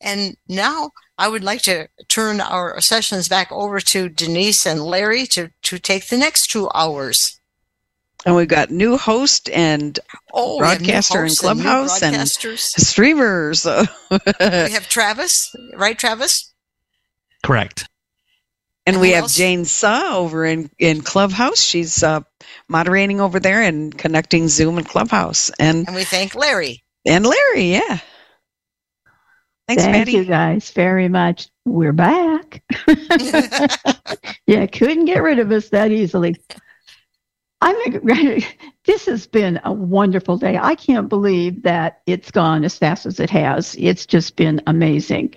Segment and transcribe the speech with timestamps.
[0.00, 5.26] And now I would like to turn our sessions back over to Denise and Larry
[5.28, 7.40] to, to take the next two hours.
[8.26, 9.98] And we've got new host and
[10.32, 13.64] Oh, broadcaster and clubhouse and, and streamers.
[13.64, 13.76] we
[14.40, 16.52] have Travis, right, Travis?
[17.44, 17.88] Correct.
[18.86, 19.36] And, and we have else?
[19.36, 21.60] Jane Saw over in, in Clubhouse.
[21.60, 22.20] She's uh,
[22.68, 25.50] moderating over there and connecting Zoom and Clubhouse.
[25.58, 26.82] And, and we thank Larry.
[27.06, 28.00] And Larry, yeah.
[29.68, 30.12] Thanks, Thank Patty.
[30.12, 31.50] you guys very much.
[31.66, 32.62] We're back.
[34.46, 36.36] yeah, couldn't get rid of us that easily.
[37.60, 37.76] I'm
[38.86, 40.58] this has been a wonderful day.
[40.58, 43.76] I can't believe that it's gone as fast as it has.
[43.78, 45.34] It's just been amazing.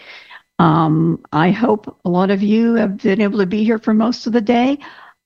[0.59, 4.27] Um, I hope a lot of you have been able to be here for most
[4.27, 4.79] of the day.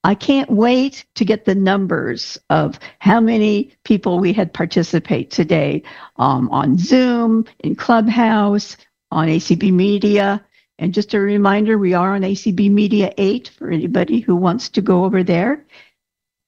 [0.05, 5.83] I can't wait to get the numbers of how many people we had participate today
[6.17, 8.77] um, on Zoom, in Clubhouse,
[9.11, 10.43] on ACB Media.
[10.77, 14.81] And just a reminder, we are on ACB Media 8 for anybody who wants to
[14.81, 15.65] go over there.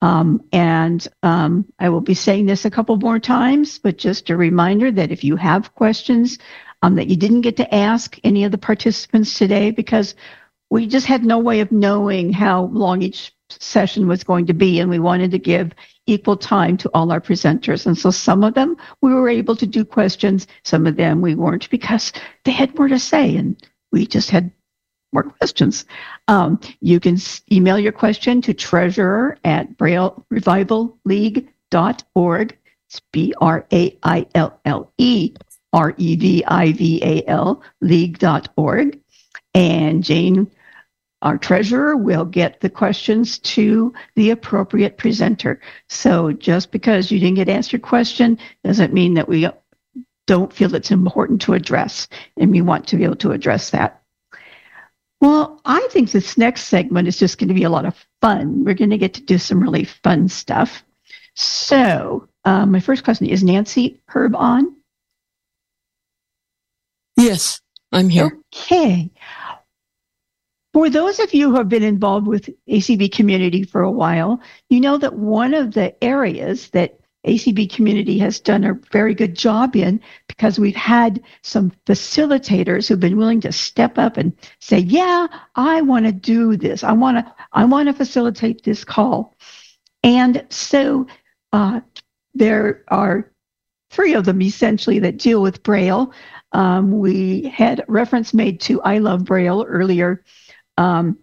[0.00, 4.36] Um, and um, I will be saying this a couple more times, but just a
[4.36, 6.38] reminder that if you have questions
[6.82, 10.14] um, that you didn't get to ask any of the participants today, because
[10.70, 14.78] we just had no way of knowing how long each session was going to be,
[14.78, 15.72] and we wanted to give
[16.08, 17.86] equal time to all our presenters.
[17.86, 21.34] And so some of them we were able to do questions, some of them we
[21.34, 22.12] weren't because
[22.44, 23.56] they had more to say, and
[23.92, 24.50] we just had
[25.12, 25.84] more questions.
[26.26, 27.18] Um, you can
[27.50, 32.58] email your question to treasurer at braillerevivalleague.org.
[32.88, 35.34] It's B R A I L L E
[35.72, 39.00] R E V I V A L league.org.
[39.54, 40.50] And Jane,
[41.22, 45.60] our treasurer, will get the questions to the appropriate presenter.
[45.88, 49.48] So just because you didn't get asked your question doesn't mean that we
[50.26, 54.02] don't feel it's important to address, and we want to be able to address that.
[55.20, 58.64] Well, I think this next segment is just going to be a lot of fun.
[58.64, 60.84] We're going to get to do some really fun stuff.
[61.34, 64.76] So, uh, my first question is Nancy Herb on?
[67.16, 68.38] Yes, I'm here.
[68.54, 69.10] Okay.
[70.78, 74.40] For those of you who have been involved with ACB community for a while,
[74.70, 79.34] you know that one of the areas that ACB community has done a very good
[79.34, 84.78] job in because we've had some facilitators who've been willing to step up and say,
[84.78, 86.84] "Yeah, I want to do this.
[86.84, 87.34] I want to.
[87.52, 89.34] I want to facilitate this call."
[90.04, 91.08] And so
[91.52, 91.80] uh,
[92.34, 93.32] there are
[93.90, 96.12] three of them essentially that deal with Braille.
[96.52, 100.22] Um, we had reference made to I Love Braille earlier
[100.78, 101.18] um,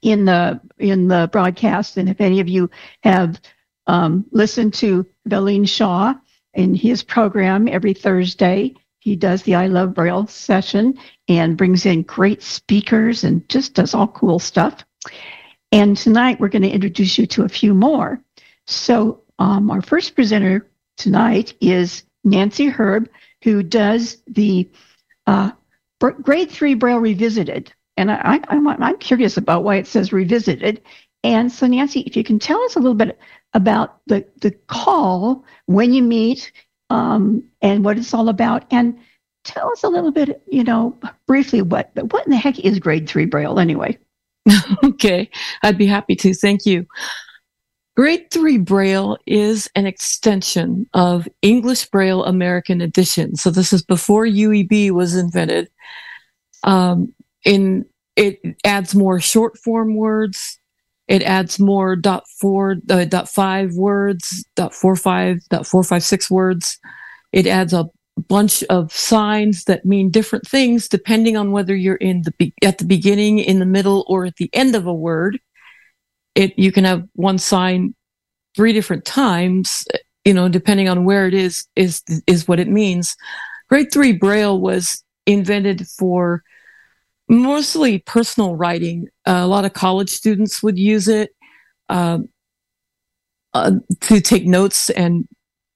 [0.00, 2.70] in the in the broadcast, and if any of you
[3.02, 3.40] have
[3.86, 6.14] um, listen to Valine Shaw
[6.54, 8.74] in his program every Thursday.
[9.00, 10.98] He does the I Love Braille session
[11.28, 14.84] and brings in great speakers and just does all cool stuff.
[15.72, 18.20] And tonight we're going to introduce you to a few more.
[18.66, 23.08] So, um, our first presenter tonight is Nancy Herb,
[23.42, 24.70] who does the
[25.26, 25.52] uh,
[25.98, 27.72] grade three Braille Revisited.
[27.96, 30.82] And I, am curious about why it says revisited.
[31.22, 33.18] And so, Nancy, if you can tell us a little bit
[33.52, 36.52] about the, the call when you meet
[36.88, 38.64] um, and what it's all about.
[38.70, 38.98] And
[39.44, 43.08] tell us a little bit, you know, briefly what what in the heck is grade
[43.08, 43.98] three Braille anyway?
[44.84, 45.30] okay,
[45.62, 46.34] I'd be happy to.
[46.34, 46.86] Thank you.
[47.96, 53.36] Grade 3 Braille is an extension of English Braille American Edition.
[53.36, 55.68] So this is before UEB was invented.
[56.62, 57.12] Um,
[57.44, 57.84] in
[58.16, 60.58] it adds more short form words,
[61.08, 66.04] it adds more dot four, uh, dot five words, dot four five, dot four five
[66.04, 66.78] six words.
[67.32, 67.86] It adds a
[68.28, 72.78] bunch of signs that mean different things depending on whether you're in the be- at
[72.78, 75.40] the beginning, in the middle, or at the end of a word.
[76.34, 77.94] It you can have one sign
[78.54, 79.84] three different times,
[80.24, 83.16] you know, depending on where it is is is what it means.
[83.68, 86.42] Grade three Braille was invented for
[87.30, 89.08] mostly personal writing.
[89.26, 91.30] Uh, a lot of college students would use it
[91.88, 92.18] uh,
[93.54, 95.26] uh, to take notes, and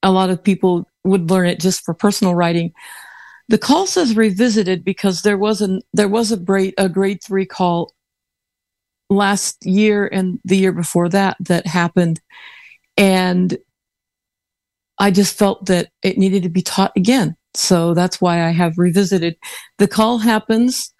[0.03, 2.73] a lot of people would learn it just for personal writing.
[3.47, 7.93] The call says revisited because there was a there was a a grade three call
[9.09, 12.19] last year and the year before that that happened,
[12.97, 13.57] and
[14.99, 17.37] I just felt that it needed to be taught again.
[17.53, 19.37] So that's why I have revisited.
[19.77, 20.93] The call happens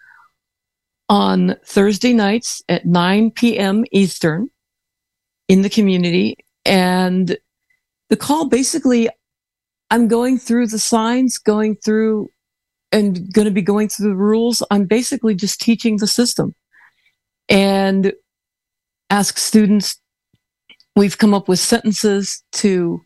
[1.08, 3.84] on Thursday nights at 9 p.m.
[3.92, 4.48] Eastern
[5.48, 6.36] in the community.
[6.64, 7.36] And
[8.08, 9.08] the call basically,
[9.90, 12.28] I'm going through the signs, going through
[12.92, 16.54] and going to be going through the rules, I'm basically just teaching the system
[17.48, 18.12] and
[19.10, 20.00] ask students.
[20.94, 23.02] We've come up with sentences to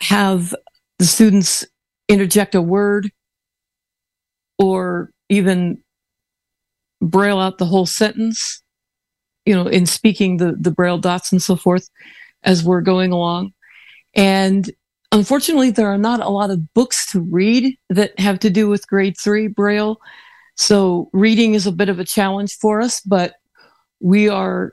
[0.00, 0.54] have
[0.98, 1.64] the students
[2.08, 3.10] interject a word
[4.58, 5.82] or even
[7.04, 8.62] braille out the whole sentence,
[9.46, 11.88] you know, in speaking the, the braille dots and so forth
[12.42, 13.52] as we're going along.
[14.14, 14.70] And
[15.12, 18.88] unfortunately, there are not a lot of books to read that have to do with
[18.88, 19.98] grade three braille.
[20.56, 23.34] So reading is a bit of a challenge for us, but
[24.00, 24.72] we are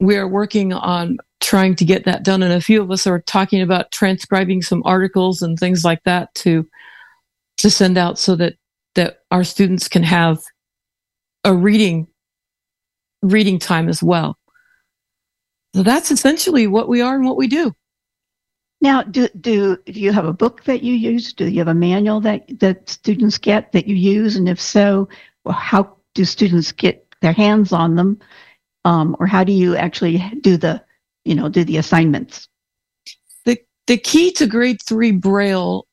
[0.00, 3.20] we are working on trying to get that done and a few of us are
[3.20, 6.66] talking about transcribing some articles and things like that to
[7.58, 8.54] to send out so that
[8.94, 10.38] that our students can have
[11.44, 12.06] a reading
[13.22, 14.36] reading time as well.
[15.74, 17.74] So that's essentially what we are and what we do.
[18.80, 21.32] Now do do, do you have a book that you use?
[21.32, 24.36] Do you have a manual that that students get that you use?
[24.36, 25.08] And if so
[25.48, 28.18] how do students get their hands on them?
[28.84, 30.82] Um, or how do you actually do the
[31.24, 32.48] you know do the assignments?
[33.44, 35.86] The the key to grade three braille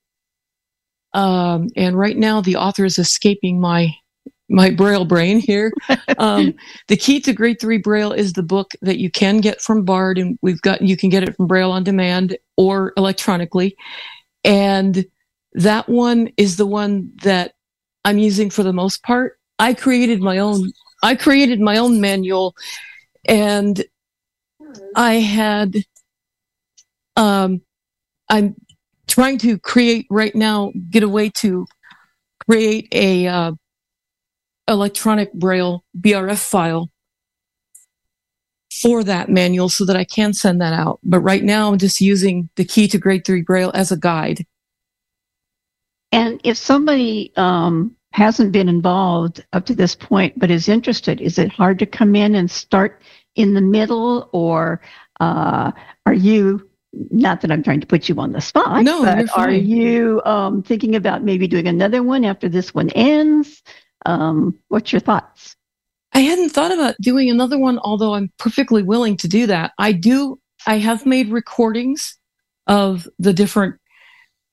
[1.13, 3.93] um, and right now the author is escaping my
[4.49, 5.71] my braille brain here.
[6.19, 6.55] Um,
[6.87, 10.17] the key to grade three braille is the book that you can get from bard
[10.17, 13.77] and we've got you can get it from braille on demand or electronically.
[14.43, 15.05] And
[15.53, 17.53] that one is the one that
[18.03, 19.37] i'm using for the most part.
[19.59, 20.71] I created my own
[21.03, 22.55] i created my own manual
[23.27, 23.83] and
[24.95, 25.75] I had,
[27.15, 27.61] um,
[28.29, 28.55] I'm
[29.07, 31.65] trying to create right now, get a way to
[32.45, 33.51] create a uh,
[34.67, 36.89] electronic braille BRF file
[38.81, 40.99] for that manual so that I can send that out.
[41.03, 44.45] But right now I'm just using the key to grade three braille as a guide.
[46.11, 51.37] And if somebody um, hasn't been involved up to this point but is interested, is
[51.37, 53.01] it hard to come in and start
[53.35, 54.81] in the middle, or
[55.19, 55.71] uh,
[56.05, 56.67] are you?
[57.11, 60.63] Not that I'm trying to put you on the spot, no, but are you um,
[60.63, 63.61] thinking about maybe doing another one after this one ends?
[64.05, 65.55] Um, what's your thoughts?
[66.13, 69.73] I hadn't thought about doing another one, although I'm perfectly willing to do that.
[69.77, 70.39] I do.
[70.65, 72.17] I have made recordings
[72.67, 73.75] of the different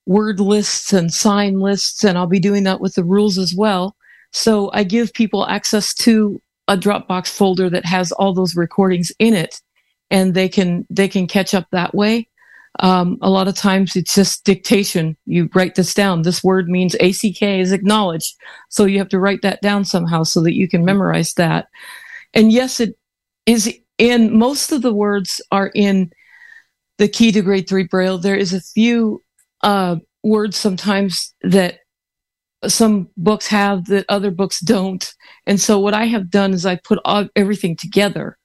[0.06, 3.96] word lists and sign lists, and I'll be doing that with the rules as well.
[4.32, 9.35] So I give people access to a Dropbox folder that has all those recordings in
[9.35, 9.61] it,
[10.11, 12.29] and they can they can catch up that way.
[12.81, 15.17] Um, a lot of times it's just dictation.
[15.26, 16.23] You write this down.
[16.23, 18.35] This word means ACK is acknowledged.
[18.69, 21.69] So you have to write that down somehow so that you can memorize that.
[22.32, 22.97] And yes, it
[23.47, 26.12] is in most of the words are in
[26.99, 28.19] the key to grade three braille.
[28.19, 29.23] There is a few
[29.62, 31.81] uh, words sometimes that
[32.67, 35.15] some books have that other books don't.
[35.47, 38.38] And so what I have done is I put all, everything together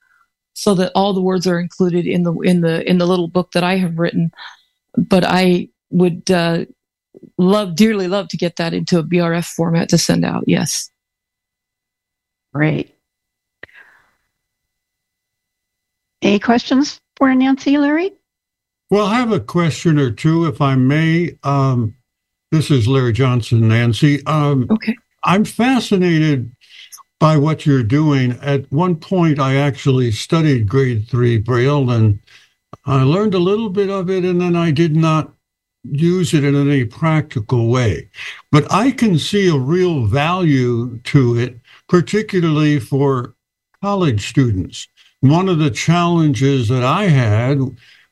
[0.54, 3.52] so that all the words are included in the in the in the little book
[3.54, 4.32] that I have written.
[4.98, 6.66] But I would uh,
[7.38, 10.44] love dearly love to get that into a BRF format to send out.
[10.48, 10.90] Yes.
[12.54, 12.96] Great.
[16.22, 18.12] Any questions for Nancy, Larry?
[18.90, 21.38] Well, I have a question or two, if I may.
[21.44, 21.96] Um,
[22.52, 24.26] this is Larry Johnson, Nancy.
[24.26, 24.96] Um, okay.
[25.24, 26.52] I'm fascinated
[27.20, 28.32] by what you're doing.
[28.42, 32.20] At one point, I actually studied grade three Braille and
[32.86, 35.34] I learned a little bit of it, and then I did not
[35.84, 38.10] use it in any practical way.
[38.52, 43.36] But I can see a real value to it, particularly for
[43.82, 44.88] college students.
[45.22, 47.60] One of the challenges that I had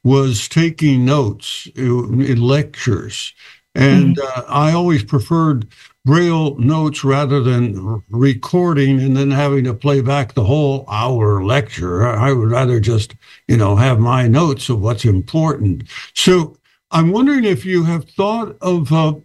[0.03, 3.33] was taking notes uh, in lectures.
[3.77, 4.39] And mm-hmm.
[4.39, 5.67] uh, I always preferred
[6.03, 12.07] Braille notes rather than recording and then having to play back the whole hour lecture.
[12.07, 13.13] I would rather just,
[13.47, 15.83] you know, have my notes of what's important.
[16.15, 16.57] So
[16.89, 19.21] I'm wondering if you have thought of a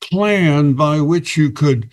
[0.00, 1.88] plan by which you could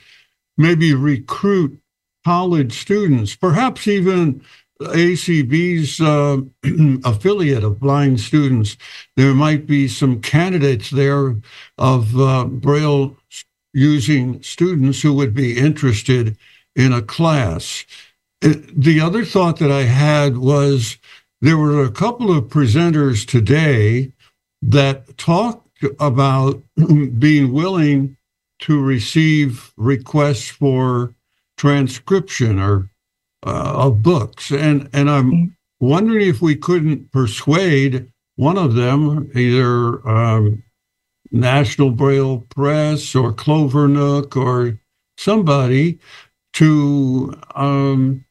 [0.58, 1.80] maybe recruit
[2.24, 4.42] college students, perhaps even
[4.82, 6.42] ACB's uh,
[7.10, 8.78] affiliate of blind students,
[9.16, 11.36] there might be some candidates there
[11.78, 13.18] of uh, Braille
[13.74, 16.38] using students who would be interested
[16.76, 17.86] in a class.
[18.42, 20.98] It, uh, the other thought that I had was
[21.42, 24.12] there were a couple of presenters today
[24.62, 26.64] that talked about
[27.20, 28.18] being willing
[28.60, 31.14] to receive requests for
[31.58, 32.90] transcription or
[33.46, 35.86] uh, of books, and and I'm mm-hmm.
[35.86, 40.64] wondering if we couldn't persuade one of them, either um,
[41.32, 44.80] National Braille Press or Clovernook or
[45.18, 46.00] somebody
[46.54, 48.26] to um,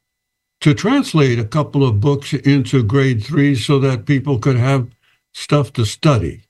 [0.61, 4.89] to translate a couple of books into grade three so that people could have
[5.33, 6.43] stuff to study.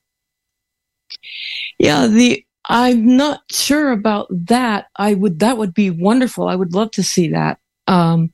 [1.79, 4.87] Yeah, the I'm not sure about that.
[4.97, 6.49] I would that would be wonderful.
[6.49, 7.59] I would love to see that.
[7.87, 8.33] Um,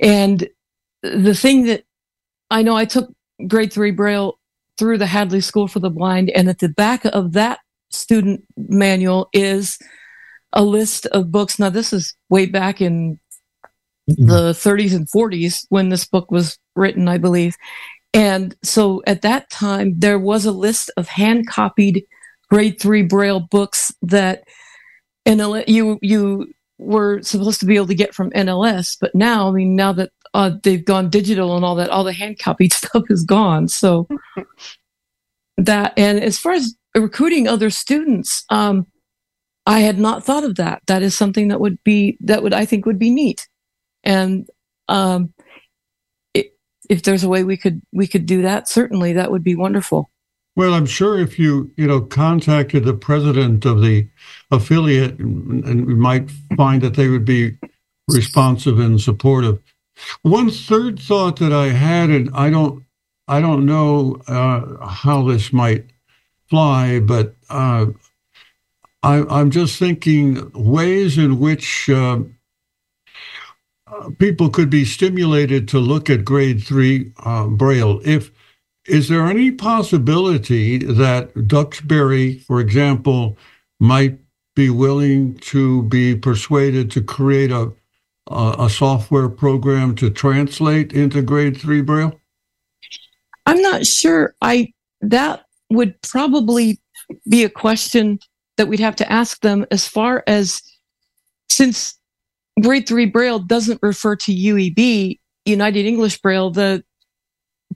[0.00, 0.48] and
[1.02, 1.84] the thing that
[2.50, 3.12] I know I took
[3.46, 4.38] grade three Braille
[4.78, 7.60] through the Hadley School for the Blind, and at the back of that
[7.90, 9.78] student manual is
[10.52, 11.58] a list of books.
[11.58, 13.18] Now, this is way back in
[14.08, 14.26] mm-hmm.
[14.26, 17.56] the 30s and 40s when this book was written, I believe.
[18.14, 22.04] And so at that time, there was a list of hand copied
[22.48, 24.44] grade three Braille books that
[25.26, 28.96] NL- you, you were supposed to be able to get from NLS.
[29.00, 32.12] But now, I mean, now that uh, they've gone digital and all that, all the
[32.12, 33.68] hand copied stuff is gone.
[33.68, 34.08] So
[35.56, 38.86] that, and as far as recruiting other students, um,
[39.66, 40.82] I had not thought of that.
[40.86, 43.48] That is something that would be, that would, I think would be neat.
[44.04, 44.48] And,
[44.88, 45.32] um,
[46.34, 46.56] it,
[46.88, 50.10] if there's a way we could, we could do that, certainly that would be wonderful.
[50.56, 54.08] Well, I'm sure if you, you know, contacted the president of the
[54.50, 57.58] affiliate and, we might find that they would be
[58.08, 59.60] responsive and supportive.
[60.22, 62.84] One third thought that I had, and I don't,
[63.28, 65.86] I don't know uh, how this might
[66.48, 67.86] fly, but uh,
[69.02, 72.20] I, am just thinking ways in which uh,
[74.18, 78.00] people could be stimulated to look at grade three uh, Braille.
[78.04, 78.30] If
[78.88, 83.36] is there any possibility that Duxbury, for example,
[83.80, 84.18] might
[84.54, 87.72] be willing to be persuaded to create a
[88.28, 92.18] a, a software program to translate into grade three Braille?
[93.44, 94.34] I'm not sure.
[94.40, 96.80] I that would probably
[97.28, 98.18] be a question
[98.56, 100.62] that we'd have to ask them as far as
[101.48, 101.98] since
[102.60, 106.82] grade three Braille doesn't refer to UEB, United English Braille, the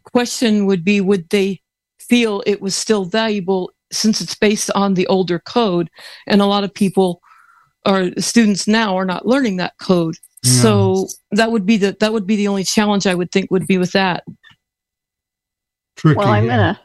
[0.04, 1.61] question would be would they
[1.99, 5.90] feel it was still valuable since it's based on the older code?
[6.26, 7.21] And a lot of people
[7.87, 10.16] or students now are not learning that code.
[10.42, 10.52] Yeah.
[10.52, 13.66] So that would be the that would be the only challenge I would think would
[13.66, 14.25] be with that.
[15.97, 16.50] Tricky, well, I'm yeah.
[16.50, 16.80] gonna,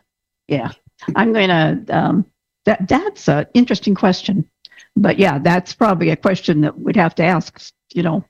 [0.48, 0.72] yeah,
[1.15, 1.84] I'm gonna.
[1.89, 2.25] Um,
[2.65, 4.50] that that's an interesting question,
[4.95, 7.72] but yeah, that's probably a question that we'd have to ask.
[7.93, 8.25] You know,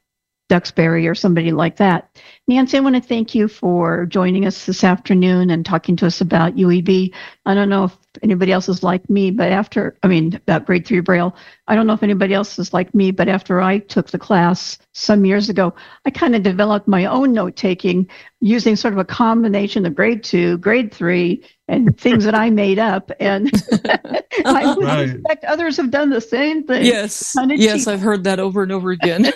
[0.48, 2.10] Duxbury or somebody like that.
[2.48, 6.22] Nancy, I want to thank you for joining us this afternoon and talking to us
[6.22, 7.14] about UEB.
[7.48, 10.86] I don't know if anybody else is like me, but after, I mean, about grade
[10.86, 11.36] three Braille,
[11.68, 14.78] I don't know if anybody else is like me, but after I took the class
[14.94, 15.74] some years ago,
[16.06, 18.08] I kind of developed my own note taking
[18.40, 22.80] using sort of a combination of grade two, grade three, and things that I made
[22.80, 23.12] up.
[23.20, 23.52] And
[24.46, 25.10] I would right.
[25.10, 26.86] expect others have done the same thing.
[26.86, 27.34] Yes.
[27.48, 27.88] Yes, cheap.
[27.88, 29.26] I've heard that over and over again.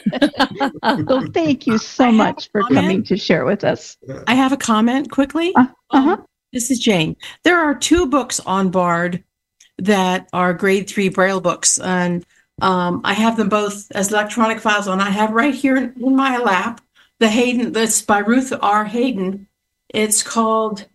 [1.07, 3.97] so thank you so much for coming to share with us.
[4.27, 5.53] I have a comment quickly.
[5.55, 6.09] Uh, uh-huh.
[6.11, 7.15] Um, this is Jane.
[7.43, 9.23] There are two books on Bard
[9.77, 11.79] that are grade three Braille books.
[11.79, 12.25] And
[12.61, 16.37] um, I have them both as electronic files, and I have right here in my
[16.37, 16.81] lap
[17.19, 18.85] the Hayden, that's by Ruth R.
[18.85, 19.47] Hayden.
[19.89, 20.85] It's called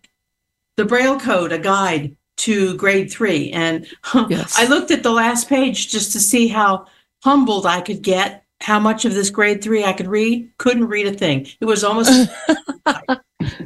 [0.77, 3.51] The Braille Code, a guide to grade three.
[3.51, 3.87] And
[4.29, 4.55] yes.
[4.57, 6.87] I looked at the last page just to see how
[7.23, 10.51] humbled I could get, how much of this grade three I could read.
[10.57, 11.47] Couldn't read a thing.
[11.61, 12.09] It was almost.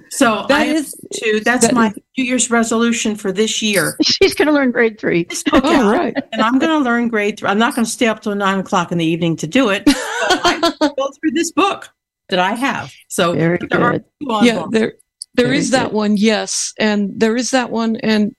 [0.09, 3.97] so that I is to that's that my New Year's resolution for this year.
[4.03, 5.27] She's going to learn grade three.
[5.31, 5.61] Okay.
[5.63, 6.15] Oh, right.
[6.31, 7.49] And I'm going to learn grade three.
[7.49, 9.83] I'm not going to stay up till nine o'clock in the evening to do it.
[9.87, 11.89] I go through this book
[12.29, 12.93] that I have.
[13.07, 14.03] So Very good.
[14.41, 14.93] yeah, there
[15.39, 16.17] there is that one.
[16.17, 18.35] Yes, and there is that one, and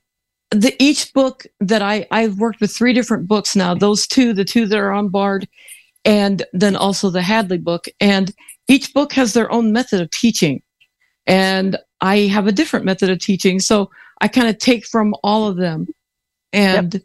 [0.50, 3.74] the each book that I I've worked with three different books now.
[3.74, 5.48] Those two, the two that are on Bard,
[6.04, 8.32] and then also the Hadley book, and
[8.68, 10.62] each book has their own method of teaching,
[11.26, 13.60] and I have a different method of teaching.
[13.60, 13.90] So
[14.20, 15.86] I kind of take from all of them,
[16.52, 16.94] and.
[16.94, 17.02] Yep.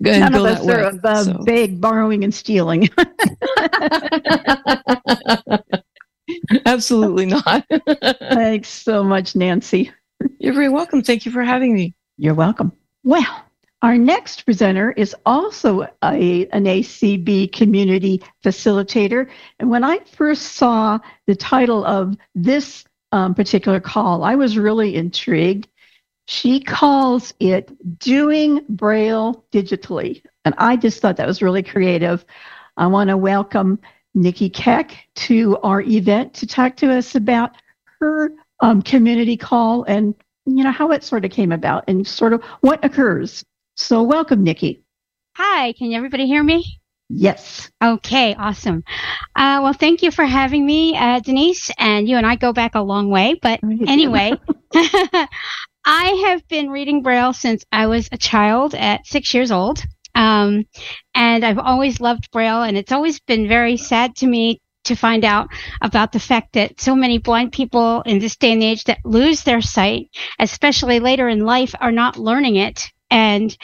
[0.00, 1.42] None of us are above so.
[1.42, 2.88] vague borrowing and stealing.
[6.66, 7.66] Absolutely not.
[8.20, 9.92] Thanks so much, Nancy.
[10.38, 11.02] You're very welcome.
[11.02, 11.94] Thank you for having me.
[12.16, 12.72] You're welcome.
[13.04, 13.44] Well,
[13.82, 19.28] our next presenter is also a, an ACB community facilitator.
[19.60, 24.96] And when I first saw the title of this um, particular call, I was really
[24.96, 25.68] intrigued.
[26.26, 27.70] She calls it
[28.00, 30.22] Doing Braille Digitally.
[30.44, 32.24] And I just thought that was really creative.
[32.76, 33.78] I want to welcome
[34.14, 37.52] Nikki Keck to our event to talk to us about
[38.00, 40.14] her um, community call and
[40.46, 43.44] you know how it sort of came about and sort of what occurs.
[43.76, 44.82] So welcome, Nikki.
[45.36, 46.80] Hi, can everybody hear me?
[47.10, 47.70] Yes.
[47.82, 48.84] Okay, awesome.
[49.34, 51.70] Uh, well, thank you for having me, uh, Denise.
[51.78, 53.38] And you and I go back a long way.
[53.40, 54.34] But anyway,
[54.74, 59.82] I have been reading Braille since I was a child at six years old.
[60.18, 60.66] Um,
[61.14, 65.24] and I've always loved Braille, and it's always been very sad to me to find
[65.24, 65.48] out
[65.80, 69.44] about the fact that so many blind people in this day and age that lose
[69.44, 70.10] their sight,
[70.40, 72.90] especially later in life, are not learning it.
[73.10, 73.56] And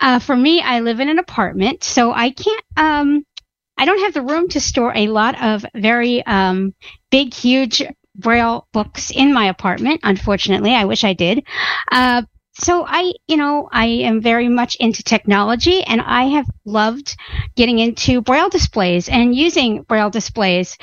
[0.00, 2.64] uh, for me, I live in an apartment, so I can't.
[2.76, 3.24] Um,
[3.78, 6.74] I don't have the room to store a lot of very um,
[7.10, 7.82] big, huge
[8.16, 10.00] braille books in my apartment.
[10.02, 11.44] Unfortunately, I wish I did.
[11.90, 17.16] Uh, so I, you know, I am very much into technology and I have loved
[17.56, 20.76] getting into braille displays and using braille displays.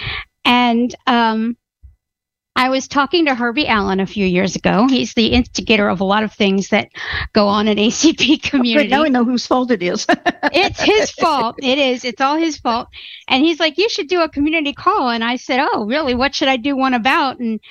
[0.46, 1.58] And, um,
[2.60, 4.86] I was talking to Herbie Allen a few years ago.
[4.90, 6.90] He's the instigator of a lot of things that
[7.32, 8.90] go on in ACB community.
[8.90, 10.06] now we know whose fault it is.
[10.52, 11.56] it's his fault.
[11.64, 12.04] It is.
[12.04, 12.90] It's all his fault.
[13.30, 15.10] And he's like, you should do a community call.
[15.10, 16.16] And I said, oh, really?
[16.16, 17.40] What should I do one about?
[17.40, 17.62] And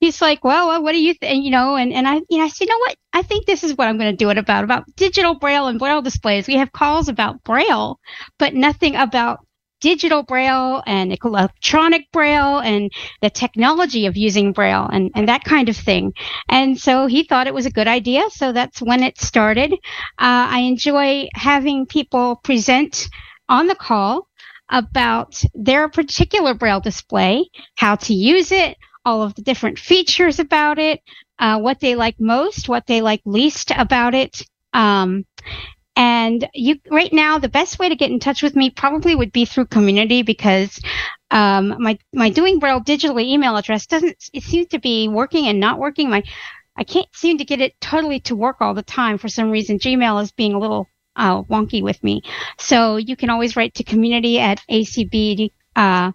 [0.00, 1.44] he's like, well, what do you think?
[1.44, 2.96] You know, and, and I, you know, I said, you know what?
[3.12, 5.78] I think this is what I'm going to do it about, about digital braille and
[5.78, 6.46] braille displays.
[6.46, 7.98] We have calls about braille,
[8.38, 9.40] but nothing about
[9.82, 12.90] digital braille and electronic braille and
[13.20, 16.12] the technology of using braille and, and that kind of thing.
[16.48, 18.30] And so he thought it was a good idea.
[18.30, 19.72] So that's when it started.
[19.72, 19.76] Uh,
[20.18, 23.08] I enjoy having people present
[23.48, 24.28] on the call
[24.70, 30.78] about their particular braille display, how to use it, all of the different features about
[30.78, 31.00] it,
[31.38, 34.42] uh, what they like most, what they like least about it.
[34.72, 35.24] Um,
[35.94, 39.32] and you right now, the best way to get in touch with me probably would
[39.32, 40.80] be through community because
[41.30, 45.60] um, my my doing braille digitally email address doesn't it seems to be working and
[45.60, 46.08] not working.
[46.08, 46.22] My
[46.76, 49.78] I can't seem to get it totally to work all the time for some reason.
[49.78, 52.22] Gmail is being a little uh, wonky with me.
[52.58, 56.12] So you can always write to community at acb uh,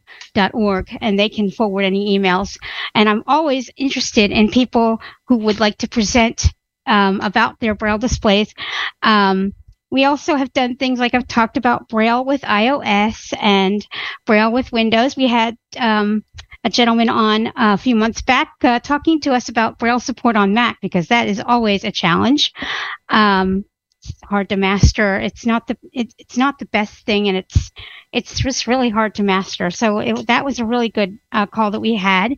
[0.53, 2.57] .org and they can forward any emails.
[2.93, 6.47] And I'm always interested in people who would like to present
[6.85, 8.53] um, about their braille displays.
[9.01, 9.53] Um,
[9.89, 13.85] we also have done things like I've talked about Braille with iOS and
[14.25, 15.15] Braille with Windows.
[15.15, 16.23] We had um,
[16.63, 20.53] a gentleman on a few months back uh, talking to us about Braille support on
[20.53, 22.51] Mac because that is always a challenge.
[23.07, 23.63] Um,
[24.09, 25.19] it's hard to master.
[25.19, 27.71] It's not the it, it's not the best thing, and it's
[28.11, 29.69] it's just really hard to master.
[29.69, 32.35] So it, that was a really good uh, call that we had.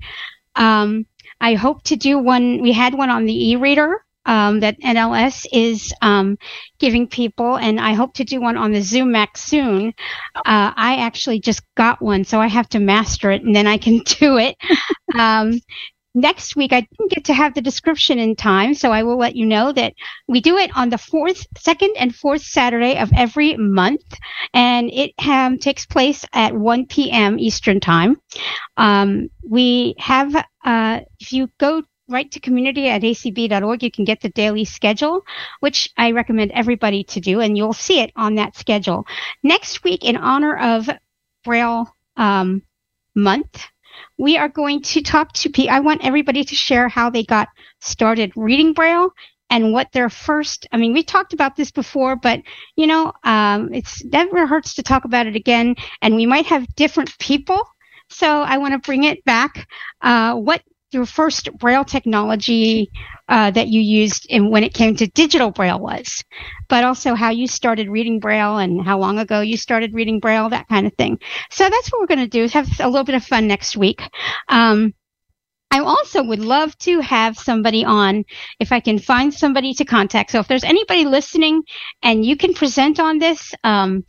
[0.56, 1.06] Um,
[1.42, 2.62] I hope to do one.
[2.62, 6.38] We had one on the e-reader um, that NLS is um,
[6.80, 9.94] giving people, and I hope to do one on the Zoomax soon.
[10.36, 13.78] Uh, I actually just got one, so I have to master it, and then I
[13.78, 14.56] can do it.
[15.18, 15.60] Um,
[16.20, 19.36] next week, I didn't get to have the description in time, so I will let
[19.36, 19.94] you know that
[20.28, 24.04] we do it on the fourth, second, and fourth Saturday of every month,
[24.54, 27.40] and it um, takes place at 1 p.m.
[27.40, 28.20] Eastern Time.
[28.78, 33.84] Um, we have, uh, if you go right to community at acb.org.
[33.84, 35.22] You can get the daily schedule,
[35.60, 39.06] which I recommend everybody to do, and you'll see it on that schedule.
[39.44, 40.90] Next week, in honor of
[41.44, 42.64] Braille um,
[43.16, 43.66] Month,
[44.18, 45.72] we are going to talk to people.
[45.72, 47.48] I want everybody to share how they got
[47.80, 49.12] started reading Braille
[49.50, 52.42] and what their first i mean we talked about this before but
[52.76, 56.68] you know um, it's never hurts to talk about it again and we might have
[56.76, 57.62] different people
[58.10, 59.68] so i want to bring it back
[60.02, 62.90] uh, what your first braille technology
[63.30, 66.24] uh, that you used in, when it came to digital braille was,
[66.68, 70.50] but also how you started reading braille and how long ago you started reading braille,
[70.50, 71.18] that kind of thing.
[71.50, 74.02] So that's what we're going to do have a little bit of fun next week.
[74.48, 74.94] Um,
[75.72, 78.26] I also would love to have somebody on
[78.60, 80.32] if I can find somebody to contact.
[80.32, 81.62] So if there's anybody listening
[82.02, 84.04] and you can present on this, um,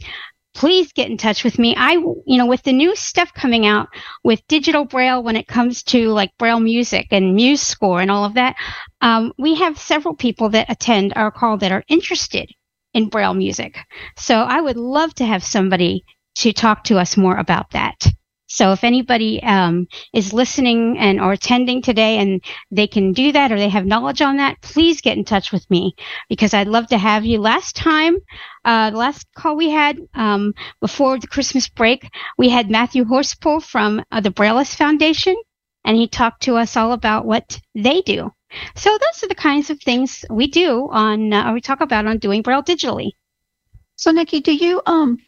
[0.55, 1.75] please get in touch with me.
[1.77, 3.89] I, you know, with the new stuff coming out
[4.25, 8.35] with digital braille when it comes to like braille music and MuseScore and all of
[8.35, 8.57] that,
[9.01, 12.51] um, we have several people that attend our call that are interested
[12.95, 13.79] in braille music.
[14.17, 16.05] So I would love to have somebody
[16.37, 18.07] to talk to us more about that.
[18.51, 23.53] So if anybody um, is listening and or attending today and they can do that
[23.53, 25.95] or they have knowledge on that, please get in touch with me
[26.29, 27.39] because I'd love to have you.
[27.41, 28.17] Last time,
[28.65, 33.63] uh, the last call we had um, before the Christmas break, we had Matthew Horspool
[33.63, 35.37] from uh, the Braillist Foundation,
[35.85, 38.33] and he talked to us all about what they do.
[38.75, 42.07] So those are the kinds of things we do on, uh, or we talk about
[42.07, 43.13] on doing Braille digitally.
[44.01, 45.19] So Nikki, do you um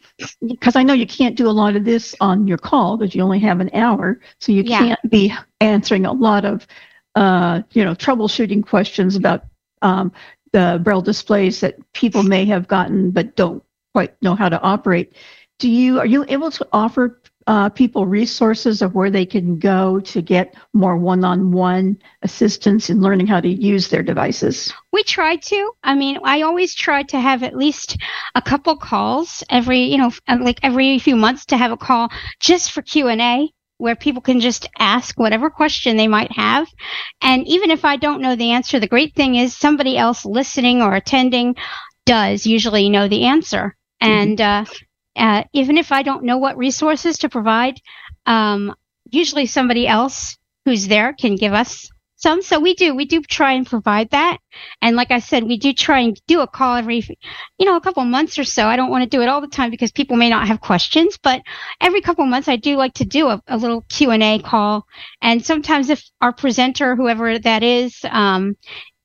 [0.47, 3.21] because I know you can't do a lot of this on your call because you
[3.21, 4.79] only have an hour, so you yeah.
[4.79, 5.31] can't be
[5.61, 6.65] answering a lot of,
[7.13, 9.45] uh, you know, troubleshooting questions about
[9.83, 10.11] um,
[10.53, 15.13] the braille displays that people may have gotten but don't quite know how to operate.
[15.59, 19.99] do you are you able to offer uh, people resources of where they can go
[19.99, 24.73] to get more one-on-one assistance in learning how to use their devices?
[24.91, 25.71] We try to.
[25.83, 27.97] I mean, I always try to have at least
[28.35, 32.71] a couple calls every, you know, like every few months to have a call just
[32.71, 36.67] for Q and A where people can just ask whatever question they might have.
[37.21, 40.81] And even if I don't know the answer, the great thing is somebody else listening
[40.81, 41.55] or attending
[42.05, 43.75] does usually know the answer.
[44.01, 44.11] Mm-hmm.
[44.11, 44.65] And uh,
[45.15, 47.79] uh, even if I don't know what resources to provide,
[48.25, 48.75] um,
[49.11, 52.41] usually somebody else who's there can give us some.
[52.41, 54.37] So we do, we do try and provide that.
[54.81, 57.03] And like I said, we do try and do a call every,
[57.57, 58.65] you know, a couple months or so.
[58.65, 61.19] I don't want to do it all the time because people may not have questions,
[61.21, 61.41] but
[61.81, 64.87] every couple months I do like to do a, a little Q and A call.
[65.21, 68.55] And sometimes if our presenter, whoever that is, um,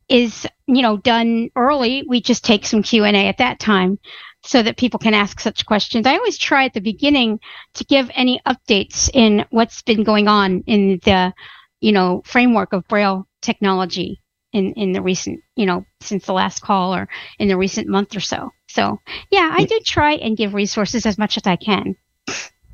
[0.08, 3.98] is, you know, done early, we just take some Q and A at that time
[4.44, 6.06] so that people can ask such questions.
[6.06, 7.40] I always try at the beginning
[7.74, 11.32] to give any updates in what's been going on in the,
[11.80, 14.20] you know, framework of Braille technology
[14.52, 18.16] in, in the recent, you know, since the last call or in the recent month
[18.16, 18.50] or so.
[18.68, 18.98] So
[19.30, 21.96] yeah, I do try and give resources as much as I can.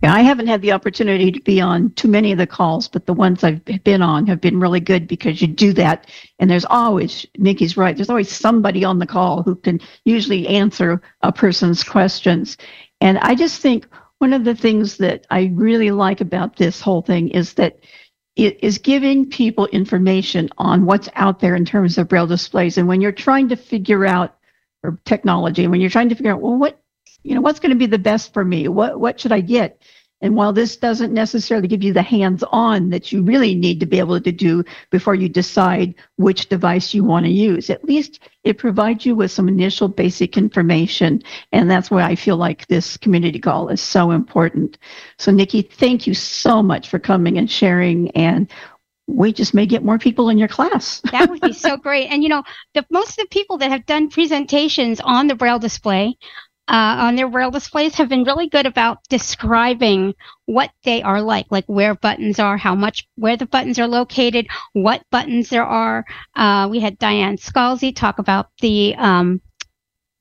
[0.02, 3.07] Yeah, I haven't had the opportunity to be on too many of the calls, but
[3.07, 6.11] the ones I've been on have been really good because you do that.
[6.38, 11.00] And there's always, Nikki's right, there's always somebody on the call who can usually answer
[11.22, 12.59] a person's questions.
[13.00, 13.87] And I just think
[14.18, 17.78] one of the things that I really like about this whole thing is that
[18.37, 22.76] it is giving people information on what's out there in terms of braille displays.
[22.76, 24.37] And when you're trying to figure out
[24.83, 26.83] or technology, when you're trying to figure out, well, what
[27.24, 28.68] you know, what's going to be the best for me?
[28.68, 29.80] What what should I get?
[30.20, 33.98] And while this doesn't necessarily give you the hands-on that you really need to be
[33.98, 38.56] able to do before you decide which device you want to use, at least it
[38.56, 41.22] provides you with some initial basic information.
[41.52, 44.78] And that's why I feel like this community call is so important.
[45.18, 48.50] So Nikki, thank you so much for coming and sharing and
[49.06, 51.00] we just may get more people in your class.
[51.12, 52.06] that would be so great.
[52.06, 55.58] And you know, the most of the people that have done presentations on the Braille
[55.58, 56.16] display
[56.66, 60.14] uh, on their braille displays have been really good about describing
[60.46, 64.46] what they are like, like where buttons are, how much, where the buttons are located,
[64.72, 66.05] what buttons there are.
[66.35, 69.42] Uh, we had Diane Scalzi talk about the, um,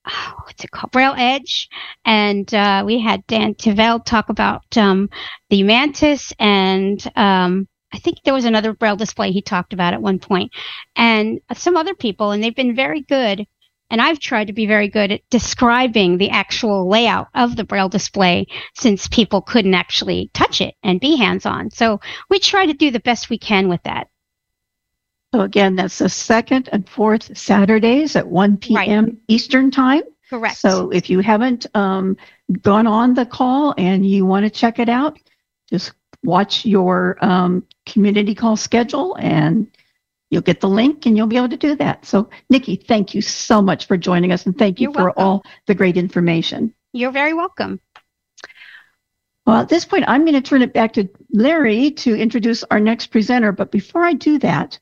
[0.43, 1.69] what's it called, Braille Edge,
[2.03, 5.09] and uh, we had Dan Tivell talk about um,
[5.49, 10.01] the Mantis, and um, I think there was another Braille display he talked about at
[10.01, 10.51] one point,
[10.97, 13.47] and some other people, and they've been very good
[13.89, 17.89] and I've tried to be very good at describing the actual layout of the Braille
[17.89, 21.69] display since people couldn't actually touch it and be hands on.
[21.71, 24.07] So we try to do the best we can with that.
[25.33, 29.05] So again, that's the second and fourth Saturdays at 1 p.m.
[29.05, 29.15] Right.
[29.27, 30.03] Eastern Time.
[30.29, 30.57] Correct.
[30.57, 32.17] So if you haven't um,
[32.61, 35.19] gone on the call and you want to check it out,
[35.69, 35.93] just
[36.23, 39.67] watch your um, community call schedule and
[40.33, 42.07] You'll get the link and you'll be able to do that.
[42.07, 45.23] So, Nikki, thank you so much for joining us and thank you You're for welcome.
[45.23, 46.73] all the great information.
[46.91, 47.79] You're very welcome.
[49.45, 52.79] Well, at this point, I'm going to turn it back to Larry to introduce our
[52.79, 53.51] next presenter.
[53.51, 54.79] But before I do that,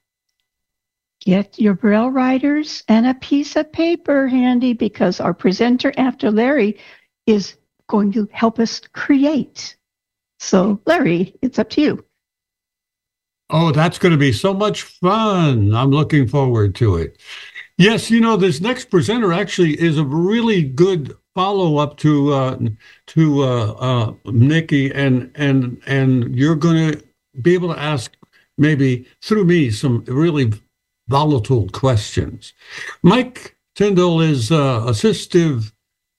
[1.20, 6.80] get your Braille writers and a piece of paper handy because our presenter after Larry
[7.28, 7.58] is
[7.90, 9.76] going to help us create.
[10.40, 12.06] So, Larry, it's up to you.
[13.54, 15.76] Oh, that's going to be so much fun.
[15.76, 17.20] I'm looking forward to it.
[17.78, 22.60] Yes, you know, this next presenter actually is a really good follow up to uh,
[23.08, 27.04] to uh, uh, Nikki, and and and you're going to
[27.42, 28.16] be able to ask
[28.58, 30.54] maybe through me some really
[31.10, 32.54] volatile questions.
[33.04, 35.74] Mike Tyndall is uh, assistive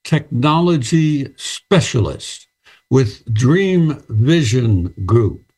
[0.04, 2.46] technology specialist
[2.90, 5.51] with Dream Vision Group.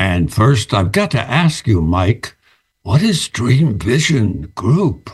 [0.00, 2.34] And first, I've got to ask you, Mike,
[2.84, 5.10] what is Dream Vision Group?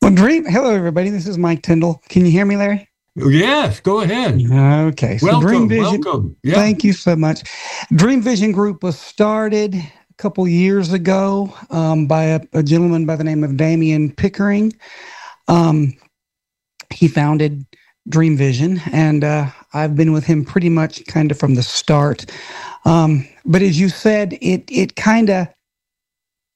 [0.00, 1.10] Well, Dream, hello, everybody.
[1.10, 2.00] This is Mike Tyndall.
[2.08, 2.88] Can you hear me, Larry?
[3.16, 4.40] Yes, go ahead.
[4.92, 5.18] Okay.
[5.18, 6.02] So welcome, Dream Vision.
[6.04, 6.36] Welcome.
[6.44, 6.54] Yeah.
[6.54, 7.42] Thank you so much.
[7.96, 13.16] Dream Vision Group was started a couple years ago um, by a, a, gentleman by
[13.16, 14.72] the name of Damian Pickering.
[15.48, 15.94] Um,
[16.92, 17.66] he founded
[18.08, 22.26] Dream Vision, and uh, I've been with him pretty much kind of from the start.
[22.84, 25.48] Um, but as you said, it it kind of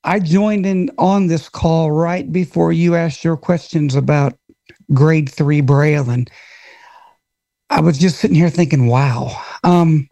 [0.05, 4.38] I joined in on this call right before you asked your questions about
[4.95, 6.31] grade three braille, and
[7.71, 10.09] I was just sitting here thinking, wow, um,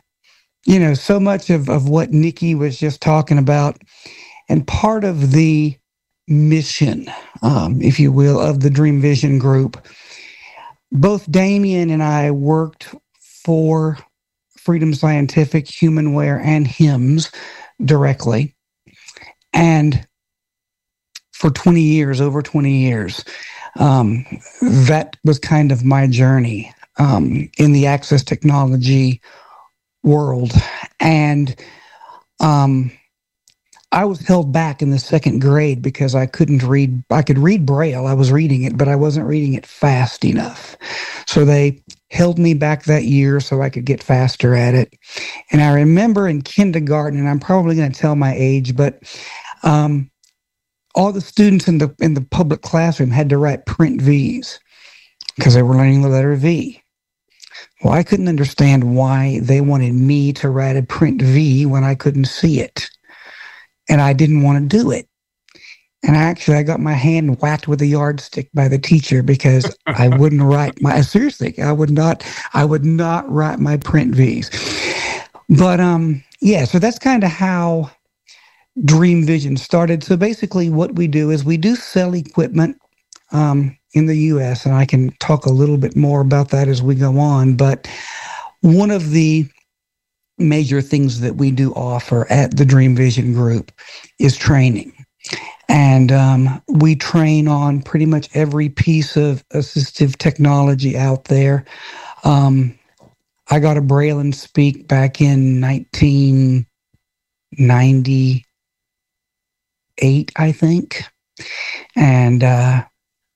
[0.66, 3.82] you know, so much of of what Nikki was just talking about,
[4.48, 5.76] and part of the
[6.28, 7.06] mission,
[7.42, 9.86] um, if you will, of the Dream Vision Group.
[10.92, 12.94] Both Damien and I worked
[13.44, 13.98] for
[14.66, 17.30] Freedom Scientific, Humanware, and HIMS
[17.84, 18.56] directly.
[19.52, 20.04] And
[21.32, 23.24] for 20 years, over 20 years,
[23.78, 24.26] um,
[24.60, 29.20] that was kind of my journey um, in the access technology
[30.02, 30.50] world.
[30.98, 31.54] And
[32.40, 32.90] um,
[33.96, 37.02] I was held back in the second grade because I couldn't read.
[37.10, 38.06] I could read Braille.
[38.06, 40.76] I was reading it, but I wasn't reading it fast enough.
[41.26, 41.82] So they
[42.12, 44.94] held me back that year so I could get faster at it.
[45.52, 49.00] And I remember in kindergarten, and I'm probably going to tell my age, but
[49.64, 50.12] um,
[50.94, 54.60] all the students in the in the public classroom had to write print V's
[55.36, 56.82] because they were learning the letter V.
[57.84, 61.94] Well, I couldn't understand why they wanted me to write a print V when I
[61.94, 62.90] couldn't see it.
[63.88, 65.08] And I didn't want to do it.
[66.06, 70.08] And actually, I got my hand whacked with a yardstick by the teacher because I
[70.18, 74.50] wouldn't write my, seriously, I would not, I would not write my print V's.
[75.48, 77.90] But, um, yeah, so that's kind of how
[78.84, 80.04] Dream Vision started.
[80.04, 82.78] So basically, what we do is we do sell equipment
[83.32, 86.82] um, in the US, and I can talk a little bit more about that as
[86.82, 87.56] we go on.
[87.56, 87.88] But
[88.62, 89.46] one of the
[90.38, 93.72] major things that we do offer at the Dream Vision Group
[94.20, 94.92] is training.
[95.68, 101.64] And um, we train on pretty much every piece of assistive technology out there.
[102.24, 102.78] Um,
[103.50, 105.60] I got a Braille 'n Speak back in
[107.38, 108.56] 1998,
[110.36, 111.04] I think.
[111.96, 112.84] And uh,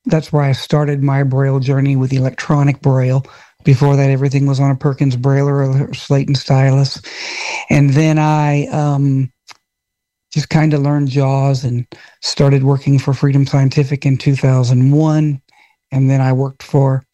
[0.06, 3.24] that's where I started my Braille journey with electronic Braille.
[3.64, 7.00] Before that, everything was on a Perkins Braille or a slate and stylus.
[7.70, 9.32] And then I um,
[10.32, 11.86] just kind of learned JAWS and
[12.22, 15.42] started working for Freedom Scientific in 2001.
[15.92, 17.04] And then I worked for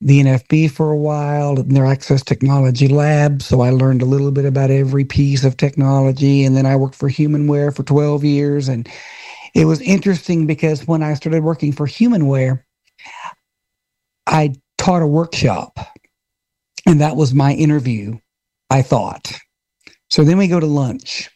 [0.00, 3.42] the NFB for a while in their Access Technology Lab.
[3.42, 6.44] So I learned a little bit about every piece of technology.
[6.44, 8.68] And then I worked for Humanware for 12 years.
[8.68, 8.88] And
[9.54, 12.62] it was interesting because when I started working for Humanware,
[14.26, 15.78] I taught a workshop.
[16.86, 18.18] And that was my interview,
[18.70, 19.32] I thought.
[20.10, 21.30] So then we go to lunch.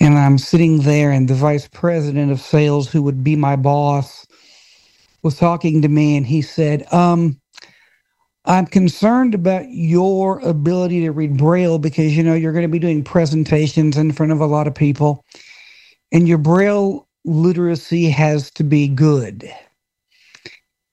[0.00, 4.26] And I'm sitting there, and the vice president of sales, who would be my boss,
[5.22, 7.40] was talking to me, and he said, um,
[8.44, 12.78] I'm concerned about your ability to read Braille because you know you're going to be
[12.80, 15.24] doing presentations in front of a lot of people,
[16.12, 19.50] and your Braille literacy has to be good.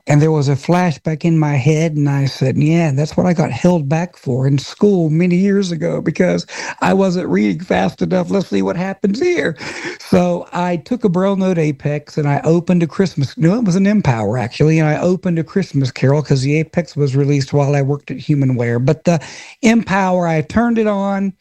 [0.07, 3.33] And there was a flashback in my head, and I said, Yeah, that's what I
[3.33, 6.45] got held back for in school many years ago because
[6.81, 8.29] I wasn't reading fast enough.
[8.29, 9.57] Let's see what happens here.
[10.01, 13.37] So I took a BrailleNote Apex and I opened a Christmas.
[13.37, 16.95] No, it was an mPower actually, and I opened a Christmas Carol because the Apex
[16.97, 18.85] was released while I worked at Humanware.
[18.85, 19.19] But the
[19.63, 21.33] mPower, I turned it on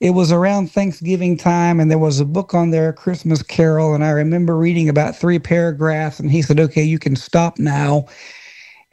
[0.00, 4.04] it was around Thanksgiving time, and there was a book on there, Christmas Carol, and
[4.04, 8.06] I remember reading about three paragraphs, and he said, "Okay, you can stop now."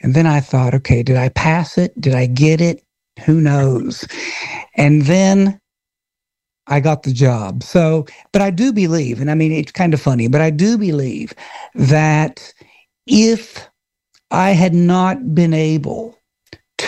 [0.02, 2.00] And then I thought, "Okay, did I pass it?
[2.02, 2.84] Did I get it?
[3.26, 4.06] Who knows?"
[4.78, 5.60] And then
[6.68, 7.64] I got the job.
[7.64, 10.78] So, but I do believe, and I mean, it's kind of funny, but I do
[10.80, 11.34] believe
[11.76, 12.54] that
[13.08, 13.70] if
[14.32, 16.18] I had not been able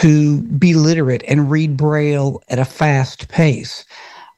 [0.01, 3.86] to be literate and read Braille at a fast pace,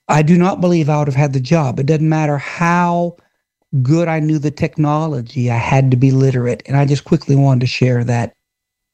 [0.07, 1.79] I do not believe I would have had the job.
[1.79, 3.15] It doesn't matter how
[3.81, 6.63] good I knew the technology, I had to be literate.
[6.65, 8.33] And I just quickly wanted to share that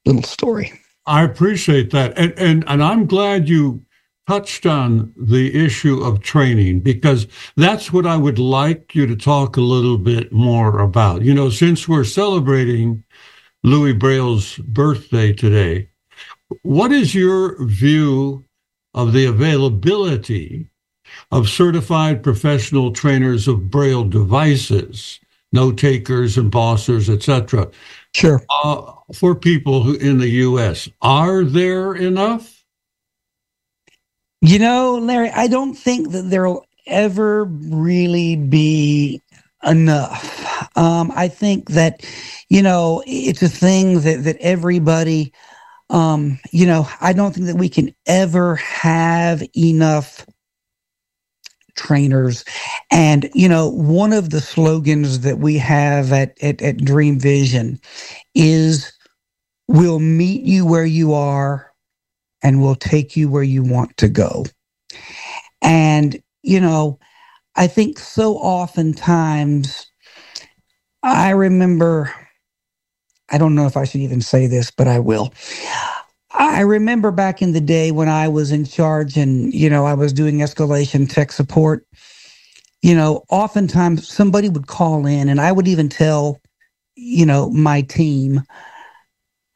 [0.06, 0.74] little story.
[1.06, 2.18] I appreciate that.
[2.18, 3.84] And, and, and I'm glad you
[4.28, 9.58] touched on the issue of training because that's what I would like you to talk
[9.58, 11.22] a little bit more about.
[11.22, 13.04] You know, since we're celebrating
[13.64, 15.90] Louis Braille's birthday today,
[16.64, 18.46] what is your view
[18.94, 20.68] of the availability
[21.32, 25.20] of certified professional trainers of Braille devices,
[25.52, 27.70] note takers, embossers, etc.
[28.14, 28.42] Sure.
[28.64, 32.64] Uh, for people who in the U.S., are there enough?
[34.42, 39.22] You know, Larry, I don't think that there'll ever really be
[39.64, 40.78] enough.
[40.78, 42.04] Um, I think that,
[42.50, 45.32] you know, it's a thing that that everybody,
[45.92, 50.28] um, you know, I don't think that we can ever have enough
[51.76, 52.46] trainers.
[52.92, 57.80] And, you know, one of the slogans that we have at, at, at Dream Vision
[58.36, 58.94] is
[59.68, 61.72] we'll meet you where you are
[62.44, 64.46] and we'll take you where you want to go.
[65.62, 67.00] And, you know,
[67.56, 69.88] I think so oftentimes
[71.04, 72.14] I remember
[73.32, 75.34] I don't know if I should even say this, but I will.
[76.42, 79.94] I remember back in the day when I was in charge and, you know, I
[79.94, 81.86] was doing escalation tech support.
[82.82, 86.40] You know, oftentimes somebody would call in and I would even tell,
[86.96, 88.42] you know, my team,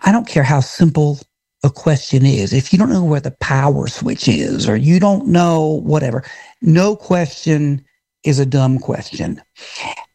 [0.02, 1.20] I don't care how simple
[1.64, 2.54] a question is.
[2.54, 6.24] If you don't know where the power switch is or you don't know whatever,
[6.62, 7.84] no question
[8.24, 9.42] is a dumb question.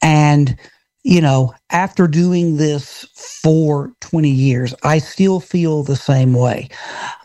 [0.02, 0.56] And,
[1.02, 3.06] you know, after doing this
[3.42, 6.68] for 20 years, I still feel the same way.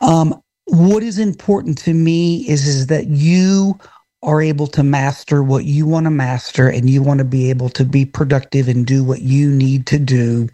[0.02, 3.78] Um, what is important to me is, is that you
[4.24, 7.70] are able to master what you want to master and you want to be able
[7.70, 10.48] to be productive and do what you need to do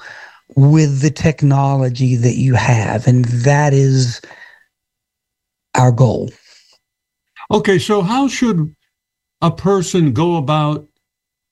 [0.55, 3.07] with the technology that you have.
[3.07, 4.21] And that is
[5.75, 6.31] our goal.
[7.51, 8.75] Okay, so how should
[9.41, 10.87] a person go about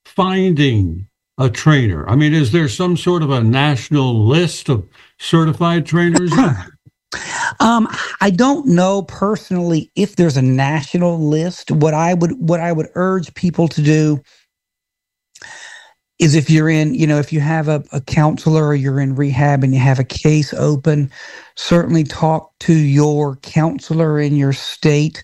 [0.04, 1.08] finding
[1.40, 2.08] a trainer?
[2.08, 4.86] I mean, is there some sort of a national list of
[5.18, 6.30] certified trainers?
[7.60, 7.88] um,
[8.20, 11.70] I don't know personally if there's a national list.
[11.70, 14.22] What I would what I would urge people to do
[16.18, 19.14] is if you're in, you know, if you have a, a counselor or you're in
[19.14, 21.10] rehab and you have a case open,
[21.56, 25.22] certainly talk to your counselor in your state.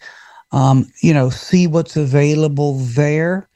[0.53, 3.47] Um, you know, see what's available there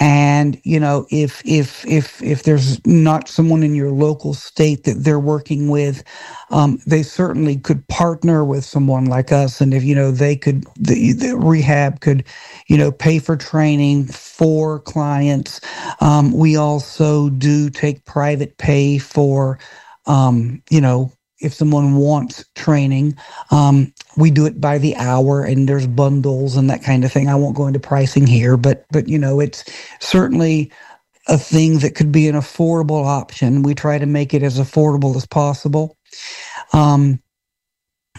[0.00, 5.04] and you know if if if if there's not someone in your local state that
[5.04, 6.02] they're working with
[6.50, 9.60] um, they certainly could partner with someone like us.
[9.60, 12.24] And if you know they could the, the rehab could
[12.68, 15.60] you know pay for training for clients.
[16.00, 19.58] Um, we also do take private pay for
[20.06, 23.16] um, you know if someone wants training.
[23.50, 27.28] Um, we do it by the hour and there's bundles and that kind of thing.
[27.28, 29.64] I won't go into pricing here, but but you know, it's
[30.00, 30.72] certainly
[31.28, 33.62] a thing that could be an affordable option.
[33.62, 35.96] We try to make it as affordable as possible.
[36.72, 37.20] Um,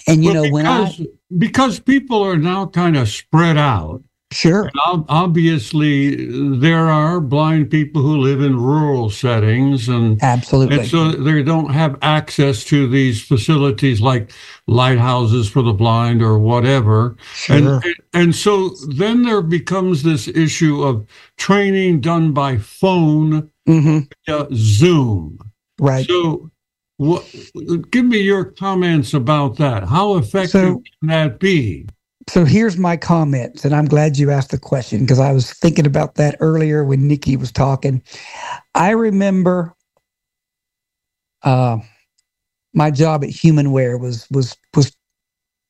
[0.08, 4.04] and you well, know, because, when I because people are now kind of spread out,
[4.32, 4.70] Sure.
[5.08, 6.28] obviously,
[6.60, 11.70] there are blind people who live in rural settings, and absolutely, and so they don't
[11.70, 14.32] have access to these facilities like
[14.68, 17.16] lighthouses for the blind or whatever.
[17.36, 17.56] Sure.
[17.56, 24.00] And and so then there becomes this issue of training done by phone, mm-hmm.
[24.28, 25.40] uh, Zoom.
[25.80, 26.06] Right.
[26.06, 26.52] So,
[26.98, 27.26] what?
[27.92, 29.86] Give me your comments about that.
[29.86, 31.88] How effective so, can that be?
[32.30, 35.86] So here's my comments, and I'm glad you asked the question because I was thinking
[35.86, 38.04] about that earlier when Nikki was talking.
[38.76, 39.74] I remember
[41.44, 41.80] uh,
[42.74, 44.96] my job at Humanware was was was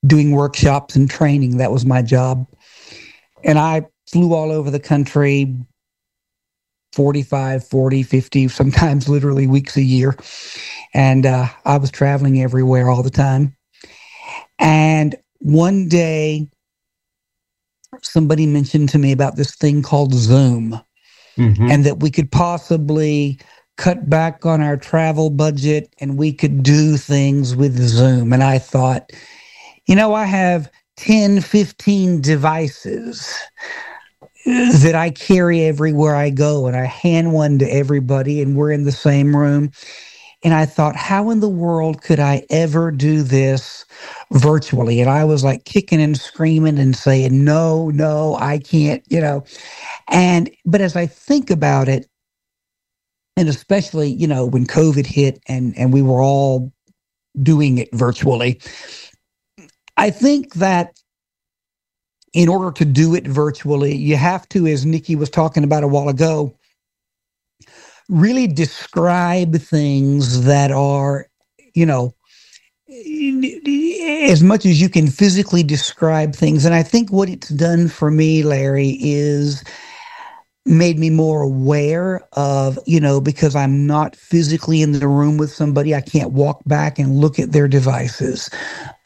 [0.05, 1.57] doing workshops and training.
[1.57, 2.47] That was my job,
[3.43, 5.55] and I flew all over the country
[6.93, 10.15] 45 40 50 sometimes literally weeks a year
[10.93, 13.55] and uh, i was traveling everywhere all the time
[14.59, 16.47] and one day
[18.01, 20.79] somebody mentioned to me about this thing called Zoom
[21.37, 21.71] mm-hmm.
[21.71, 23.39] and that we could possibly
[23.77, 28.33] cut back on our travel budget and we could do things with Zoom.
[28.33, 29.11] And I thought,
[29.85, 33.33] you know, I have 10, 15 devices
[34.45, 38.85] that I carry everywhere I go, and I hand one to everybody, and we're in
[38.85, 39.71] the same room.
[40.43, 43.85] And I thought, how in the world could I ever do this
[44.31, 45.01] virtually?
[45.01, 49.43] And I was like kicking and screaming and saying, no, no, I can't, you know.
[50.09, 52.07] And, but as I think about it,
[53.35, 56.71] and especially, you know, when COVID hit and, and we were all
[57.43, 58.61] doing it virtually,
[59.97, 60.99] I think that
[62.33, 65.87] in order to do it virtually, you have to, as Nikki was talking about a
[65.87, 66.56] while ago,
[68.09, 71.27] really describe things that are,
[71.75, 72.13] you know,
[72.89, 76.65] as much as you can physically describe things.
[76.65, 79.63] And I think what it's done for me, Larry, is
[80.65, 85.51] made me more aware of, you know, because I'm not physically in the room with
[85.51, 88.49] somebody, I can't walk back and look at their devices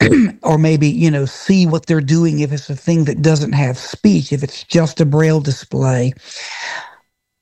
[0.44, 3.78] or maybe, you know, see what they're doing if it's a thing that doesn't have
[3.78, 6.14] speech, if it's just a braille display.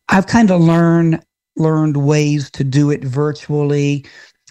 [0.08, 1.24] I've kind of learned
[1.60, 4.04] learned ways to do it virtually,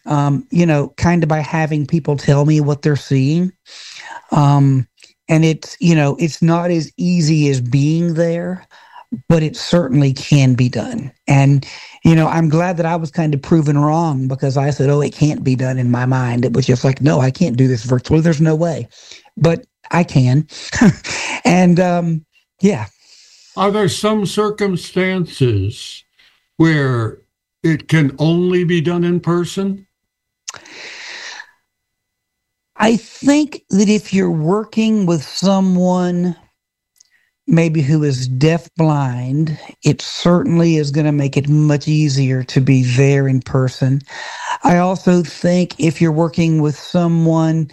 [0.06, 3.52] um, you know, kind of by having people tell me what they're seeing.
[4.32, 4.88] Um,
[5.28, 8.68] and it's, you know, it's not as easy as being there,
[9.28, 11.12] but it certainly can be done.
[11.28, 11.66] And,
[12.04, 15.02] you know, I'm glad that I was kind of proven wrong because I said, oh,
[15.02, 16.46] it can't be done in my mind.
[16.46, 18.22] It was just like, no, I can't do this virtually.
[18.22, 18.88] There's no way.
[19.38, 20.48] But I can.
[21.46, 22.26] and um,
[22.62, 22.88] yeah.
[23.58, 26.04] Are there some circumstances
[26.60, 27.20] where
[27.64, 29.88] it can only be done in person?
[32.76, 36.36] I think that if you're working with someone
[37.48, 42.62] maybe who is deaf blind, it certainly is going to make it much easier to
[42.62, 44.02] be there in person.
[44.64, 47.72] I also think if you're working with someone,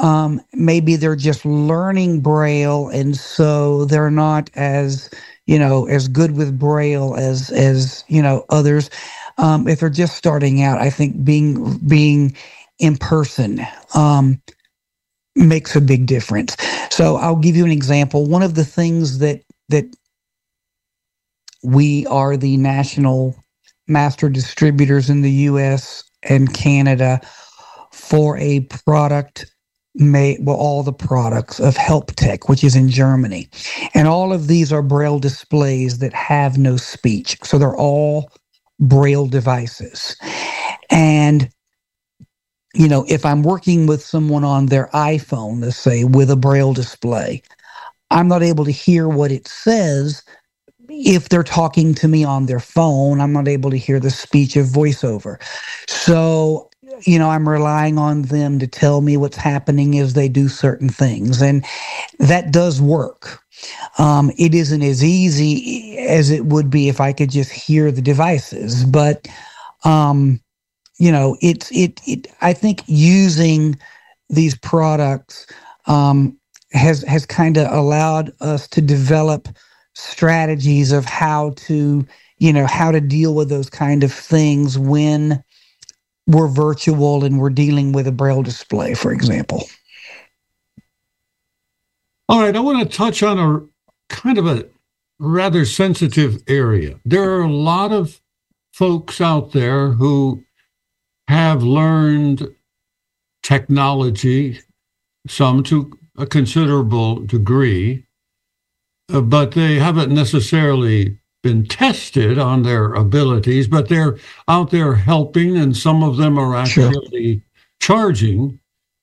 [0.00, 5.10] um, maybe they're just learning Braille, and so they're not as
[5.46, 8.90] you know as good with Braille as as you know others.
[9.38, 12.36] Um, if they're just starting out, I think being being
[12.78, 13.60] in person
[13.94, 14.40] um,
[15.36, 16.56] makes a big difference.
[16.90, 18.26] So I'll give you an example.
[18.26, 19.86] One of the things that that
[21.64, 23.36] we are the national
[23.88, 27.20] master distributors in the US and Canada
[27.92, 29.46] for a product
[29.96, 33.48] made well all the products of HelpTech, which is in Germany.
[33.94, 37.38] And all of these are braille displays that have no speech.
[37.44, 38.30] So they're all
[38.80, 40.16] braille devices.
[40.90, 41.50] And
[42.74, 46.74] you know, if I'm working with someone on their iPhone, let's say with a braille
[46.74, 47.42] display,
[48.10, 50.24] I'm not able to hear what it says.
[50.88, 54.56] If they're talking to me on their phone, I'm not able to hear the speech
[54.56, 55.42] of voiceover.
[55.88, 56.70] So,
[57.04, 60.88] you know, I'm relying on them to tell me what's happening as they do certain
[60.88, 61.42] things.
[61.42, 61.64] And
[62.20, 63.40] that does work.
[63.98, 68.02] Um, it isn't as easy as it would be if I could just hear the
[68.02, 69.28] devices, but
[69.84, 70.40] um,
[70.98, 73.78] you know, it's it, it I think using
[74.30, 75.46] these products
[75.86, 76.38] um,
[76.72, 79.48] has has kind of allowed us to develop
[79.94, 82.06] strategies of how to
[82.38, 85.42] you know how to deal with those kind of things when
[86.26, 89.64] we're virtual and we're dealing with a braille display for example.
[92.28, 94.68] All right i want to touch on a kind of a
[95.18, 96.98] rather sensitive area.
[97.04, 98.20] There are a lot of
[98.72, 100.44] folks out there who
[101.28, 102.46] have learned
[103.42, 104.60] technology,
[105.26, 108.06] some to a considerable degree,
[109.12, 114.18] uh, but they haven't necessarily been tested on their abilities, but they're
[114.48, 117.42] out there helping, and some of them are actually sure.
[117.80, 118.58] charging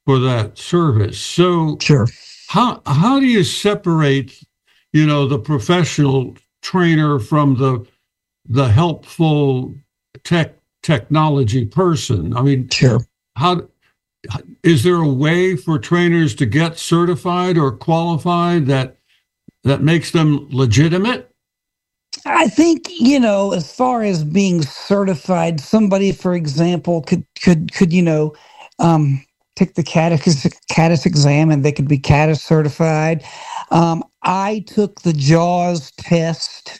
[0.06, 1.20] for that service.
[1.20, 2.08] So, sure.
[2.48, 4.44] how how do you separate,
[4.92, 7.86] you know, the professional trainer from the
[8.50, 9.76] the helpful
[10.24, 12.36] tech technology person.
[12.36, 13.00] I mean, sure.
[13.36, 13.68] How
[14.64, 18.98] is there a way for trainers to get certified or qualified that
[19.64, 21.33] that makes them legitimate?
[22.26, 27.94] I think you know, as far as being certified, somebody, for example, could could could
[27.94, 28.36] you know,
[28.80, 29.24] um,
[29.56, 33.24] take the CATIS, CATIS exam and they could be CATIS certified.
[33.72, 36.72] Um, I took the JAWS test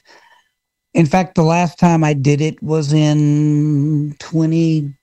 [0.94, 4.94] in fact, the last time I did it was in 20,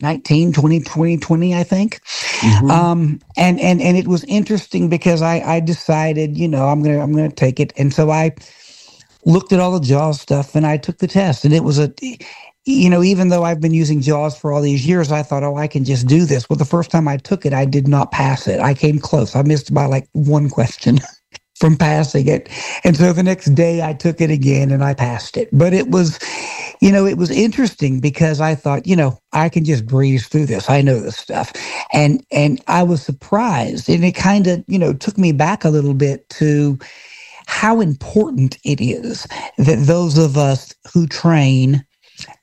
[0.00, 2.00] 2019, 20, 2020, I think.
[2.40, 2.70] Mm-hmm.
[2.70, 6.96] Um, and, and, and it was interesting because I, I decided, you know, I'm going
[6.96, 7.72] to, I'm to take it.
[7.78, 8.34] And so I
[9.24, 11.92] looked at all the JAWS stuff and I took the test and it was a,
[12.66, 15.56] you know, even though I've been using JAWS for all these years, I thought, oh,
[15.56, 16.48] I can just do this.
[16.50, 18.60] Well, the first time I took it, I did not pass it.
[18.60, 19.34] I came close.
[19.34, 21.00] I missed by like one question.
[21.58, 22.48] from passing it.
[22.84, 25.48] And so the next day I took it again and I passed it.
[25.52, 26.18] But it was,
[26.80, 30.46] you know, it was interesting because I thought, you know, I can just breeze through
[30.46, 30.70] this.
[30.70, 31.52] I know this stuff.
[31.92, 33.88] And and I was surprised.
[33.88, 36.78] And it kind of, you know, took me back a little bit to
[37.46, 39.26] how important it is
[39.58, 41.84] that those of us who train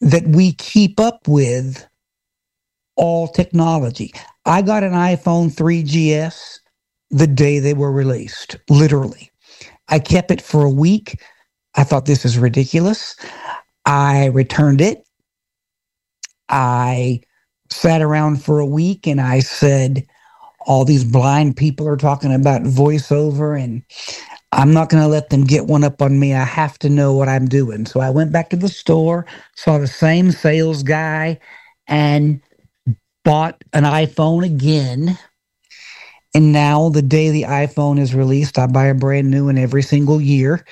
[0.01, 1.86] that we keep up with
[2.95, 4.13] all technology.
[4.45, 6.59] I got an iPhone 3GS
[7.11, 9.31] the day they were released, literally.
[9.89, 11.21] I kept it for a week.
[11.75, 13.15] I thought this is ridiculous.
[13.86, 15.07] I returned it.
[16.49, 17.21] I
[17.71, 20.07] sat around for a week and I said,
[20.67, 23.84] all these blind people are talking about voiceover and
[24.53, 26.34] I'm not going to let them get one up on me.
[26.34, 27.86] I have to know what I'm doing.
[27.86, 29.25] So I went back to the store,
[29.55, 31.39] saw the same sales guy,
[31.88, 32.41] and
[33.25, 35.11] bought an iPhone again
[36.34, 39.84] and now, the day the iPhone is released, I buy a brand new one every
[39.84, 40.65] single year.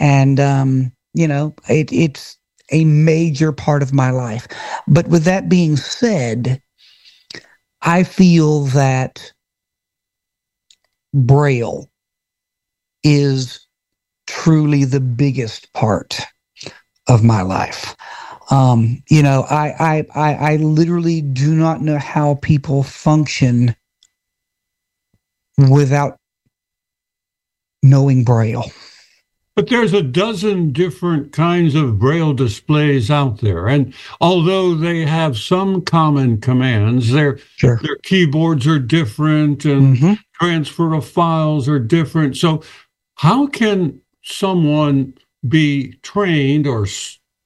[0.00, 2.38] And, um, you know, it, it's
[2.70, 4.46] a major part of my life.
[4.88, 6.62] But with that being said,
[7.82, 9.32] I feel that
[11.14, 11.88] Braille
[13.02, 13.66] is
[14.26, 16.20] truly the biggest part
[17.08, 17.96] of my life.
[18.50, 23.74] Um, you know, I, I, I, I literally do not know how people function
[25.70, 26.16] without
[27.82, 28.64] knowing Braille.
[29.60, 33.68] But there's a dozen different kinds of Braille displays out there.
[33.68, 37.78] And although they have some common commands, their, sure.
[37.82, 40.14] their keyboards are different and mm-hmm.
[40.32, 42.38] transfer of files are different.
[42.38, 42.62] So,
[43.16, 45.12] how can someone
[45.46, 46.86] be trained or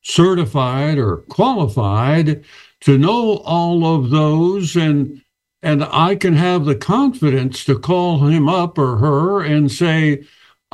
[0.02, 2.44] certified or qualified
[2.82, 5.20] to know all of those and
[5.64, 10.22] and I can have the confidence to call him up or her and say,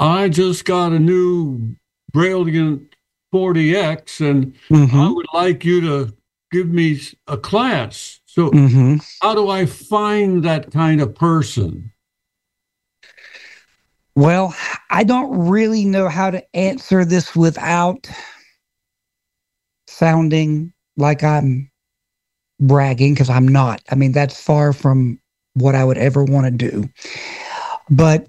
[0.01, 1.76] I just got a new
[2.14, 2.86] Brailliant
[3.34, 4.98] 40X and mm-hmm.
[4.98, 6.14] I would like you to
[6.51, 8.20] give me a class.
[8.24, 8.96] So, mm-hmm.
[9.20, 11.92] how do I find that kind of person?
[14.14, 14.55] Well,
[14.88, 18.09] I don't really know how to answer this without
[19.86, 21.70] sounding like I'm
[22.59, 23.82] bragging because I'm not.
[23.90, 25.20] I mean, that's far from
[25.55, 26.88] what I would ever want to do.
[27.90, 28.26] But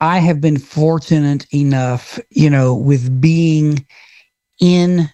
[0.00, 3.86] I have been fortunate enough, you know, with being
[4.60, 5.10] in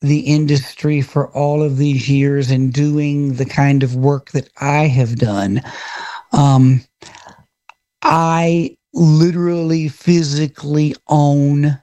[0.00, 4.86] the industry for all of these years and doing the kind of work that I
[4.86, 5.60] have done.
[6.32, 6.82] Um,
[8.02, 11.78] I literally physically own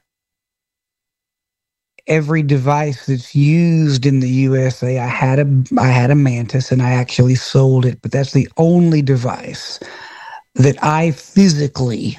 [2.08, 5.00] every device that's used in the USA.
[5.00, 8.48] I had a I had a Mantis and I actually sold it, but that's the
[8.58, 9.80] only device
[10.56, 12.18] that I physically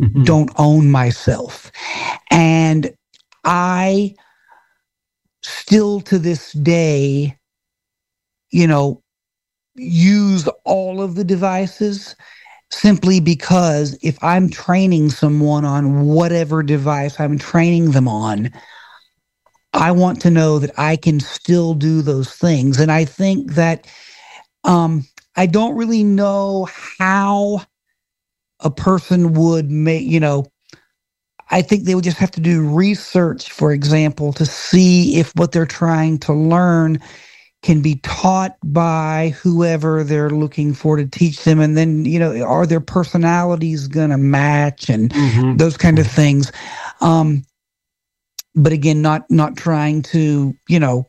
[0.00, 0.24] mm-hmm.
[0.24, 1.70] don't own myself.
[2.30, 2.94] And
[3.44, 4.14] I
[5.42, 7.36] still to this day,
[8.50, 9.02] you know,
[9.74, 12.14] use all of the devices
[12.70, 18.50] simply because if I'm training someone on whatever device I'm training them on,
[19.74, 22.78] I want to know that I can still do those things.
[22.78, 23.86] And I think that
[24.64, 25.06] um,
[25.36, 26.68] I don't really know
[26.98, 27.62] how
[28.60, 30.46] a person would make, you know,
[31.50, 35.52] I think they would just have to do research, for example, to see if what
[35.52, 36.98] they're trying to learn
[37.62, 41.60] can be taught by whoever they're looking for to teach them.
[41.60, 45.56] And then, you know, are their personalities going to match and mm-hmm.
[45.58, 46.50] those kind of things.
[47.00, 47.44] Um,
[48.54, 51.08] but again, not not trying to you know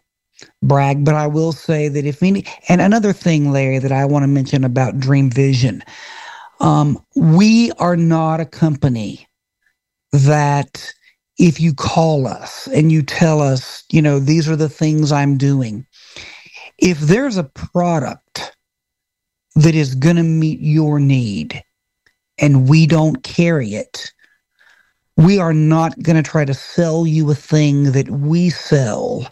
[0.62, 4.24] brag, but I will say that if any, and another thing, Larry, that I want
[4.24, 5.84] to mention about Dream Vision,
[6.60, 9.28] um, we are not a company
[10.12, 10.94] that
[11.38, 15.38] if you call us and you tell us, you know, these are the things I'm
[15.38, 15.86] doing,
[16.78, 18.56] if there's a product
[19.56, 21.64] that is going to meet your need
[22.40, 24.12] and we don't carry it,
[25.18, 29.28] we are not going to try to sell you a thing that we sell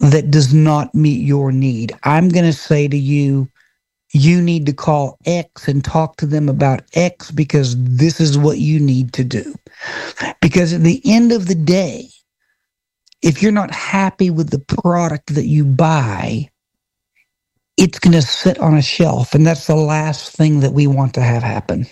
[0.00, 1.96] that does not meet your need.
[2.04, 3.48] I'm going to say to you,
[4.14, 8.58] you need to call X and talk to them about X because this is what
[8.58, 9.54] you need to do.
[10.42, 12.08] Because at the end of the day,
[13.22, 16.50] if you're not happy with the product that you buy,
[17.76, 19.34] it's going to sit on a shelf.
[19.34, 21.86] And that's the last thing that we want to have happen.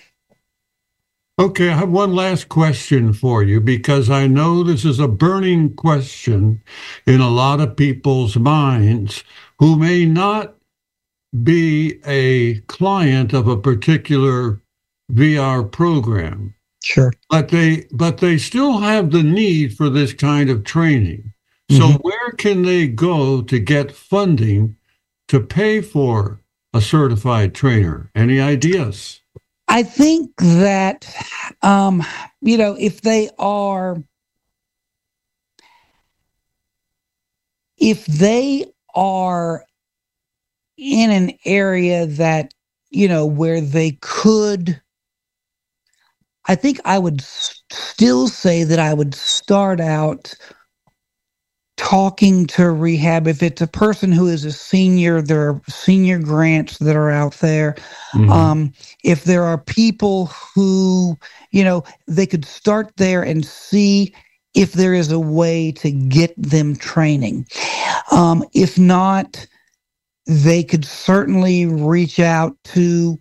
[1.39, 5.74] Okay, I have one last question for you because I know this is a burning
[5.74, 6.62] question
[7.07, 9.22] in a lot of people's minds
[9.59, 10.55] who may not
[11.43, 14.62] be a client of a particular
[15.12, 16.55] VR program.
[16.82, 17.12] Sure.
[17.28, 21.34] But they but they still have the need for this kind of training.
[21.70, 21.97] So mm-hmm.
[21.97, 24.76] where can they go to get funding
[25.28, 26.41] to pay for
[26.72, 28.11] a certified trainer?
[28.14, 29.20] Any ideas?
[29.69, 31.07] I think that,
[31.62, 32.03] um,
[32.41, 34.03] you know, if they are,
[37.79, 39.64] if they are
[40.77, 42.53] in an area that,
[42.91, 44.81] you know, where they could,
[46.47, 50.35] I think I would still say that I would start out
[51.77, 53.27] talking to rehab.
[53.27, 57.35] If it's a person who is a senior there are senior grants that are out
[57.35, 57.77] there.
[58.14, 58.31] Mm-hmm.
[58.33, 58.72] um,
[59.05, 61.16] if there are people who
[61.51, 64.14] you know they could start there and see
[64.55, 67.47] if there is a way to get them training.
[68.11, 69.47] Um, if not
[70.27, 73.18] they could certainly reach out to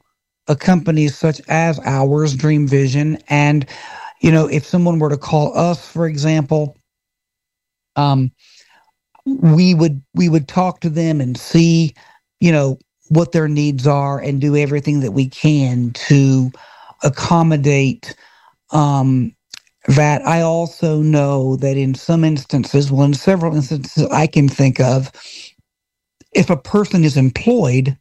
[0.47, 3.17] a company such as ours dream vision.
[3.27, 3.65] And
[4.21, 6.77] you know if someone were to call us for example
[7.95, 8.31] um,
[9.25, 11.93] we would we would talk to them and see,
[12.39, 12.77] you know,
[13.09, 16.51] what their needs are and do everything that we can to
[17.03, 18.15] accommodate
[18.71, 19.35] um,
[19.87, 20.25] that.
[20.25, 25.11] I also know that in some instances, well, in several instances I can think of,
[26.31, 27.97] if a person is employed,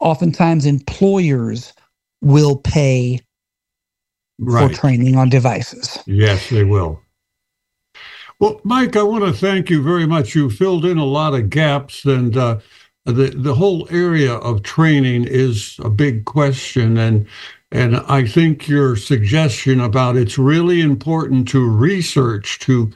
[0.00, 1.72] oftentimes employers
[2.20, 3.20] will pay
[4.38, 4.68] right.
[4.68, 5.98] for training on devices.
[6.06, 7.00] Yes, they will.
[8.42, 10.34] Well, Mike, I want to thank you very much.
[10.34, 12.58] You filled in a lot of gaps, and uh,
[13.04, 16.98] the the whole area of training is a big question.
[16.98, 17.28] And
[17.70, 22.90] and I think your suggestion about it's really important to research to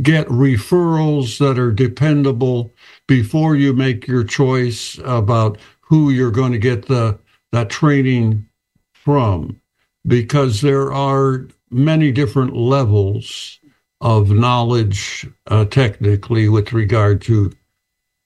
[0.00, 2.72] get referrals that are dependable
[3.06, 7.18] before you make your choice about who you're going to get the
[7.52, 8.46] that training
[8.94, 9.60] from,
[10.06, 13.59] because there are many different levels
[14.00, 17.52] of knowledge uh, technically with regard to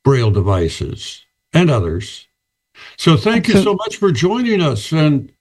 [0.05, 2.29] braille devices and others.
[2.97, 5.33] So thank you so much for joining us and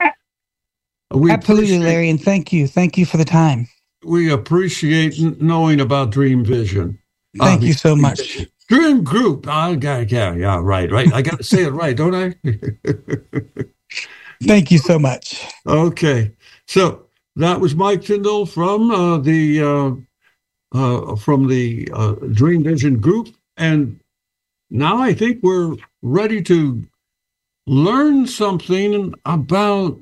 [1.14, 2.68] we Absolutely Larry and thank you.
[2.68, 3.68] Thank you for the time.
[4.04, 7.00] We appreciate knowing about Dream Vision.
[7.38, 8.46] Thank you so much.
[8.68, 9.46] Dream Group.
[9.48, 11.14] Oh, yeah, yeah, yeah, right, right.
[11.14, 12.36] I got to say it right, don't I?
[14.44, 15.46] Thank you so much.
[15.66, 16.32] Okay.
[16.68, 17.06] So
[17.36, 19.92] that was Mike Tyndall from uh, the uh,
[20.74, 23.30] uh, from the uh, Dream Vision Group.
[23.58, 24.00] And
[24.70, 26.84] now I think we're ready to
[27.68, 30.00] learn something about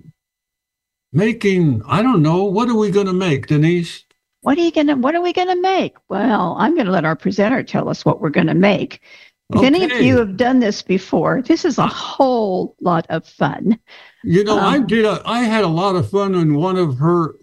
[1.14, 4.06] making, I don't know, what are we going to make, Denise?
[4.42, 5.96] What are you gonna what are we gonna make?
[6.10, 9.00] Well, I'm gonna let our presenter tell us what we're gonna make.
[9.52, 9.68] If okay.
[9.68, 13.78] any of you have done this before, this is a whole lot of fun.
[14.24, 16.98] You know, um, I did a I had a lot of fun in one of
[16.98, 17.36] her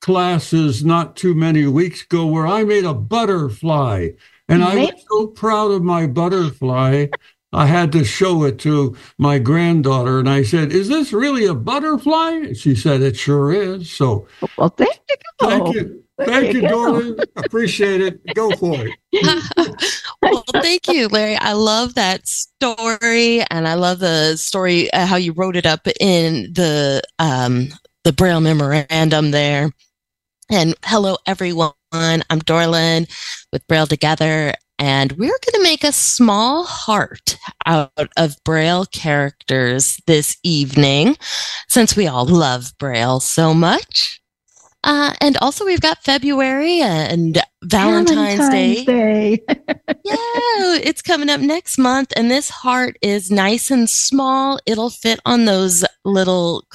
[0.00, 4.10] classes not too many weeks ago where I made a butterfly.
[4.48, 7.06] And I was so proud of my butterfly.
[7.52, 11.54] I had to show it to my granddaughter, and I said, "Is this really a
[11.54, 15.16] butterfly?" She said, "It sure is." So, well, thank you.
[15.40, 17.24] Thank you, thank you, Dorlin.
[17.36, 18.34] Appreciate it.
[18.34, 18.96] Go for it.
[20.22, 21.36] well, thank you, Larry.
[21.36, 25.88] I love that story, and I love the story uh, how you wrote it up
[25.98, 27.68] in the um,
[28.04, 29.70] the Braille memorandum there.
[30.52, 31.72] And hello, everyone.
[31.92, 33.08] I'm Dorlin
[33.52, 40.00] with Braille Together, and we're going to make a small heart out of Braille characters
[40.08, 41.16] this evening,
[41.68, 44.20] since we all love Braille so much.
[44.82, 48.84] Uh, and also, we've got February and Valentine's, Valentine's Day.
[48.84, 49.42] Day.
[50.04, 54.58] yeah, it's coming up next month, and this heart is nice and small.
[54.66, 56.66] It'll fit on those little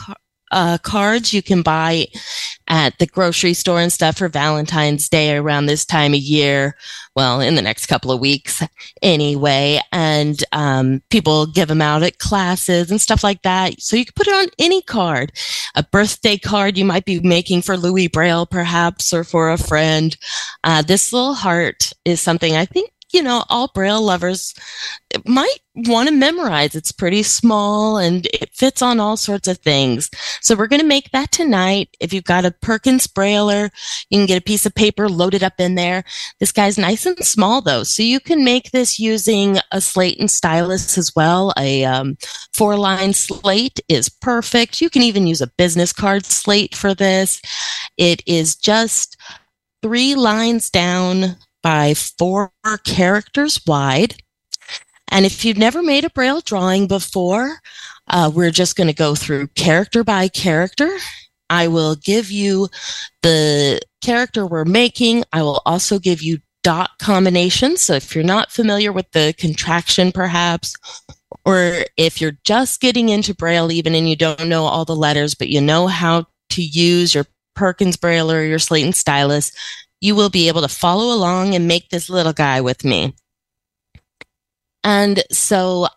[0.55, 2.07] uh, cards you can buy
[2.67, 6.75] at the grocery store and stuff for Valentine's Day around this time of year.
[7.15, 8.63] Well, in the next couple of weeks
[9.01, 9.79] anyway.
[9.91, 13.81] And um, people give them out at classes and stuff like that.
[13.81, 15.31] So you can put it on any card.
[15.75, 20.17] A birthday card you might be making for Louis Braille, perhaps, or for a friend.
[20.63, 24.53] Uh, this little heart is something I think you know, all Braille lovers
[25.25, 26.75] might want to memorize.
[26.75, 30.09] It's pretty small and it fits on all sorts of things.
[30.41, 31.95] So we're going to make that tonight.
[32.01, 33.71] If you've got a Perkins Brailler,
[34.09, 36.03] you can get a piece of paper loaded up in there.
[36.41, 37.83] This guy's nice and small though.
[37.83, 41.53] So you can make this using a slate and stylus as well.
[41.57, 42.17] A um,
[42.53, 44.81] four line slate is perfect.
[44.81, 47.41] You can even use a business card slate for this.
[47.97, 49.15] It is just
[49.81, 52.51] three lines down by four
[52.83, 54.15] characters wide.
[55.07, 57.59] And if you've never made a Braille drawing before,
[58.07, 60.95] uh, we're just going to go through character by character.
[61.49, 62.69] I will give you
[63.23, 65.23] the character we're making.
[65.33, 67.81] I will also give you dot combinations.
[67.81, 70.75] So if you're not familiar with the contraction, perhaps,
[71.45, 75.33] or if you're just getting into Braille even and you don't know all the letters,
[75.33, 79.51] but you know how to use your Perkins Braille or your Slate and Stylus,
[80.05, 83.15] you will be able to follow along and make this little guy with me.
[84.83, 85.87] And so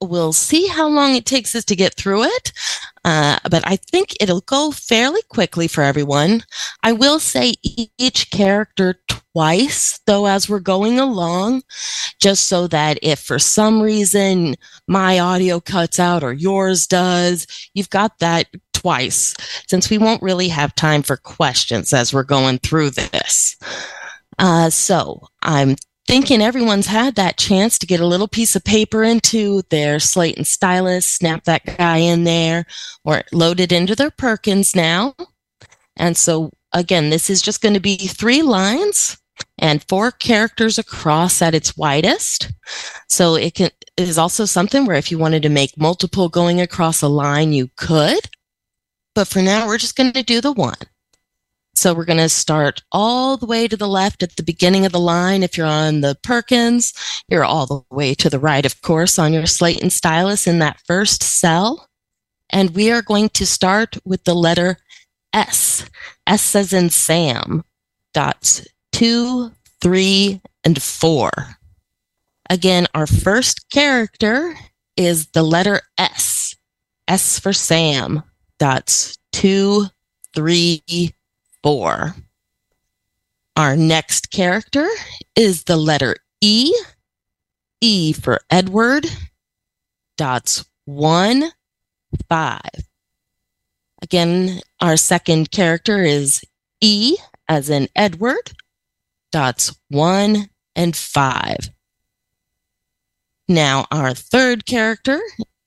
[0.00, 2.52] we'll see how long it takes us to get through it.
[3.04, 6.44] Uh, but I think it'll go fairly quickly for everyone.
[6.82, 11.62] I will say each character twice, though, as we're going along,
[12.20, 14.56] just so that if for some reason
[14.86, 18.46] my audio cuts out or yours does, you've got that
[18.80, 19.34] twice
[19.66, 23.56] since we won't really have time for questions as we're going through this.
[24.38, 25.76] Uh, so I'm
[26.06, 30.36] thinking everyone's had that chance to get a little piece of paper into their slate
[30.36, 32.64] and stylus, snap that guy in there,
[33.04, 35.14] or load it into their Perkins now.
[35.96, 39.18] And so again, this is just going to be three lines
[39.58, 42.52] and four characters across at its widest.
[43.08, 46.60] So it can it is also something where if you wanted to make multiple going
[46.60, 48.27] across a line, you could.
[49.18, 50.76] But for now, we're just going to do the one.
[51.74, 54.92] So we're going to start all the way to the left at the beginning of
[54.92, 55.42] the line.
[55.42, 56.92] If you're on the Perkins,
[57.28, 60.60] you're all the way to the right, of course, on your slate and stylus in
[60.60, 61.88] that first cell.
[62.50, 64.78] And we are going to start with the letter
[65.32, 65.84] S.
[66.28, 67.64] S says in Sam.
[68.14, 69.50] Dots two,
[69.80, 71.32] three, and four.
[72.48, 74.54] Again, our first character
[74.96, 76.54] is the letter S.
[77.08, 78.22] S for Sam.
[78.58, 79.86] Dots two,
[80.34, 80.82] three,
[81.62, 82.14] four.
[83.56, 84.88] Our next character
[85.36, 86.72] is the letter E.
[87.80, 89.06] E for Edward.
[90.16, 91.50] Dots one,
[92.28, 92.70] five.
[94.02, 96.42] Again, our second character is
[96.80, 97.16] E
[97.48, 98.52] as in Edward.
[99.32, 101.70] Dots one and five.
[103.48, 105.20] Now, our third character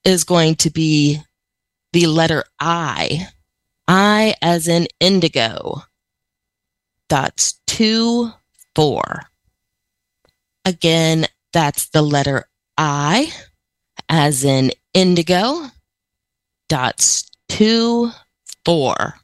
[0.03, 1.21] is going to be
[1.93, 3.27] the letter I.
[3.87, 5.83] I as in indigo.
[7.09, 8.31] Dots two,
[8.75, 9.23] four.
[10.63, 12.45] Again, that's the letter
[12.77, 13.33] I
[14.07, 15.67] as in indigo.
[16.69, 18.11] Dots two,
[18.63, 19.15] four.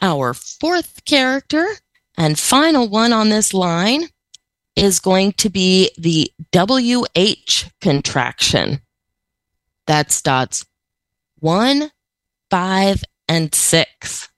[0.00, 1.66] Our fourth character
[2.16, 4.08] and final one on this line
[4.76, 8.80] is going to be the WH contraction.
[9.86, 10.64] That's dots
[11.40, 11.90] one,
[12.50, 14.28] five, and six.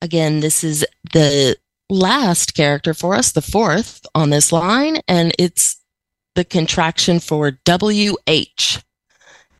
[0.00, 1.56] Again, this is the
[1.90, 5.80] last character for us, the fourth on this line, and it's
[6.34, 8.78] the contraction for WH.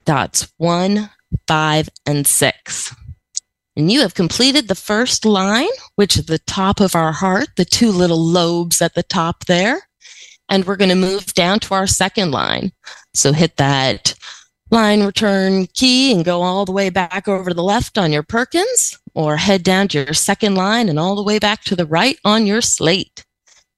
[0.05, 1.11] Dots one,
[1.47, 2.95] five, and six.
[3.77, 7.65] And you have completed the first line, which is the top of our heart, the
[7.65, 9.89] two little lobes at the top there.
[10.49, 12.73] And we're going to move down to our second line.
[13.15, 14.15] So hit that
[14.71, 18.23] line return key and go all the way back over to the left on your
[18.23, 21.87] Perkins or head down to your second line and all the way back to the
[21.87, 23.25] right on your slate.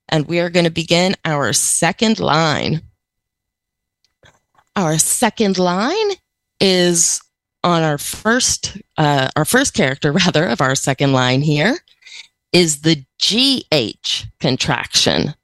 [0.08, 2.82] And we are going to begin our second line.
[4.74, 6.10] Our second line
[6.58, 7.20] is
[7.62, 11.78] on our first uh, our first character rather of our second line here
[12.52, 15.34] is the GH contraction.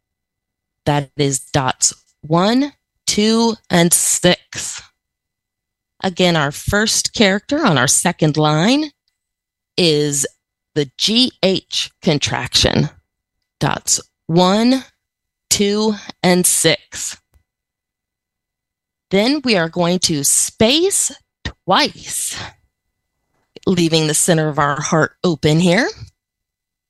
[0.85, 1.93] That is dots
[2.23, 2.73] one,
[3.07, 4.83] two, and six.
[6.03, 8.91] Again, our first character on our second line
[9.77, 10.27] is
[10.75, 12.91] the GH contraction.
[13.59, 14.85] Dots one,
[15.51, 17.17] two, and six.
[19.11, 21.13] Then we are going to space
[21.45, 22.37] twice,
[23.67, 25.89] leaving the center of our heart open here.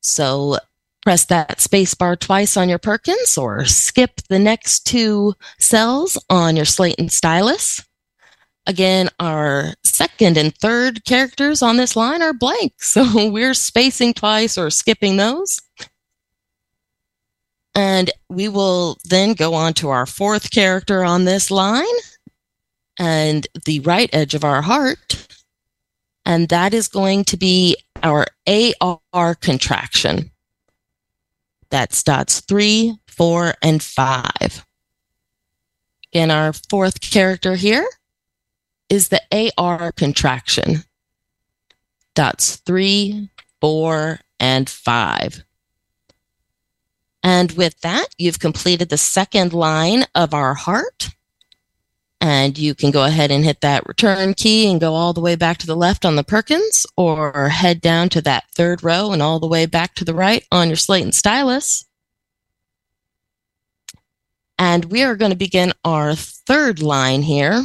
[0.01, 0.57] So
[1.03, 6.55] press that space bar twice on your Perkins or skip the next two cells on
[6.55, 7.86] your slate and stylus.
[8.67, 14.57] Again, our second and third characters on this line are blank, so we're spacing twice
[14.57, 15.61] or skipping those.
[17.73, 21.85] And we will then go on to our fourth character on this line
[22.99, 25.27] and the right edge of our heart.
[26.25, 28.25] And that is going to be our
[28.81, 30.31] AR contraction.
[31.69, 34.65] That's dots three, four, and five.
[36.11, 37.87] Again, our fourth character here
[38.89, 39.21] is the
[39.57, 40.83] AR contraction.
[42.15, 43.29] Dots three,
[43.61, 45.43] four, and five.
[47.23, 51.09] And with that, you've completed the second line of our heart.
[52.19, 55.35] And you can go ahead and hit that return key and go all the way
[55.35, 59.21] back to the left on the Perkins or head down to that third row and
[59.21, 61.85] all the way back to the right on your slate and stylus.
[64.57, 67.63] And we are going to begin our third line here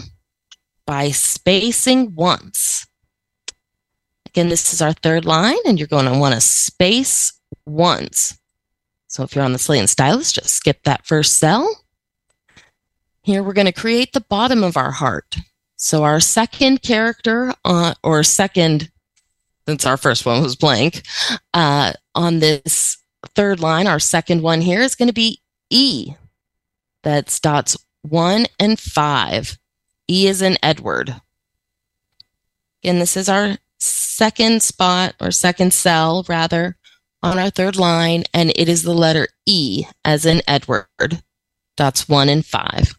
[0.87, 2.87] by spacing once.
[4.26, 7.33] Again, this is our third line, and you're going to want to space
[7.66, 8.39] once.
[9.09, 11.85] So if you're on the slate and stylus, just skip that first cell.
[13.22, 15.37] Here we're going to create the bottom of our heart.
[15.76, 18.91] So our second character, uh, or second,
[19.68, 21.03] since our first one was blank,
[21.53, 22.97] uh, on this
[23.35, 26.14] third line, our second one here is going to be E.
[27.03, 29.59] That's dots one and five.
[30.13, 31.23] E is in Edward.
[32.83, 36.77] Again, this is our second spot or second cell rather
[37.23, 41.23] on our third line, and it is the letter E as in Edward.
[41.79, 42.95] Dots one and five.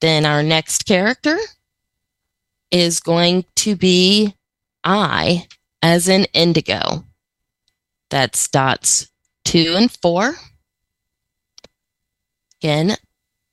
[0.00, 1.36] Then our next character
[2.70, 4.34] is going to be
[4.84, 5.48] I
[5.82, 7.04] as in indigo.
[8.08, 9.10] That's dots
[9.44, 10.36] two and four.
[12.62, 12.96] Again,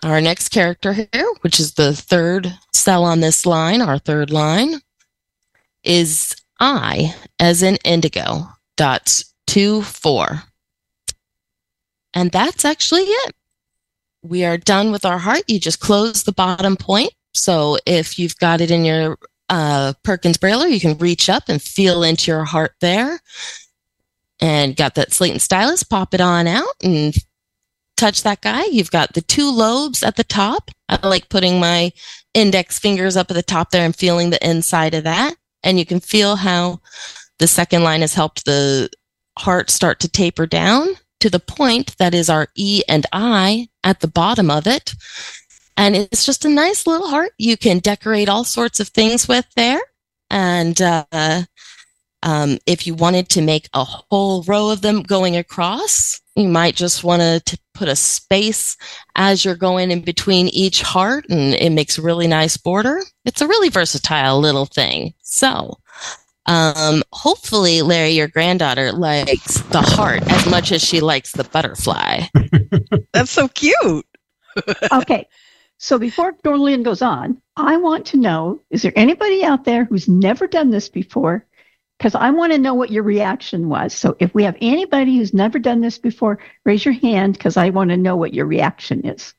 [0.05, 4.81] our next character here, which is the third cell on this line, our third line,
[5.83, 8.47] is I as in indigo.
[8.77, 10.43] dot two, four.
[12.13, 13.35] And that's actually it
[14.27, 15.43] we are done with our heart.
[15.47, 17.11] You just close the bottom point.
[17.33, 19.17] So if you've got it in your
[19.49, 23.19] uh, Perkins Brailler, you can reach up and feel into your heart there.
[24.41, 27.15] And got that slate and stylus, pop it on out and
[27.95, 28.65] touch that guy.
[28.65, 30.71] You've got the two lobes at the top.
[30.89, 31.91] I like putting my
[32.33, 35.35] index fingers up at the top there and feeling the inside of that.
[35.63, 36.81] And you can feel how
[37.39, 38.89] the second line has helped the
[39.37, 40.87] heart start to taper down
[41.19, 44.93] to the point that is our E and I at the bottom of it.
[45.77, 47.31] And it's just a nice little heart.
[47.37, 49.81] You can decorate all sorts of things with there.
[50.29, 51.43] And uh,
[52.23, 56.75] um, if you wanted to make a whole row of them going across, you might
[56.75, 58.77] just want to put a space
[59.15, 63.01] as you're going in between each heart, and it makes a really nice border.
[63.25, 65.13] It's a really versatile little thing.
[65.21, 65.77] So,
[66.47, 72.21] um, hopefully, Larry, your granddaughter likes the heart as much as she likes the butterfly.
[73.13, 74.05] That's so cute.
[74.91, 75.27] okay.
[75.77, 80.07] So before Dorlin goes on, I want to know is there anybody out there who's
[80.07, 81.45] never done this before?
[81.97, 83.93] Because I want to know what your reaction was.
[83.93, 87.69] So if we have anybody who's never done this before, raise your hand because I
[87.69, 89.33] want to know what your reaction is.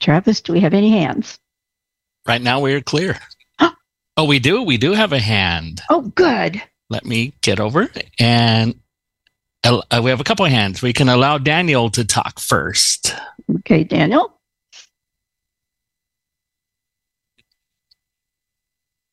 [0.00, 1.38] Travis, do we have any hands?
[2.26, 3.18] Right now we're clear.
[4.16, 4.62] oh, we do?
[4.62, 5.82] We do have a hand.
[5.90, 6.62] Oh, good.
[6.88, 8.80] Let me get over and
[9.64, 10.82] uh, we have a couple of hands.
[10.82, 13.14] We can allow Daniel to talk first.
[13.58, 14.33] Okay, Daniel.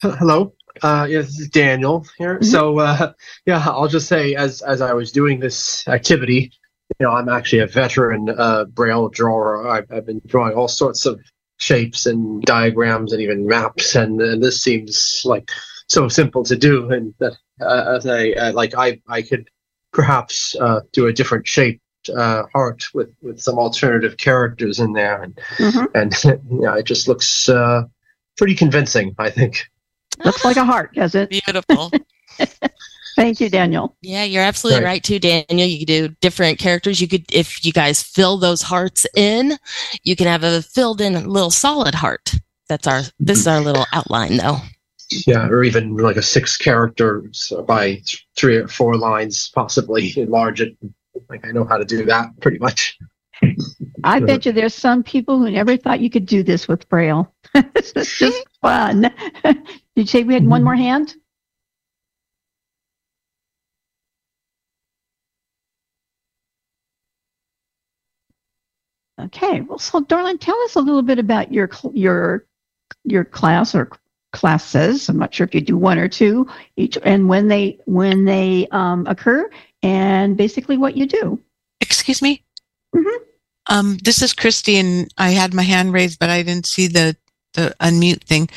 [0.02, 0.54] Hello.
[0.82, 2.36] Uh, yeah, this is Daniel here.
[2.36, 2.46] Mm-hmm.
[2.46, 3.14] So, uh,
[3.46, 6.52] yeah, I'll just say, as as I was doing this activity,
[7.00, 9.68] you know, I'm actually a veteran uh, Braille drawer.
[9.68, 11.20] I've, I've been drawing all sorts of
[11.58, 15.52] shapes and diagrams and even maps, and, and this seems like
[15.88, 16.90] so simple to do.
[16.90, 19.50] And that, uh, as I uh, like, I I could
[19.94, 21.80] perhaps uh, do a different shape
[22.16, 25.86] uh, heart with, with some alternative characters in there, and mm-hmm.
[25.94, 26.14] and
[26.64, 27.84] yeah, it just looks uh,
[28.36, 29.14] pretty convincing.
[29.20, 29.68] I think
[30.24, 31.30] looks like a heart, does it?
[31.30, 31.92] Beautiful.
[33.16, 33.96] Thank you, Daniel.
[34.02, 34.92] Yeah, you're absolutely right.
[34.92, 35.68] right too, Daniel.
[35.68, 37.02] You could do different characters.
[37.02, 39.58] You could, if you guys fill those hearts in,
[40.04, 42.34] you can have a filled in little solid heart.
[42.70, 43.02] That's our.
[43.20, 44.60] This is our little outline, though
[45.28, 48.02] yeah, or even like a six characters by
[48.36, 50.76] three or four lines, possibly enlarge it.
[51.30, 52.98] Like I know how to do that pretty much.
[54.04, 57.34] I bet you there's some people who never thought you could do this with Braille.
[57.74, 59.12] this is just fun.
[59.96, 61.16] Did you say we had one more hand?
[69.20, 72.46] Okay, well, so Darlene, tell us a little bit about your your
[73.04, 73.90] your class or
[74.34, 75.10] classes.
[75.10, 78.68] I'm not sure if you do one or two each, and when they when they
[78.72, 79.50] um, occur,
[79.84, 81.40] and basically what you do.
[81.82, 82.44] Excuse me.
[82.96, 83.24] Mm-hmm.
[83.68, 87.16] Um, this is Christy, and I had my hand raised, but I didn't see the
[87.54, 88.50] the unmute thing.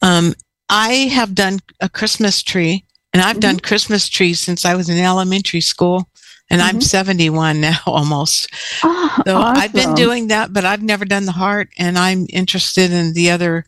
[0.00, 0.34] Um,
[0.68, 3.40] I have done a Christmas tree, and I've mm-hmm.
[3.40, 6.08] done Christmas trees since I was in elementary school.
[6.50, 6.76] And mm-hmm.
[6.76, 8.48] I'm 71 now almost.
[8.82, 9.62] Oh, so awesome.
[9.62, 13.30] I've been doing that, but I've never done the heart, and I'm interested in the
[13.30, 13.66] other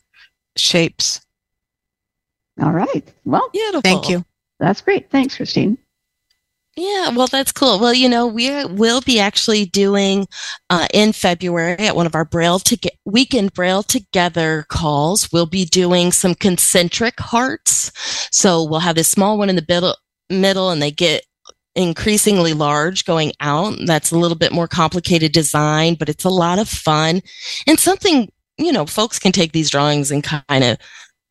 [0.57, 1.21] shapes.
[2.63, 3.05] All right.
[3.25, 3.83] Well, beautiful.
[3.83, 4.25] Thank you.
[4.59, 5.11] That's great.
[5.11, 5.79] Thanks, Christine.
[6.81, 7.79] Yeah, well, that's cool.
[7.79, 10.27] Well, you know, we will be actually doing
[10.71, 15.31] uh, in February at one of our Braille to weekend Braille together calls.
[15.31, 17.93] We'll be doing some concentric hearts.
[18.33, 19.95] So we'll have this small one in the middle,
[20.31, 21.27] middle, and they get
[21.75, 23.77] increasingly large going out.
[23.85, 27.21] That's a little bit more complicated design, but it's a lot of fun
[27.67, 30.77] and something you know folks can take these drawings and kind of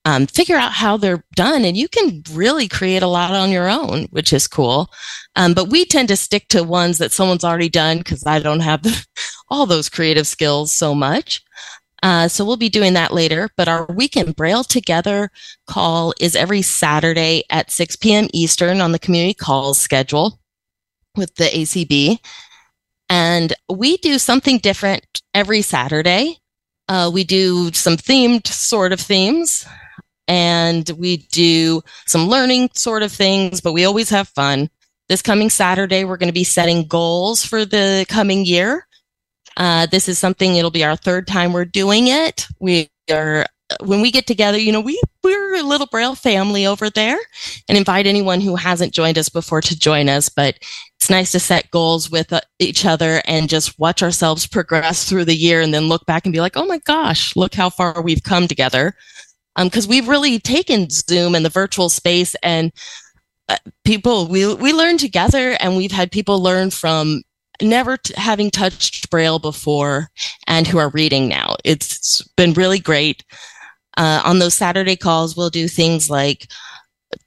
[0.06, 1.66] um, figure out how they're done.
[1.66, 4.90] And you can really create a lot on your own which is cool.
[5.36, 8.62] Um, but we tend to stick to ones that someone's already done because i don't
[8.62, 8.84] have
[9.50, 11.42] all those creative skills so much.
[12.02, 13.50] Uh, so we'll be doing that later.
[13.58, 15.32] But our weekend braille together
[15.68, 20.40] call is every saturday at 6 p.m eastern on the community calls schedule
[21.16, 22.20] with the acb
[23.10, 26.38] and we do something different every saturday.
[26.88, 29.66] Uh, we do some themed sort of themes
[30.30, 34.70] and we do some learning sort of things, but we always have fun.
[35.10, 38.88] This coming Saturday, we're going to be setting goals for the coming year.
[39.58, 42.46] Uh, this is something, it'll be our third time we're doing it.
[42.60, 43.48] We are,
[43.84, 47.18] when we get together, you know, we, we're a little Braille family over there
[47.68, 50.30] and invite anyone who hasn't joined us before to join us.
[50.30, 50.60] But
[50.98, 55.26] it's nice to set goals with uh, each other and just watch ourselves progress through
[55.26, 58.00] the year and then look back and be like, oh my gosh, look how far
[58.04, 58.96] we've come together
[59.64, 62.72] because um, we've really taken Zoom and the virtual space and
[63.48, 67.24] uh, people we we learn together and we've had people learn from
[67.62, 70.10] never t- having touched braille before
[70.48, 73.24] and who are reading now it's been really great.
[73.98, 76.50] Uh, on those Saturday calls, we'll do things like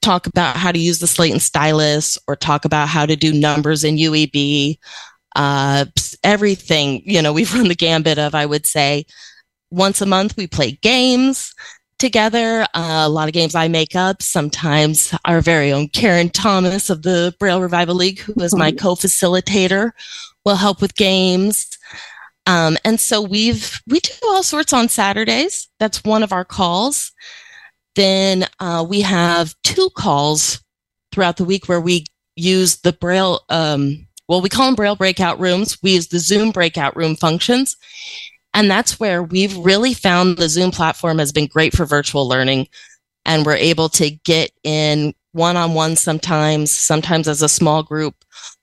[0.00, 3.32] talk about how to use the slate and stylus or talk about how to do
[3.32, 4.78] numbers in UEB.
[5.34, 5.84] Uh,
[6.22, 9.04] everything, you know, we've run the gambit of, I would say,
[9.70, 11.54] once a month we play games
[12.02, 12.66] together.
[12.74, 14.22] Uh, a lot of games I make up.
[14.22, 19.92] Sometimes our very own Karen Thomas of the Braille Revival League, who is my co-facilitator,
[20.44, 21.78] will help with games.
[22.46, 25.68] Um, and so we've we do all sorts on Saturdays.
[25.78, 27.12] That's one of our calls.
[27.94, 30.60] Then uh, we have two calls
[31.12, 33.42] throughout the week where we use the Braille.
[33.48, 35.78] Um, well, we call them Braille breakout rooms.
[35.84, 37.76] We use the Zoom breakout room functions,
[38.54, 42.68] and that's where we've really found the Zoom platform has been great for virtual learning,
[43.24, 48.14] and we're able to get in one on one sometimes, sometimes as a small group,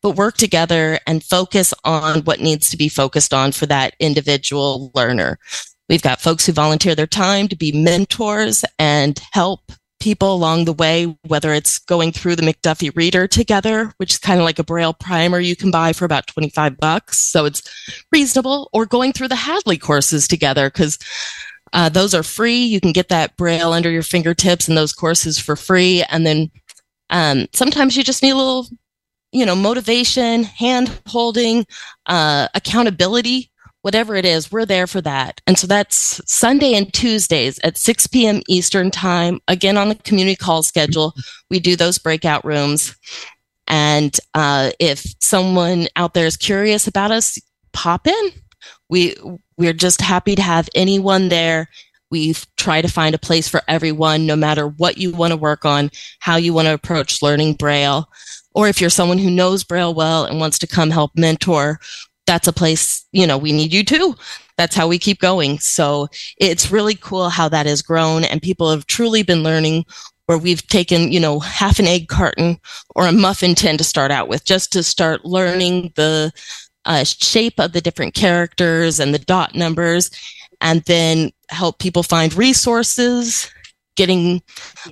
[0.02, 4.92] but work together and focus on what needs to be focused on for that individual
[4.94, 5.40] learner.
[5.88, 10.74] We've got folks who volunteer their time to be mentors and help people along the
[10.74, 14.64] way, whether it's going through the McDuffy Reader together, which is kind of like a
[14.64, 17.20] Braille primer you can buy for about 25 bucks.
[17.20, 17.62] So it's
[18.12, 20.98] reasonable, or going through the Hadley courses together because
[21.74, 22.64] uh, those are free.
[22.64, 26.04] You can get that Braille under your fingertips and those courses for free.
[26.10, 26.52] And then
[27.10, 28.68] um, sometimes you just need a little,
[29.32, 31.66] you know, motivation, hand holding,
[32.06, 35.42] uh, accountability, whatever it is, we're there for that.
[35.48, 38.42] And so that's Sunday and Tuesdays at 6 p.m.
[38.48, 39.40] Eastern time.
[39.48, 41.14] Again, on the community call schedule,
[41.50, 42.96] we do those breakout rooms.
[43.68, 47.40] And uh, if someone out there is curious about us,
[47.72, 48.32] pop in.
[48.90, 49.16] We
[49.58, 51.70] we're just happy to have anyone there.
[52.12, 55.64] We try to find a place for everyone, no matter what you want to work
[55.64, 58.10] on, how you want to approach learning Braille,
[58.56, 61.80] or if you're someone who knows Braille well and wants to come help mentor,
[62.30, 64.16] that's a place, you know, we need you too.
[64.56, 65.58] That's how we keep going.
[65.58, 69.86] So it's really cool how that has grown and people have truly been learning
[70.28, 72.60] where we've taken, you know, half an egg carton
[72.96, 76.32] or a muffin tin to start out with just to start learning the
[76.86, 80.12] uh, shape of the different characters and the dot numbers,
[80.62, 83.52] and then help people find resources,
[84.00, 84.42] getting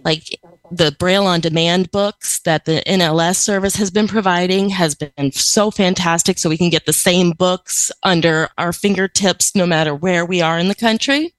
[0.03, 0.37] like
[0.69, 5.71] the Braille on demand books that the NLS service has been providing has been so
[5.71, 6.37] fantastic.
[6.37, 10.59] So we can get the same books under our fingertips no matter where we are
[10.59, 11.33] in the country.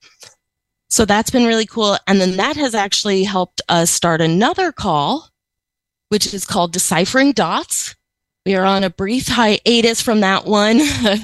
[0.89, 1.99] So that's been really cool.
[2.07, 5.29] And then that has actually helped us start another call,
[6.09, 7.95] which is called Deciphering Dots.
[8.47, 10.81] We are on a brief hiatus from that one,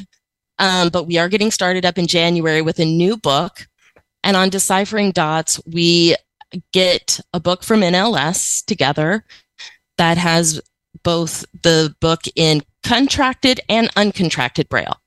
[0.58, 3.66] um, but we are getting started up in January with a new book.
[4.22, 6.16] And on Deciphering Dots, we
[6.72, 9.24] get a book from NLS together
[9.98, 10.60] that has
[11.02, 15.00] both the book in contracted and uncontracted Braille.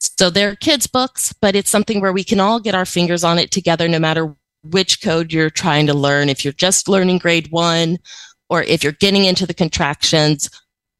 [0.00, 3.38] So they're kids' books, but it's something where we can all get our fingers on
[3.38, 6.28] it together no matter which code you're trying to learn.
[6.28, 7.98] If you're just learning grade one,
[8.48, 10.50] or if you're getting into the contractions,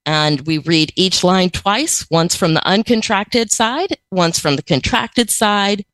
[0.06, 5.30] and we read each line twice, once from the uncontracted side, once from the contracted
[5.30, 5.84] side.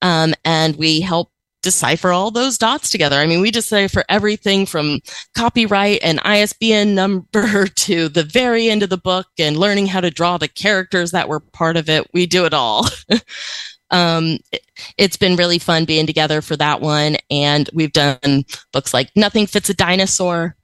[0.00, 1.30] Um, and we help
[1.62, 3.16] decipher all those dots together.
[3.16, 5.00] I mean, we decipher everything from
[5.34, 10.10] copyright and ISBN number to the very end of the book and learning how to
[10.10, 12.06] draw the characters that were part of it.
[12.12, 12.88] We do it all.
[13.90, 14.62] um, it,
[14.98, 17.16] has been really fun being together for that one.
[17.30, 20.56] And we've done books like Nothing Fits a Dinosaur,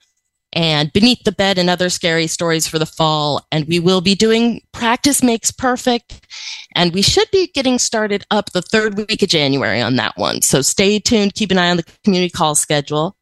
[0.59, 3.47] and Beneath the Bed and other scary stories for the fall.
[3.53, 6.27] And we will be doing Practice Makes Perfect.
[6.75, 10.43] And we should be getting started up the third week of January on that one.
[10.43, 13.17] So stay tuned, keep an eye on the community call schedule.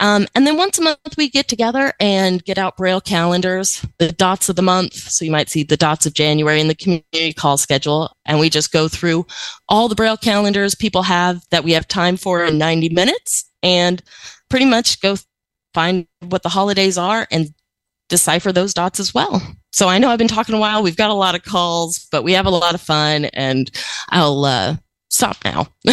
[0.00, 4.10] Um, and then once a month, we get together and get out Braille calendars, the
[4.10, 4.94] dots of the month.
[4.94, 8.10] So you might see the dots of January in the community call schedule.
[8.24, 9.24] And we just go through
[9.68, 14.02] all the Braille calendars people have that we have time for in 90 minutes and
[14.48, 15.16] pretty much go
[15.76, 17.52] find what the holidays are and
[18.08, 19.42] decipher those dots as well.
[19.72, 20.82] So I know I've been talking a while.
[20.82, 23.70] We've got a lot of calls, but we have a lot of fun, and
[24.08, 24.76] I'll uh,
[25.10, 25.68] stop now.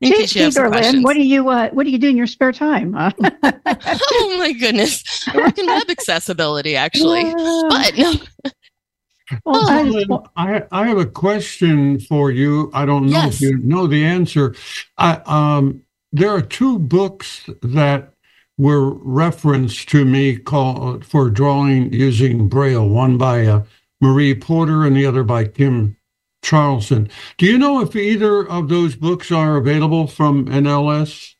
[0.00, 2.16] in case you have some Lynn, what do you uh, what do you do in
[2.16, 2.92] your spare time?
[2.98, 8.14] oh my goodness, I work in web accessibility actually, but no.
[9.44, 12.68] Well, I, I have a question for you.
[12.74, 13.34] I don't know yes.
[13.34, 14.56] if you know the answer.
[14.98, 18.12] I, um, there are two books that
[18.60, 23.62] were referenced to me for drawing using Braille, one by uh,
[24.02, 25.96] Marie Porter and the other by Kim
[26.44, 27.08] Charlson.
[27.38, 31.34] Do you know if either of those books are available from NLS?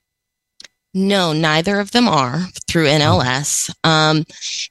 [0.95, 3.71] No, neither of them are through NLS.
[3.85, 4.25] Um,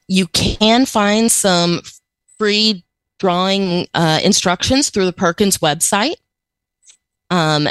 [0.07, 1.81] you can find some
[2.39, 2.83] free
[3.19, 6.15] drawing uh, instructions through the Perkins website.
[7.32, 7.69] Um,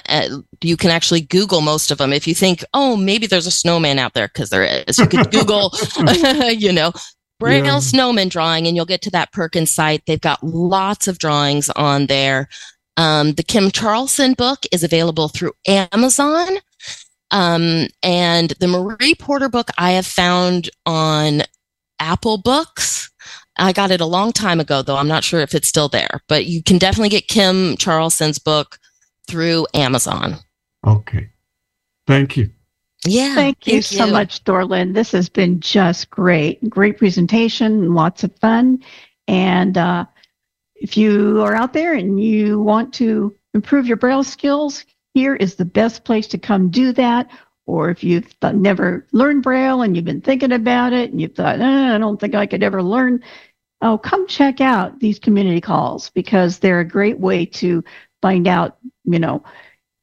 [0.63, 2.13] you can actually Google most of them.
[2.13, 5.31] If you think, oh, maybe there's a snowman out there, because there is, you could
[5.31, 5.73] Google,
[6.51, 6.93] you know,
[7.41, 7.79] Braille yeah.
[7.81, 10.03] snowman drawing, and you'll get to that Perkins site.
[10.07, 12.49] They've got lots of drawings on there.
[12.97, 16.59] Um, the Kim Charlson book is available through Amazon.
[17.31, 21.43] Um, and the Marie Porter book I have found on
[22.01, 23.11] Apple Books.
[23.57, 24.97] I got it a long time ago, though.
[24.97, 28.79] I'm not sure if it's still there, but you can definitely get Kim Charlson's book
[29.29, 30.37] through Amazon.
[30.87, 31.29] Okay.
[32.07, 32.51] Thank you.
[33.05, 33.35] Yeah.
[33.35, 34.95] Thank you thank so much, Dorlin.
[34.95, 36.69] This has been just great.
[36.69, 38.83] Great presentation, lots of fun.
[39.29, 40.07] And uh,
[40.75, 45.55] if you are out there and you want to improve your Braille skills, here is
[45.55, 47.31] the best place to come do that.
[47.67, 51.35] Or if you've th- never learned Braille and you've been thinking about it and you've
[51.35, 53.23] thought, eh, I don't think I could ever learn,
[53.83, 57.85] oh, come check out these community calls because they're a great way to
[58.23, 58.79] find out,
[59.13, 59.43] you know,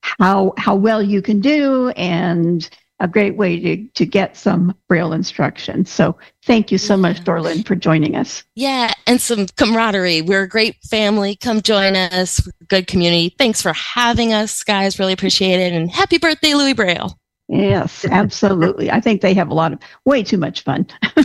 [0.01, 5.11] how how well you can do and a great way to, to get some Braille
[5.11, 5.85] instruction.
[5.85, 8.43] So thank you so much, Dorlin, for joining us.
[8.55, 10.21] Yeah, and some camaraderie.
[10.21, 11.35] We're a great family.
[11.35, 12.47] Come join us.
[12.69, 13.35] Good community.
[13.37, 14.97] Thanks for having us, guys.
[14.97, 15.73] Really appreciate it.
[15.73, 17.19] And happy birthday, Louis Braille.
[17.47, 18.89] Yes, absolutely.
[18.89, 20.87] I think they have a lot of way too much fun.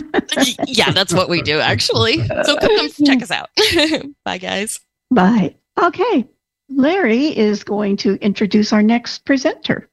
[0.67, 2.27] yeah, that's what we do actually.
[2.27, 3.49] So come, come check us out.
[4.25, 4.79] Bye, guys.
[5.09, 5.55] Bye.
[5.81, 6.27] Okay.
[6.75, 9.89] Larry is going to introduce our next presenter.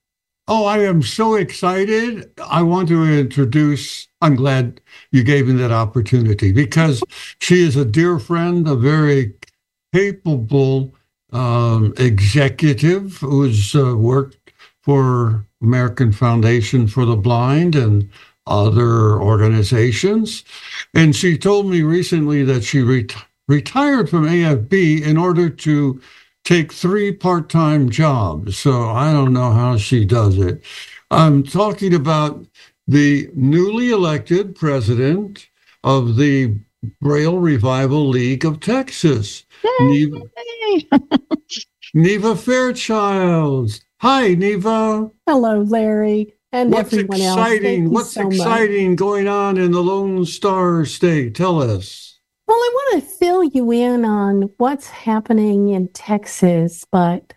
[0.46, 2.30] Oh, I am so excited.
[2.38, 4.80] I want to introduce, I'm glad
[5.12, 7.02] you gave me that opportunity because
[7.40, 9.34] she is a dear friend, a very
[9.92, 10.94] capable
[11.32, 18.08] um, executive who's uh, worked for American Foundation for the Blind and
[18.46, 20.44] other organizations.
[20.94, 23.14] And she told me recently that she ret-
[23.48, 26.00] retired from AFB in order to
[26.48, 28.56] take three part time jobs.
[28.56, 30.64] So I don't know how she does it.
[31.10, 32.44] I'm talking about
[32.86, 35.46] the newly elected president
[35.84, 36.56] of the
[37.02, 39.44] Braille Revival League of Texas,
[39.80, 40.22] Neva,
[41.94, 43.78] Neva Fairchild.
[44.00, 45.10] Hi, Neva.
[45.26, 46.34] Hello, Larry.
[46.52, 47.84] And What's everyone exciting?
[47.84, 47.92] else.
[47.92, 48.98] What's so exciting much.
[48.98, 51.34] going on in the Lone Star State?
[51.34, 52.07] Tell us.
[52.48, 57.34] Well, I want to fill you in on what's happening in Texas, but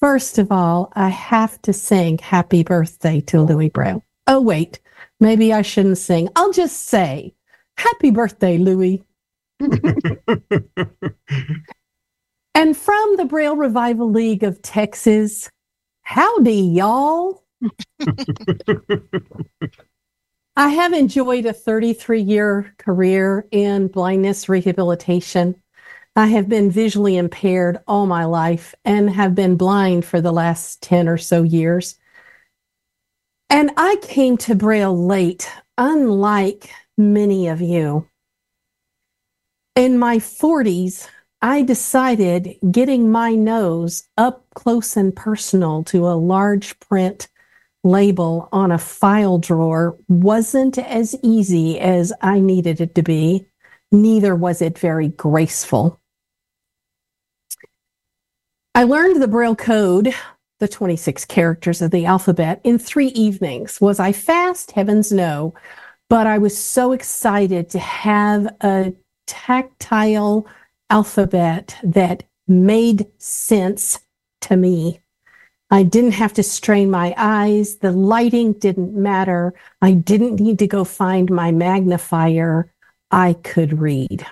[0.00, 4.04] first of all, I have to sing happy birthday to Louis Braille.
[4.26, 4.80] Oh, wait,
[5.20, 6.28] maybe I shouldn't sing.
[6.34, 7.34] I'll just say
[7.76, 9.04] happy birthday, Louis.
[9.60, 9.70] and
[12.76, 15.48] from the Braille Revival League of Texas,
[16.02, 17.44] howdy, y'all.
[20.58, 25.54] I have enjoyed a 33 year career in blindness rehabilitation.
[26.16, 30.82] I have been visually impaired all my life and have been blind for the last
[30.82, 31.94] 10 or so years.
[33.48, 35.48] And I came to Braille late,
[35.78, 38.08] unlike many of you.
[39.76, 41.06] In my 40s,
[41.40, 47.28] I decided getting my nose up close and personal to a large print
[47.84, 53.46] label on a file drawer wasn't as easy as I needed it to be.
[53.90, 56.00] Neither was it very graceful.
[58.74, 60.14] I learned the Braille code,
[60.60, 63.80] the 26 characters of the alphabet, in three evenings.
[63.80, 64.72] Was I fast?
[64.72, 65.54] Heavens no.
[66.08, 68.94] But I was so excited to have a
[69.26, 70.46] tactile
[70.90, 74.00] alphabet that made sense
[74.42, 75.00] to me.
[75.70, 77.76] I didn't have to strain my eyes.
[77.76, 79.52] The lighting didn't matter.
[79.82, 82.72] I didn't need to go find my magnifier.
[83.10, 84.26] I could read.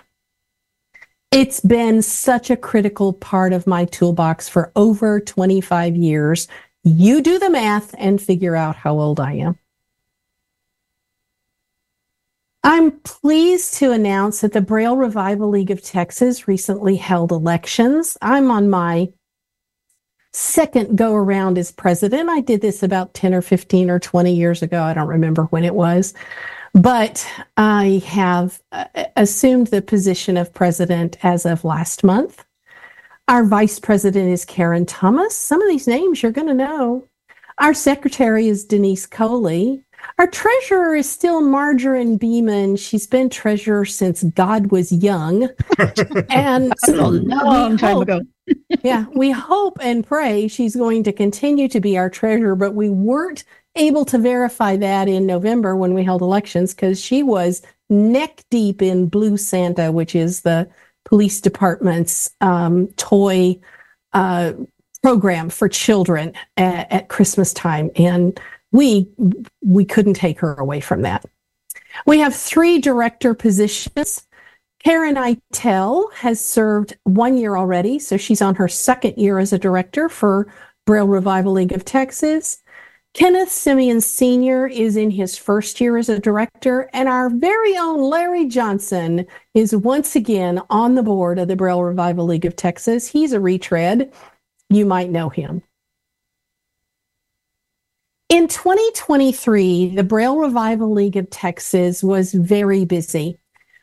[1.31, 6.49] It's been such a critical part of my toolbox for over 25 years.
[6.85, 9.59] You do the math and figure out how old I am.
[12.65, 18.17] I'm pleased to announce that the Braille Revival League of Texas recently held elections.
[18.23, 19.13] I'm on my
[20.37, 22.29] second go around as president.
[22.29, 24.83] I did this about 10 or 15 or 20 years ago.
[24.83, 26.13] I don't remember when it was.
[26.75, 27.27] But
[27.57, 28.85] I have uh,
[29.17, 32.45] assumed the position of president as of last month.
[33.29, 35.35] Our vice president is Karen Thomas.
[35.35, 37.09] Some of these names you're going to know.
[37.57, 39.86] Our secretary is Denise Coley.
[40.19, 42.77] Our treasurer is still Margarine Beeman.
[42.77, 45.49] She's been treasurer since God was young.
[46.31, 48.21] and a long time ago.
[48.83, 52.89] yeah, we hope and pray she's going to continue to be our treasurer, but we
[52.89, 58.45] weren't able to verify that in November when we held elections because she was neck
[58.51, 60.69] deep in Blue Santa, which is the
[61.05, 63.59] police department's um, toy
[64.13, 64.53] uh,
[65.03, 68.41] program for children at, at Christmas time, and
[68.73, 69.09] we
[69.63, 71.25] we couldn't take her away from that.
[72.07, 74.27] We have three director positions.
[74.85, 79.59] Karen Eitel has served one year already, so she's on her second year as a
[79.59, 80.53] director for
[80.85, 82.63] Braille Revival League of Texas.
[83.17, 84.67] Kenneth Simeon Sr.
[84.67, 89.75] is in his first year as a director, and our very own Larry Johnson is
[89.75, 93.09] once again on the board of the Braille Revival League of Texas.
[93.09, 94.13] He's a retread.
[94.69, 95.63] You might know him.
[98.29, 103.39] In 2023, the Braille Revival League of Texas was very busy.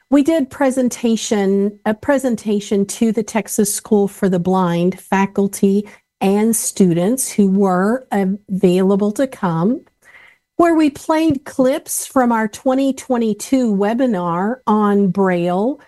[0.10, 5.88] We did presentation a presentation to the Texas School for the Blind faculty
[6.20, 9.86] and students who were available to come
[10.58, 15.80] where we played clips from our 2022 webinar on Braille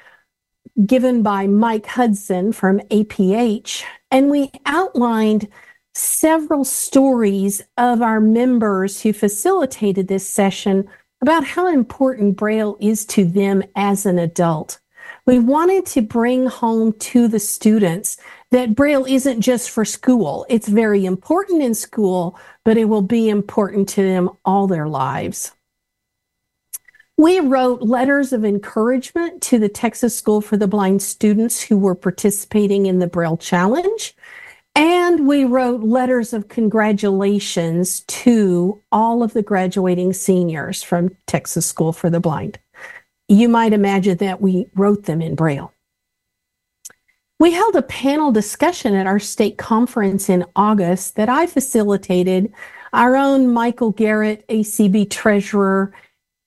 [0.85, 5.49] given by Mike Hudson from APH and we outlined
[5.95, 10.87] several stories of our members who facilitated this session
[11.21, 14.79] about how important Braille is to them as an adult.
[15.25, 18.17] We wanted to bring home to the students
[18.51, 20.45] that Braille isn't just for school.
[20.49, 25.53] It's very important in school, but it will be important to them all their lives.
[27.17, 31.95] We wrote letters of encouragement to the Texas School for the Blind students who were
[31.95, 34.13] participating in the Braille Challenge.
[34.75, 41.93] And we wrote letters of congratulations to all of the graduating seniors from Texas School
[41.93, 42.59] for the Blind.
[43.29, 45.71] You might imagine that we wrote them in Braille.
[47.39, 52.51] We held a panel discussion at our state conference in August that I facilitated.
[52.93, 55.93] Our own Michael Garrett, ACB treasurer,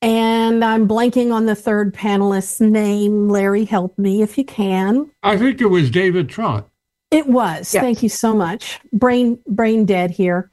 [0.01, 3.29] and I'm blanking on the third panelist's name.
[3.29, 5.11] Larry, help me if you can.
[5.23, 6.69] I think it was David Trott.
[7.11, 7.71] It was.
[7.81, 8.81] Thank you so much.
[8.93, 10.51] Brain brain dead here.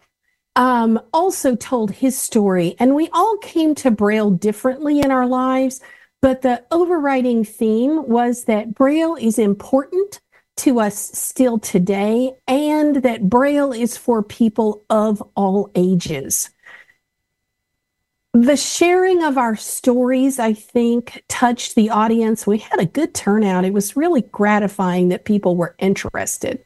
[0.55, 5.81] Um, also told his story, and we all came to Braille differently in our lives,
[6.21, 10.21] but the overriding theme was that Braille is important
[10.57, 16.49] to us still today, and that Braille is for people of all ages
[18.43, 22.45] the sharing of our stories, I think, touched the audience.
[22.45, 23.63] We had a good turnout.
[23.63, 26.61] It was really gratifying that people were interested.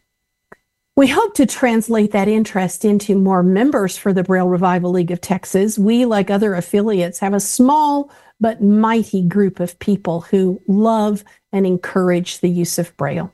[0.95, 5.21] We hope to translate that interest into more members for the Braille Revival League of
[5.21, 5.77] Texas.
[5.77, 11.67] We, like other affiliates, have a small but mighty group of people who love and
[11.67, 13.31] encourage the use of Braille.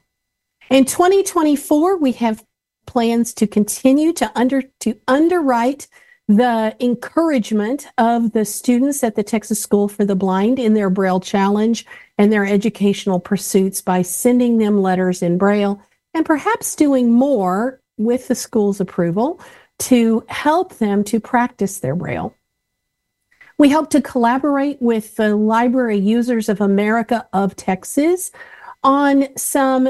[0.69, 2.43] In 2024, we have
[2.85, 5.87] plans to continue to under to underwrite
[6.27, 11.19] the encouragement of the students at the Texas School for the Blind in their Braille
[11.19, 11.85] Challenge
[12.17, 15.79] and their educational pursuits by sending them letters in Braille
[16.13, 19.39] and perhaps doing more with the school's approval
[19.77, 22.33] to help them to practice their Braille.
[23.57, 28.31] We hope to collaborate with the Library Users of America of Texas
[28.83, 29.89] on some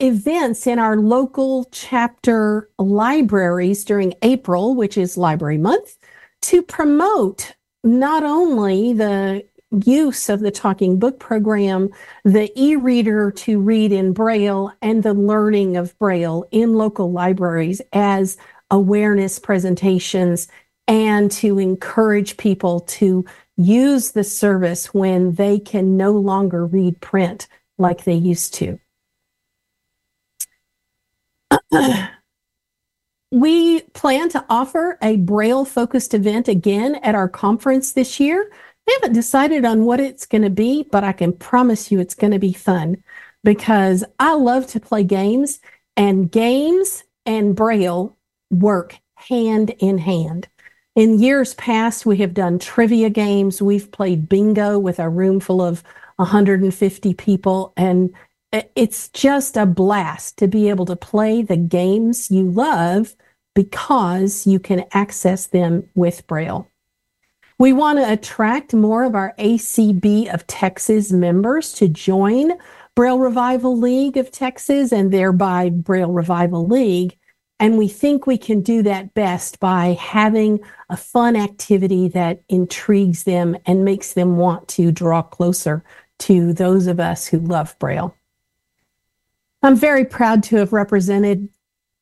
[0.00, 5.96] events in our local chapter libraries during April, which is Library Month,
[6.42, 9.44] to promote not only the
[9.84, 11.88] use of the talking book program,
[12.24, 17.80] the e reader to read in Braille, and the learning of Braille in local libraries
[17.92, 18.36] as
[18.70, 20.48] awareness presentations,
[20.86, 23.24] and to encourage people to
[23.56, 27.46] use the service when they can no longer read print
[27.78, 28.78] like they used to.
[33.30, 38.50] we plan to offer a Braille focused event again at our conference this year.
[38.86, 42.14] We haven't decided on what it's going to be, but I can promise you it's
[42.14, 43.02] going to be fun
[43.42, 45.60] because I love to play games,
[45.96, 48.16] and games and Braille
[48.50, 50.48] work hand in hand.
[50.96, 53.60] In years past, we have done trivia games.
[53.60, 55.82] We've played bingo with a room full of
[56.16, 58.12] 150 people, and
[58.54, 63.16] Uh, it's just a blast to be able to play the games you love
[63.52, 66.70] because you can access them with Braille.
[67.58, 72.52] We want to attract more of our ACB of Texas members to join
[72.94, 77.18] Braille Revival League of Texas and thereby Braille Revival League.
[77.58, 80.60] And we think we can do that best by having
[80.90, 85.82] a fun activity that intrigues them and makes them want to draw closer
[86.20, 88.14] to those of us who love Braille.
[89.64, 91.48] I'm very proud to have represented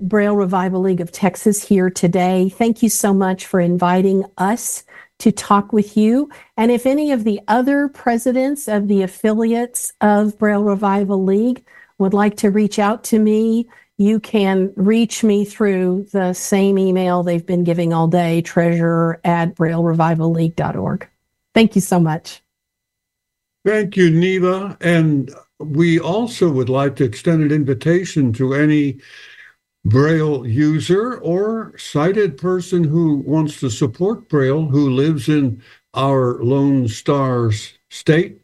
[0.01, 2.49] Braille Revival League of Texas here today.
[2.49, 4.83] Thank you so much for inviting us
[5.21, 6.29] to talk with you.
[6.57, 11.65] And if any of the other presidents of the affiliates of Braille Revival League
[11.99, 13.69] would like to reach out to me
[13.99, 19.55] you can reach me through the same email they've been giving all day, treasurer at
[19.55, 21.09] braillerevivalleague.org.
[21.55, 22.43] Thank you so much.
[23.65, 24.77] Thank you, Neva.
[24.81, 25.33] And
[25.65, 28.99] we also would like to extend an invitation to any
[29.85, 35.63] Braille user or sighted person who wants to support Braille who lives in
[35.95, 38.41] our Lone Stars state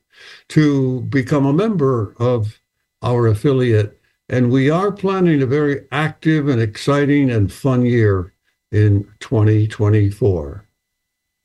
[0.48, 2.60] to become a member of
[3.02, 4.00] our affiliate.
[4.28, 8.34] And we are planning a very active and exciting and fun year
[8.72, 10.66] in 2024.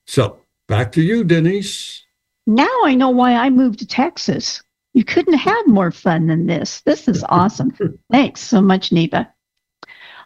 [0.08, 2.04] So back to you, Denise.
[2.46, 4.62] Now I know why I moved to Texas.
[4.94, 6.82] You couldn't have more fun than this.
[6.82, 7.76] This is awesome.
[8.12, 9.32] Thanks so much, Neva.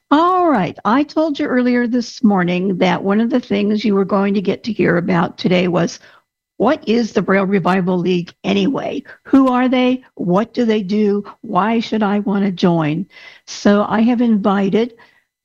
[0.10, 0.78] All right.
[0.86, 4.42] I told you earlier this morning that one of the things you were going to
[4.42, 6.00] get to hear about today was
[6.58, 9.04] what is the Braille Revival League anyway?
[9.26, 10.04] Who are they?
[10.16, 11.24] What do they do?
[11.42, 13.08] Why should I want to join?
[13.46, 14.96] So I have invited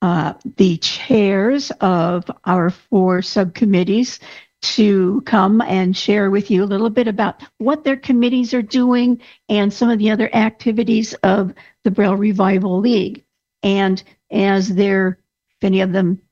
[0.00, 4.20] uh, the chairs of our four subcommittees
[4.62, 9.20] to come and share with you a little bit about what their committees are doing
[9.48, 11.52] and some of the other activities of
[11.84, 13.24] the Braille Revival League.
[13.62, 15.18] And as they're,
[15.50, 16.22] if any of them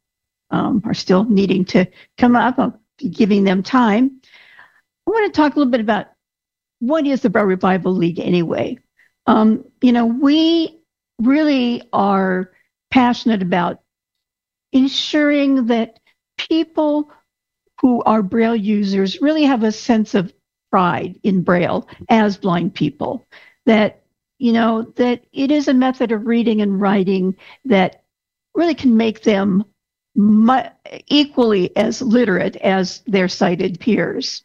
[0.50, 1.86] um, are still needing to
[2.18, 4.20] come up, I'll be giving them time.
[5.06, 6.06] I want to talk a little bit about
[6.78, 8.78] what is the Braille Revival League anyway.
[9.26, 10.80] Um, you know, we
[11.20, 12.52] really are
[12.90, 13.80] passionate about
[14.72, 15.98] ensuring that
[16.38, 17.10] people
[17.80, 20.32] who are Braille users really have a sense of
[20.70, 23.26] pride in Braille as blind people.
[23.66, 24.02] That,
[24.38, 28.04] you know, that it is a method of reading and writing that
[28.54, 29.64] really can make them
[30.14, 30.62] mu-
[31.06, 34.42] equally as literate as their sighted peers.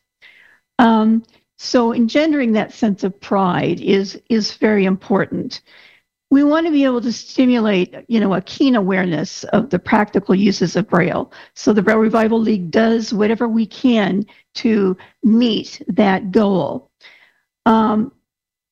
[0.79, 1.23] Um,
[1.57, 5.61] so engendering that sense of pride is is very important
[6.31, 10.33] we want to be able to stimulate, you know, a keen awareness of the practical
[10.33, 11.31] uses of Braille.
[11.53, 14.25] So the Braille Revival League does whatever we can
[14.55, 16.89] to meet that goal.
[17.65, 18.11] Um,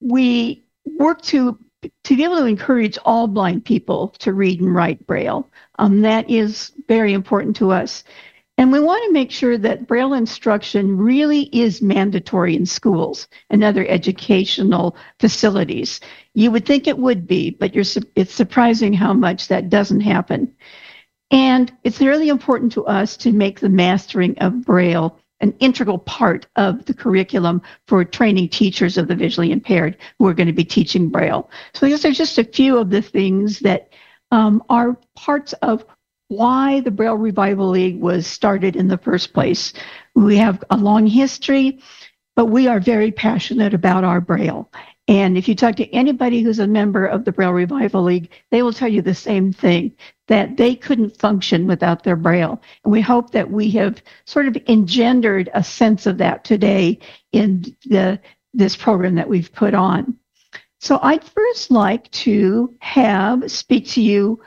[0.01, 1.57] we work to
[2.03, 5.49] to be able to encourage all blind people to read and write Braille.
[5.79, 8.05] Um, that is very important to us.
[8.57, 13.63] And we want to make sure that Braille instruction really is mandatory in schools and
[13.63, 15.99] other educational facilities.
[16.35, 20.53] You would think it would be, but it's surprising how much that doesn't happen.
[21.31, 26.45] And it's really important to us to make the mastering of Braille an integral part
[26.55, 30.63] of the curriculum for training teachers of the visually impaired who are going to be
[30.63, 31.49] teaching Braille.
[31.73, 33.89] So I are just a few of the things that
[34.31, 35.85] um, are parts of
[36.35, 39.73] why the Braille Revival League was started in the first place.
[40.15, 41.79] We have a long history,
[42.35, 44.69] but we are very passionate about our Braille.
[45.07, 48.63] And if you talk to anybody who's a member of the Braille Revival League, they
[48.63, 49.91] will tell you the same thing
[50.27, 52.61] that they couldn't function without their Braille.
[52.83, 56.99] And we hope that we have sort of engendered a sense of that today
[57.33, 58.19] in the
[58.53, 60.15] this program that we've put on.
[60.79, 64.41] So I'd first like to have speak to you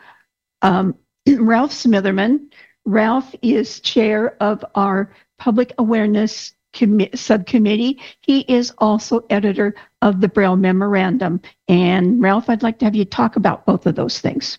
[0.62, 0.94] um,
[1.38, 2.50] Ralph Smitherman.
[2.84, 6.54] Ralph is chair of our public awareness
[7.14, 8.00] subcommittee.
[8.20, 11.40] He is also editor of the Braille Memorandum.
[11.68, 14.58] And Ralph, I'd like to have you talk about both of those things.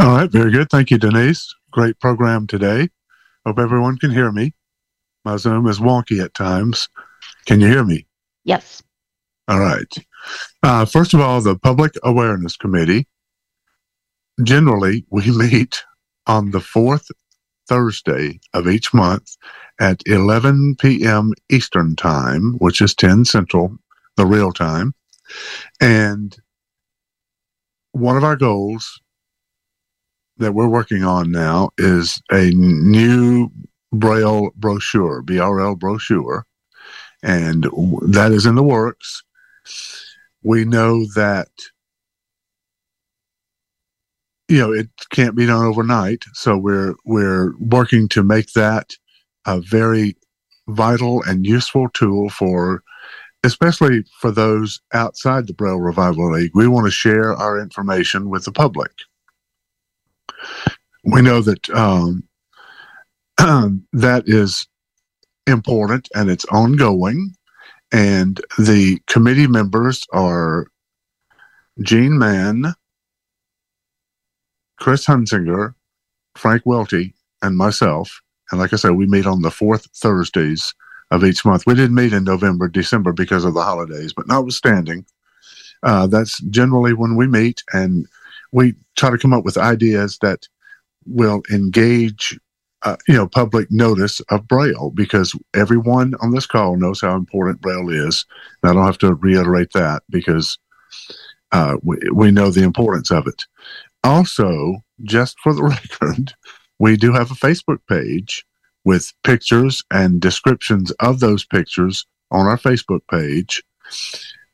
[0.00, 0.70] All right, very good.
[0.70, 1.54] Thank you, Denise.
[1.70, 2.88] Great program today.
[3.44, 4.54] Hope everyone can hear me.
[5.24, 6.88] My Zoom is wonky at times.
[7.46, 8.06] Can you hear me?
[8.44, 8.82] Yes.
[9.48, 9.92] All right.
[10.62, 13.06] Uh, first of all, the Public Awareness Committee
[14.42, 15.82] generally we meet
[16.26, 17.10] on the fourth
[17.68, 19.36] Thursday of each month
[19.80, 21.32] at 11 p.m.
[21.50, 23.76] Eastern Time, which is 10 Central,
[24.16, 24.94] the real time.
[25.80, 26.36] And
[27.92, 29.00] one of our goals
[30.38, 33.50] that we're working on now is a new
[33.92, 36.46] Braille brochure, BRL brochure,
[37.22, 37.64] and
[38.08, 39.22] that is in the works.
[40.42, 41.48] We know that
[44.52, 46.24] you know it can't be done overnight.
[46.34, 48.90] So we're we're working to make that
[49.46, 50.14] a very
[50.68, 52.82] vital and useful tool for
[53.44, 56.52] especially for those outside the braille revival league.
[56.54, 58.92] We want to share our information with the public.
[61.04, 62.22] We know that um,
[63.38, 64.68] that is
[65.46, 67.34] important and it's ongoing.
[67.90, 70.66] And the committee members are
[71.82, 72.74] Gene Mann,
[74.82, 75.76] Chris Hunsinger,
[76.34, 78.20] Frank Welty, and myself.
[78.50, 80.74] And like I said, we meet on the fourth Thursdays
[81.12, 81.68] of each month.
[81.68, 85.06] We didn't meet in November, December because of the holidays, but notwithstanding,
[85.84, 87.62] uh, that's generally when we meet.
[87.72, 88.08] And
[88.50, 90.48] we try to come up with ideas that
[91.06, 92.36] will engage
[92.82, 97.60] uh, you know public notice of braille because everyone on this call knows how important
[97.60, 98.24] braille is
[98.60, 100.58] and i don't have to reiterate that because
[101.52, 103.44] uh, we, we know the importance of it
[104.04, 105.62] also just for the
[106.00, 106.34] record
[106.78, 108.44] we do have a facebook page
[108.84, 113.62] with pictures and descriptions of those pictures on our facebook page.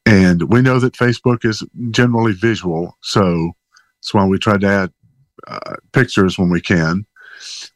[0.05, 3.53] And we know that facebook is generally visual so
[3.99, 4.93] that's why we try to add
[5.47, 7.07] uh, pictures when we can.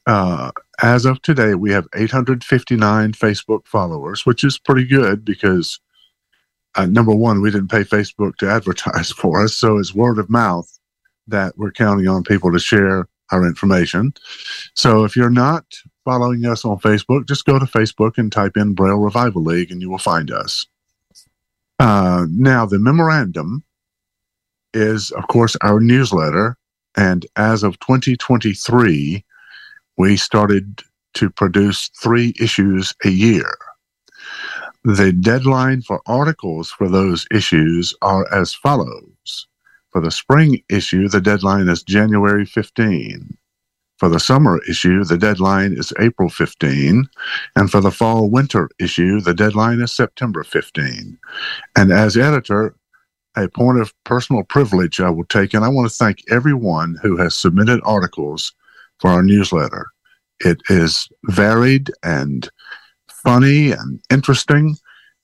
[0.06, 0.50] Uh,
[0.82, 5.80] as of today, we have 859 Facebook followers, which is pretty good because
[6.74, 10.28] uh, number one, we didn't pay Facebook to advertise for us, so it's word of
[10.28, 10.78] mouth
[11.28, 14.12] that we're counting on people to share our information.
[14.74, 15.64] So if you're not
[16.04, 19.80] following us on Facebook, just go to Facebook and type in Braille Revival League, and
[19.80, 20.66] you will find us.
[21.78, 23.64] Uh, now, the memorandum
[24.74, 26.56] is, of course, our newsletter,
[26.96, 29.24] and as of 2023
[29.96, 30.82] we started
[31.14, 33.56] to produce three issues a year.
[34.84, 39.11] The deadline for articles for those issues are as follows.
[39.92, 43.36] For the spring issue, the deadline is January 15.
[43.98, 47.08] For the summer issue, the deadline is April 15.
[47.54, 51.18] And for the fall winter issue, the deadline is September 15.
[51.76, 52.74] And as editor,
[53.36, 57.16] a point of personal privilege I will take, and I want to thank everyone who
[57.18, 58.52] has submitted articles
[58.98, 59.86] for our newsletter.
[60.40, 62.50] It is varied and
[63.08, 64.76] funny and interesting.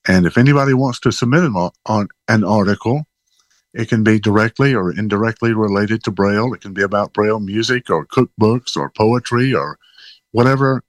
[0.06, 3.07] And if anybody wants to submit an, an article,
[3.74, 6.52] it can be directly or indirectly related to Braille.
[6.54, 9.78] It can be about Braille music or cookbooks or poetry or
[10.32, 10.82] whatever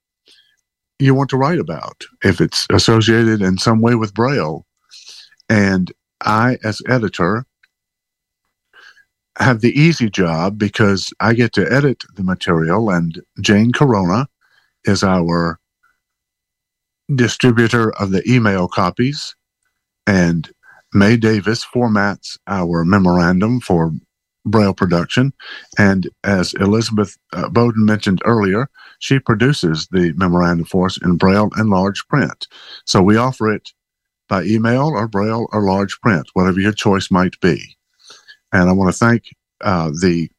[0.98, 4.66] you want to write about if it's associated in some way with Braille.
[5.50, 5.92] And
[6.22, 7.46] I, as editor,
[9.38, 14.28] have the easy job because I get to edit the material, and Jane Corona
[14.84, 15.60] is our
[17.16, 19.36] distributor of the email copies,
[20.06, 20.52] and
[20.94, 23.92] May Davis formats our memorandum for
[24.46, 25.34] Braille production.
[25.78, 31.50] And as Elizabeth uh, Bowden mentioned earlier, she produces the memorandum for us in Braille
[31.56, 32.48] and large print.
[32.86, 33.72] So we offer it
[34.28, 37.62] by email or Braille or large print, whatever your choice might be.
[38.52, 39.24] And I want to thank
[39.62, 40.30] uh, the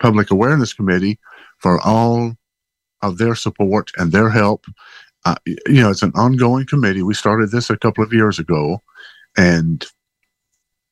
[0.00, 1.18] Public Awareness Committee
[1.58, 2.34] for all
[3.02, 4.64] of their support and their help.
[5.24, 7.02] Uh, you know, it's an ongoing committee.
[7.02, 8.82] We started this a couple of years ago,
[9.36, 9.84] and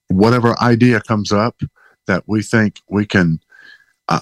[0.08, 1.60] whatever idea comes up
[2.06, 3.40] that we think we can
[4.08, 4.20] uh,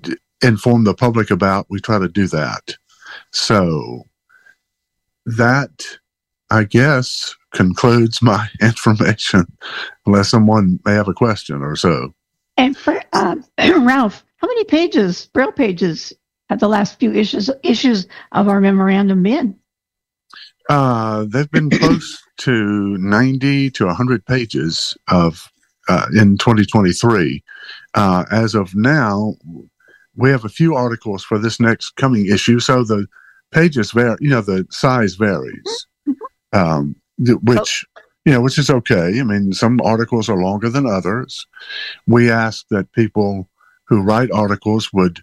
[0.00, 2.76] d- inform the public about, we try to do that.
[3.32, 4.04] So
[5.26, 5.84] that,
[6.50, 9.46] I guess, concludes my information,
[10.06, 12.14] unless someone may have a question or so.
[12.56, 16.12] And for uh, Ralph, how many pages, braille pages,
[16.50, 19.58] have the last few issues issues of our memorandum been?
[20.68, 25.50] Uh, they've been close to 90 to 100 pages of
[25.88, 27.42] uh, in 2023.
[27.94, 29.34] Uh, as of now,
[30.16, 33.06] we have a few articles for this next coming issue, so the
[33.50, 34.16] pages vary.
[34.20, 35.86] You know, the size varies,
[36.52, 37.84] um, which
[38.24, 39.20] you know, which is okay.
[39.20, 41.46] I mean, some articles are longer than others.
[42.06, 43.48] We ask that people
[43.84, 45.22] who write articles would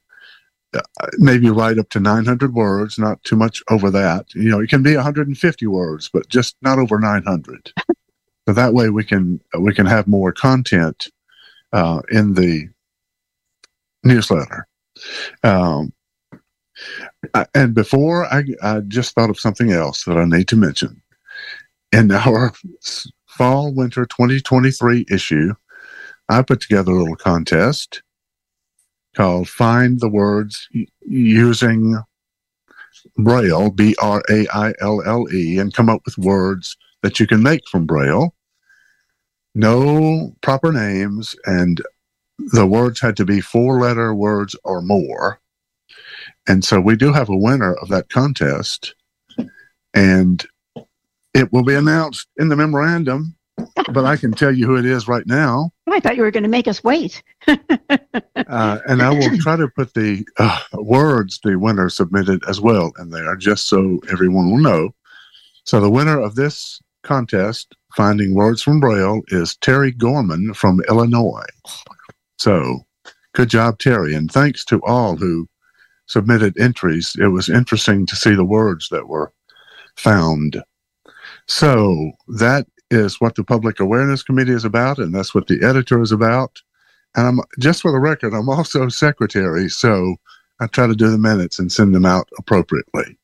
[1.18, 4.34] maybe write up to 900 words, not too much over that.
[4.34, 7.74] You know, it can be 150 words, but just not over 900.
[8.48, 11.10] so that way we can we can have more content
[11.74, 12.70] uh, in the
[14.04, 14.68] newsletter.
[15.44, 15.94] Um,
[17.54, 21.02] and before I, I just thought of something else that I need to mention
[21.92, 22.54] in our
[23.28, 25.54] fall winter 2023 issue,
[26.30, 28.02] I put together a little contest
[29.16, 30.68] called Find the Words
[31.02, 31.98] Using
[33.18, 37.28] Braille, B R A I L L E, and come up with words that you
[37.28, 38.34] can make from Braille.
[39.54, 41.82] No proper names, and
[42.38, 45.40] the words had to be four letter words or more.
[46.48, 48.96] And so we do have a winner of that contest.
[49.94, 50.46] And
[51.34, 53.36] it will be announced in the memorandum,
[53.92, 55.72] but I can tell you who it is right now.
[55.88, 57.22] Oh, I thought you were going to make us wait.
[58.14, 62.92] uh, and I will try to put the uh, words the winner submitted as well
[63.00, 64.94] in there, just so everyone will know.
[65.64, 71.46] So the winner of this contest, Finding Words from Braille, is Terry Gorman from Illinois.
[72.38, 72.86] So
[73.34, 74.14] good job, Terry.
[74.14, 75.48] And thanks to all who
[76.08, 77.16] submitted entries.
[77.20, 79.32] It was interesting to see the words that were
[79.96, 80.62] found.
[81.48, 86.02] So that is what the Public Awareness Committee is about, and that's what the editor
[86.02, 86.62] is about.
[87.16, 90.16] And I'm just for the record, I'm also secretary, so
[90.60, 93.18] I try to do the minutes and send them out appropriately.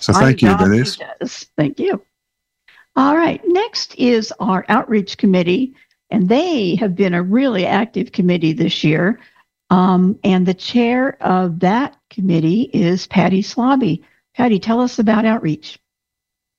[0.00, 0.98] So thank you, Denise.
[1.56, 2.02] Thank you.
[2.96, 3.40] All right.
[3.44, 5.74] Next is our outreach committee,
[6.10, 9.20] and they have been a really active committee this year.
[9.70, 14.02] Um, and the chair of that committee is Patty Slaby.
[14.34, 15.78] Patty, tell us about outreach.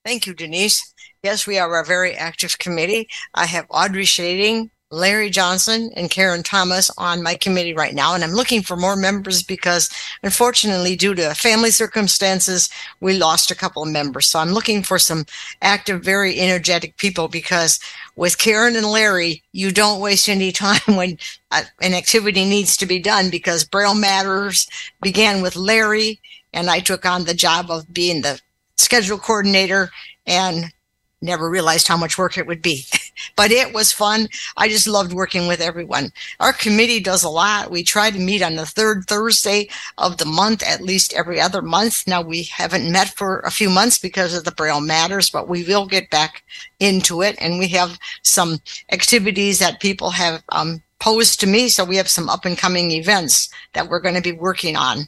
[0.06, 0.94] Thank you, Denise.
[1.24, 3.10] Yes, we are a very active committee.
[3.34, 8.16] I have Audrey Shading, Larry Johnson and Karen Thomas on my committee right now.
[8.16, 9.88] And I'm looking for more members because
[10.24, 14.28] unfortunately, due to family circumstances, we lost a couple of members.
[14.28, 15.26] So I'm looking for some
[15.61, 17.80] active, very energetic people because
[18.16, 21.20] with Karen and Larry, you don't waste any time when
[21.52, 24.68] uh, an activity needs to be done because Braille Matters
[25.03, 26.20] began with Larry
[26.52, 28.41] and I took on the job of being the
[28.78, 29.91] schedule coordinator
[30.26, 30.74] and
[31.22, 32.86] never realized how much work it would be.
[33.36, 34.28] but it was fun.
[34.58, 36.12] I just loved working with everyone.
[36.40, 37.72] Our committee does a lot.
[37.72, 41.62] We try to meet on the third Thursday of the month, at least every other
[41.62, 42.08] month.
[42.08, 45.64] Now we haven't met for a few months because of the Braille Matters, but we
[45.64, 46.44] will get back
[46.80, 47.36] into it.
[47.40, 48.60] And we have some
[48.91, 51.70] activities that people have um, posed to me.
[51.70, 55.08] So we have some up and coming events that we're going to be working on.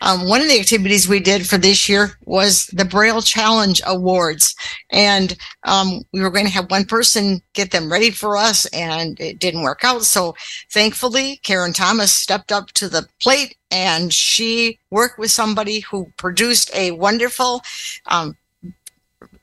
[0.00, 4.54] Um, one of the activities we did for this year was the Braille Challenge Awards.
[4.90, 9.18] And um, we were going to have one person get them ready for us, and
[9.20, 10.02] it didn't work out.
[10.02, 10.34] So
[10.70, 16.74] thankfully, Karen Thomas stepped up to the plate and she worked with somebody who produced
[16.74, 17.62] a wonderful
[18.06, 18.36] um,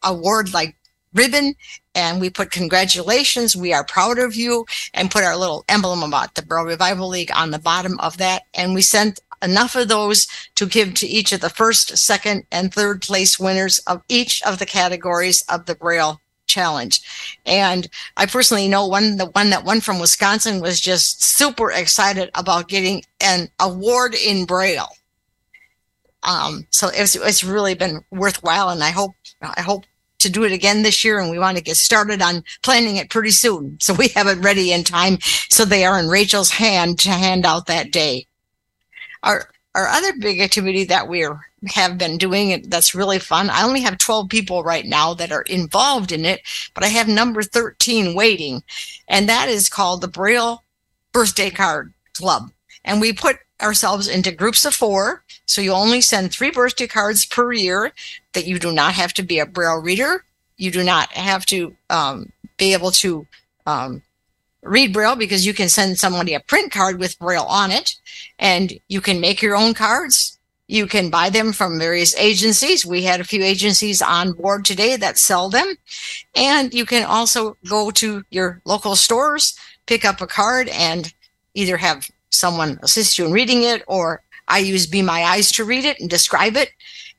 [0.03, 0.75] award like
[1.13, 1.55] ribbon
[1.95, 6.35] and we put congratulations we are proud of you and put our little emblem about
[6.35, 10.27] the Braille Revival League on the bottom of that and we sent enough of those
[10.55, 14.59] to give to each of the first, second, and third place winners of each of
[14.59, 17.01] the categories of the Braille challenge.
[17.45, 17.87] And
[18.17, 22.67] I personally know one, the one that won from Wisconsin was just super excited about
[22.67, 24.89] getting an award in Braille.
[26.23, 28.69] Um, so it's, it's really been worthwhile.
[28.69, 29.85] And I hope, I hope
[30.19, 31.19] to do it again this year.
[31.19, 33.77] And we want to get started on planning it pretty soon.
[33.79, 35.19] So we have it ready in time.
[35.49, 38.27] So they are in Rachel's hand to hand out that day.
[39.25, 41.27] Our our other big activity that we
[41.67, 43.49] have been doing that's really fun.
[43.49, 46.41] I only have 12 people right now that are involved in it,
[46.73, 48.63] but I have number 13 waiting,
[49.09, 50.63] and that is called the Braille
[51.11, 52.51] Birthday Card Club.
[52.85, 55.23] And we put ourselves into groups of four.
[55.45, 57.91] So you only send three birthday cards per year
[58.33, 60.23] that you do not have to be a Braille reader.
[60.57, 63.27] You do not have to um, be able to
[63.65, 64.01] um,
[64.65, 67.95] read Braille because you can send somebody a print card with Braille on it
[68.39, 70.37] and you can make your own cards.
[70.67, 72.85] You can buy them from various agencies.
[72.85, 75.75] We had a few agencies on board today that sell them.
[76.35, 81.13] And you can also go to your local stores, pick up a card and
[81.53, 85.63] either have someone assist you in reading it or I use Be My Eyes to
[85.63, 86.71] read it and describe it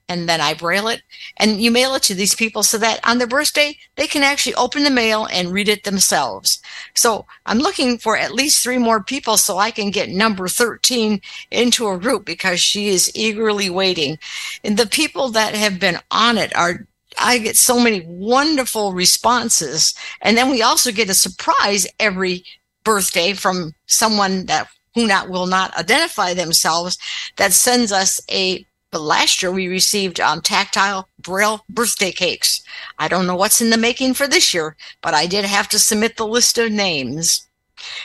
[0.09, 1.03] and then I braille it
[1.37, 4.55] and you mail it to these people so that on their birthday they can actually
[4.55, 6.61] open the mail and read it themselves.
[6.95, 11.21] So I'm looking for at least three more people so I can get number 13
[11.51, 14.19] into a group because she is eagerly waiting.
[14.63, 16.87] And the people that have been on it are
[17.19, 19.95] I get so many wonderful responses.
[20.21, 22.45] And then we also get a surprise every
[22.85, 26.99] birthday from someone that who not will not identify themselves
[27.37, 28.67] that sends us a
[28.97, 32.63] but last year we received um, tactile braille birthday cakes.
[32.99, 35.79] I don't know what's in the making for this year, but I did have to
[35.79, 37.47] submit the list of names.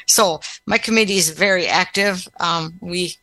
[0.05, 2.27] So my committee is very active.
[2.41, 3.15] Um, we,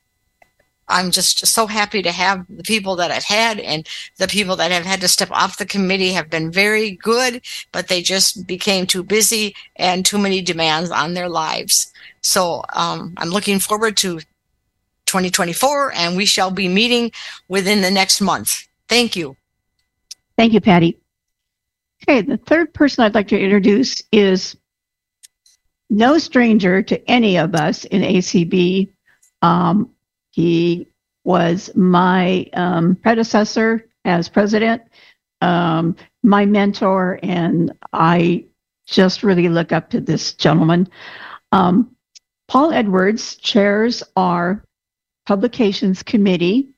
[0.89, 3.87] I'm just so happy to have the people that I've had and
[4.17, 7.89] the people that have had to step off the committee have been very good, but
[7.89, 11.93] they just became too busy and too many demands on their lives.
[12.23, 14.21] So um, I'm looking forward to
[15.09, 17.11] 2024, and we shall be meeting
[17.49, 18.69] within the next month.
[18.89, 19.37] Thank you.
[20.37, 20.99] Thank you, Patty.
[22.03, 24.57] Okay, the third person I'd like to introduce is
[25.91, 28.93] no stranger to any of us in ACB.
[29.43, 29.91] Um,
[30.31, 30.87] he
[31.25, 34.83] was my um, predecessor as president,
[35.41, 38.45] um, my mentor, and I
[38.87, 40.89] just really look up to this gentleman.
[41.53, 41.95] Um,
[42.47, 44.65] Paul Edwards chairs our
[45.29, 46.71] Publications Committee.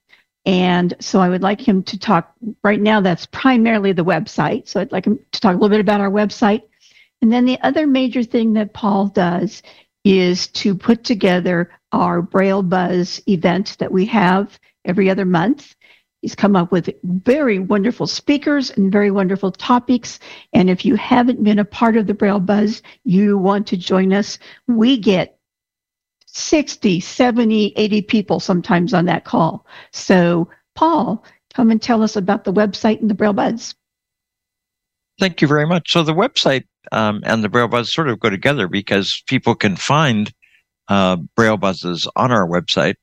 [0.45, 4.67] And so I would like him to talk right now, that's primarily the website.
[4.67, 6.63] So I'd like him to talk a little bit about our website.
[7.23, 9.63] And then the other major thing that Paul does
[10.03, 15.77] is to put together our Braille Buzz event that we have every other month.
[16.21, 20.19] He's come up with very wonderful speakers and very wonderful topics.
[20.53, 24.13] And if you haven't been a part of the Braille Buzz, you want to join
[24.13, 25.39] us, we get
[26.33, 29.67] 60, 70, 80 people sometimes on that call.
[29.93, 31.25] So, Paul,
[31.55, 33.75] come and tell us about the website and the Braille Buzz.
[35.19, 35.93] Thank you very much.
[35.93, 39.77] So, the website um, and the Braille Buzz sort of go together because people can
[39.77, 40.33] find
[40.89, 42.95] uh, Braille Buzzes on our website.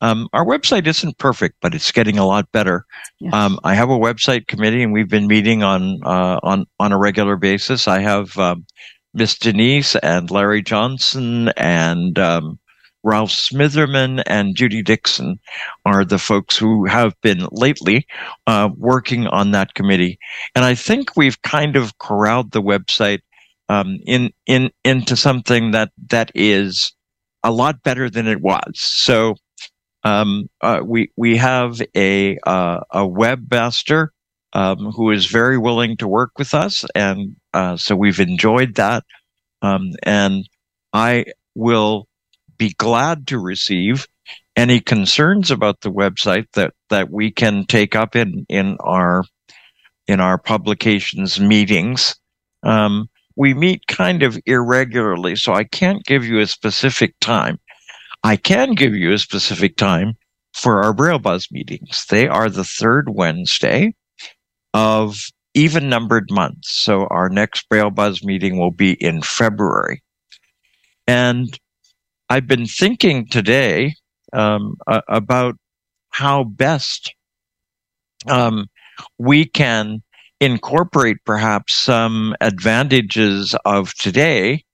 [0.00, 2.84] Um, our website isn't perfect, but it's getting a lot better.
[3.20, 3.32] Yes.
[3.32, 6.98] Um, I have a website committee, and we've been meeting on uh, on on a
[6.98, 7.88] regular basis.
[7.88, 8.66] I have um,
[9.14, 12.58] Miss Denise and Larry Johnson and um,
[13.04, 15.38] Ralph Smitherman and Judy Dixon
[15.84, 18.06] are the folks who have been lately
[18.46, 20.18] uh, working on that committee.
[20.54, 23.20] And I think we've kind of corralled the website
[23.68, 26.92] um, in in into something that that is
[27.42, 28.72] a lot better than it was.
[28.74, 29.36] So
[30.02, 34.08] um, uh, we we have a uh, a webmaster
[34.54, 39.04] um, who is very willing to work with us, and uh, so we've enjoyed that.
[39.62, 40.48] Um, and
[40.92, 42.06] I will
[42.56, 44.06] be glad to receive
[44.56, 49.24] any concerns about the website that that we can take up in in our
[50.06, 52.14] in our publications meetings.
[52.62, 57.58] Um, we meet kind of irregularly, so I can't give you a specific time.
[58.22, 60.14] I can give you a specific time
[60.54, 62.06] for our Braille Buzz meetings.
[62.08, 63.94] They are the third Wednesday
[64.72, 65.16] of
[65.54, 66.70] even numbered months.
[66.70, 70.02] So our next Braille Buzz meeting will be in February.
[71.06, 71.58] And
[72.28, 73.94] I've been thinking today
[74.32, 75.56] um, uh, about
[76.10, 77.14] how best
[78.26, 78.66] um,
[79.18, 80.02] we can
[80.40, 84.64] incorporate perhaps some advantages of today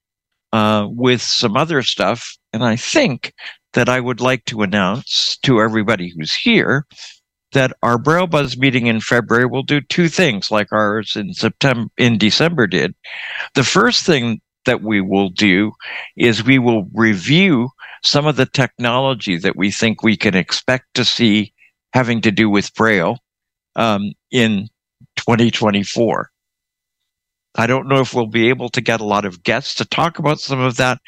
[0.53, 2.37] uh, with some other stuff.
[2.53, 3.33] And I think
[3.73, 6.87] that I would like to announce to everybody who's here
[7.53, 11.91] that our Braille Buzz meeting in February will do two things like ours in September,
[11.99, 12.95] in December did.
[13.55, 15.73] The first thing that we will do
[16.17, 17.71] is we will review
[18.03, 21.53] some of the technology that we think we can expect to see
[21.93, 23.19] having to do with Braille
[23.77, 24.69] um, in
[25.17, 26.31] 2024.
[27.57, 30.19] I don't know if we'll be able to get a lot of guests to talk
[30.19, 30.99] about some of that,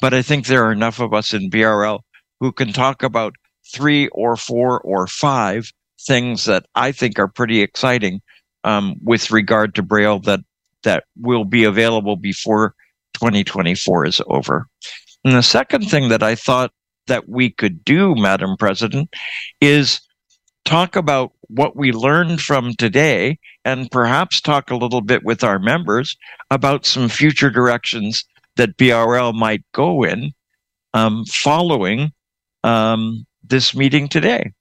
[0.00, 2.00] but I think there are enough of us in BRL
[2.40, 3.34] who can talk about
[3.72, 5.70] three or four or five
[6.00, 8.22] things that I think are pretty exciting
[8.64, 10.40] um, with regard to Braille that
[10.82, 12.74] that will be available before
[13.20, 14.66] 2024 is over.
[15.24, 16.72] And the second thing that I thought
[17.06, 19.14] that we could do, Madam President,
[19.60, 20.00] is
[20.64, 25.58] talk about what we learned from today and perhaps talk a little bit with our
[25.58, 26.16] members
[26.50, 28.24] about some future directions
[28.56, 30.32] that BRL might go in
[30.94, 32.12] um, following
[32.64, 34.52] um, this meeting today.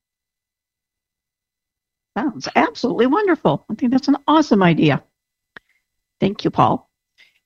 [2.18, 3.66] Sounds absolutely wonderful.
[3.70, 5.04] I think that's an awesome idea.
[6.20, 6.90] Thank you, Paul.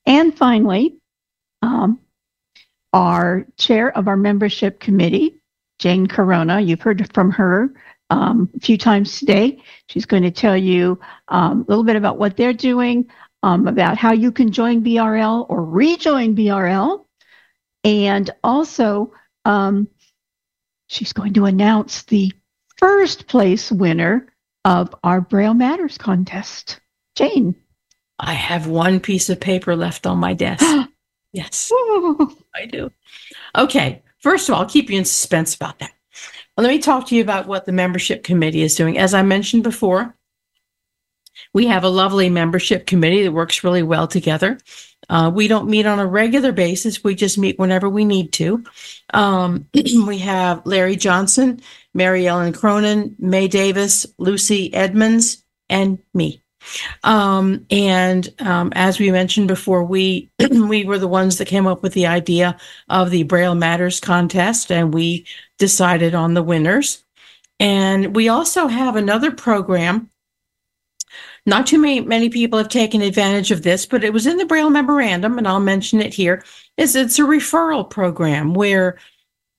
[0.06, 0.96] And finally,
[1.64, 1.98] um,
[2.92, 5.40] our chair of our membership committee,
[5.78, 7.72] Jane Corona, you've heard from her
[8.10, 9.62] um, a few times today.
[9.88, 13.06] She's going to tell you um, a little bit about what they're doing,
[13.42, 17.04] um, about how you can join BRL or rejoin BRL,
[17.82, 19.12] and also
[19.46, 19.88] um,
[20.86, 22.30] she's going to announce the
[22.76, 24.26] first place winner
[24.66, 26.80] of our Braille Matters contest.
[27.16, 27.54] Jane.
[28.18, 30.64] I have one piece of paper left on my desk.
[31.34, 31.70] yes,
[32.54, 32.90] I do.
[33.56, 35.92] Okay, first of all, I'll keep you in suspense about that.
[36.56, 38.96] Well, let me talk to you about what the membership committee is doing.
[38.96, 40.14] As I mentioned before,
[41.52, 44.58] we have a lovely membership committee that works really well together.
[45.08, 47.02] Uh, we don't meet on a regular basis.
[47.02, 48.64] We just meet whenever we need to.
[49.12, 51.60] Um, we have Larry Johnson,
[51.92, 56.43] Mary Ellen Cronin, May Davis, Lucy Edmonds, and me.
[57.02, 61.82] Um, and um, as we mentioned before, we we were the ones that came up
[61.82, 62.56] with the idea
[62.88, 65.26] of the Braille Matters contest, and we
[65.58, 67.04] decided on the winners.
[67.60, 70.10] And we also have another program
[71.46, 74.46] not too many, many people have taken advantage of this, but it was in the
[74.46, 76.42] Braille memorandum, and I'll mention it here.
[76.76, 78.98] Is it's a referral program where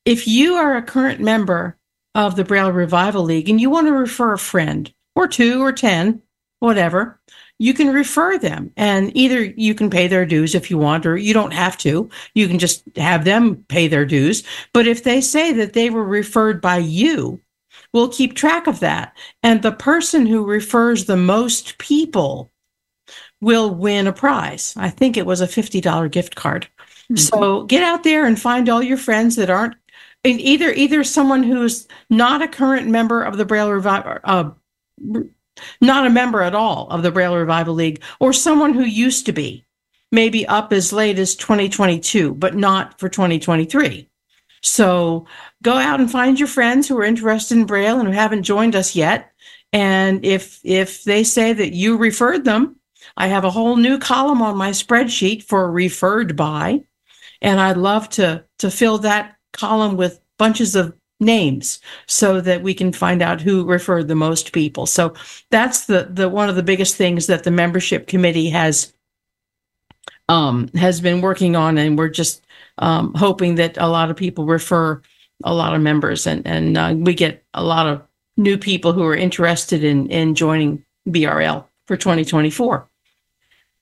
[0.03, 1.77] if you are a current member
[2.15, 5.71] of the Braille Revival League and you want to refer a friend or two or
[5.71, 6.21] 10,
[6.59, 7.19] whatever,
[7.59, 8.71] you can refer them.
[8.75, 12.09] And either you can pay their dues if you want, or you don't have to.
[12.33, 14.43] You can just have them pay their dues.
[14.73, 17.41] But if they say that they were referred by you,
[17.93, 19.15] we'll keep track of that.
[19.43, 22.51] And the person who refers the most people
[23.41, 24.73] will win a prize.
[24.77, 26.67] I think it was a $50 gift card.
[27.11, 27.15] Mm-hmm.
[27.17, 29.75] So get out there and find all your friends that aren't
[30.23, 34.49] either either someone who's not a current member of the Braille Revival, uh,
[35.81, 39.31] not a member at all of the Braille Revival League, or someone who used to
[39.31, 39.65] be,
[40.11, 44.09] maybe up as late as 2022, but not for 2023.
[44.61, 45.27] So
[45.61, 48.75] go out and find your friends who are interested in Braille and who haven't joined
[48.75, 49.31] us yet.
[49.71, 52.77] And if if they say that you referred them,
[53.15, 56.83] I have a whole new column on my spreadsheet for referred by,
[57.41, 62.73] and I'd love to to fill that column with bunches of names so that we
[62.73, 64.85] can find out who referred the most people.
[64.85, 65.13] So
[65.49, 68.93] that's the the one of the biggest things that the membership committee has
[70.27, 72.45] um, has been working on, and we're just
[72.79, 75.01] um, hoping that a lot of people refer
[75.43, 78.01] a lot of members, and and uh, we get a lot of
[78.37, 82.87] new people who are interested in in joining BRL for 2024.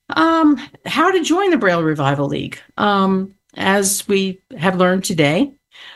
[0.10, 2.60] Um, how to join the Braille Revival League?
[2.78, 5.54] Um, as we have learned today,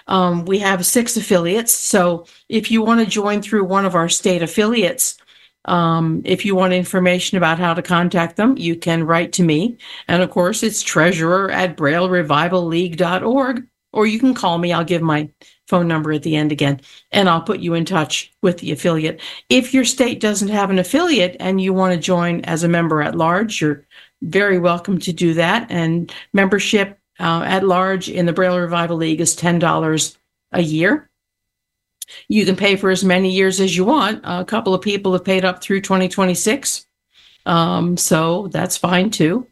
[0.07, 1.73] um, we have six affiliates.
[1.73, 5.18] So if you want to join through one of our state affiliates,
[5.65, 9.77] um, if you want information about how to contact them, you can write to me.
[10.07, 14.72] And of course, it's treasurer at braillerevivalleague.org, or you can call me.
[14.72, 15.30] I'll give my
[15.68, 16.80] phone number at the end again,
[17.11, 19.19] and I'll put you in touch with the affiliate.
[19.49, 23.01] If your state doesn't have an affiliate and you want to join as a member
[23.01, 23.85] at large, you're
[24.22, 25.69] very welcome to do that.
[25.69, 30.18] And membership uh, at large in the Braille Revival League is $10
[30.52, 31.10] a year.
[32.27, 34.22] You can pay for as many years as you want.
[34.23, 36.85] A couple of people have paid up through 2026.
[37.45, 39.48] Um, so that's fine too.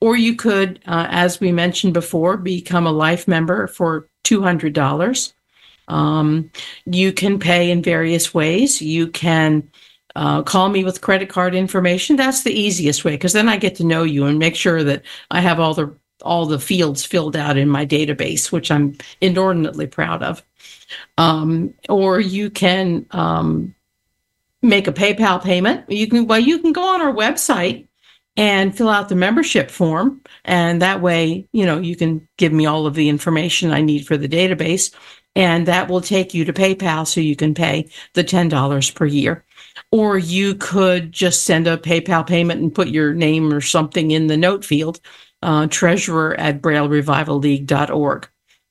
[0.00, 5.32] Or you could, uh, as we mentioned before, become a life member for $200.
[5.88, 6.50] Um,
[6.86, 8.80] you can pay in various ways.
[8.80, 9.68] You can
[10.14, 12.16] uh, call me with credit card information.
[12.16, 15.02] That's the easiest way because then I get to know you and make sure that
[15.30, 19.86] I have all the all the fields filled out in my database, which I'm inordinately
[19.86, 20.42] proud of.
[21.16, 23.74] Um, or you can um,
[24.62, 25.90] make a PayPal payment.
[25.90, 27.86] You can well, you can go on our website
[28.36, 32.66] and fill out the membership form, and that way, you know, you can give me
[32.66, 34.94] all of the information I need for the database,
[35.34, 39.06] and that will take you to PayPal, so you can pay the ten dollars per
[39.06, 39.44] year.
[39.90, 44.26] Or you could just send a PayPal payment and put your name or something in
[44.26, 45.00] the note field,
[45.42, 48.28] uh, treasurer at braillerevivalleague.org.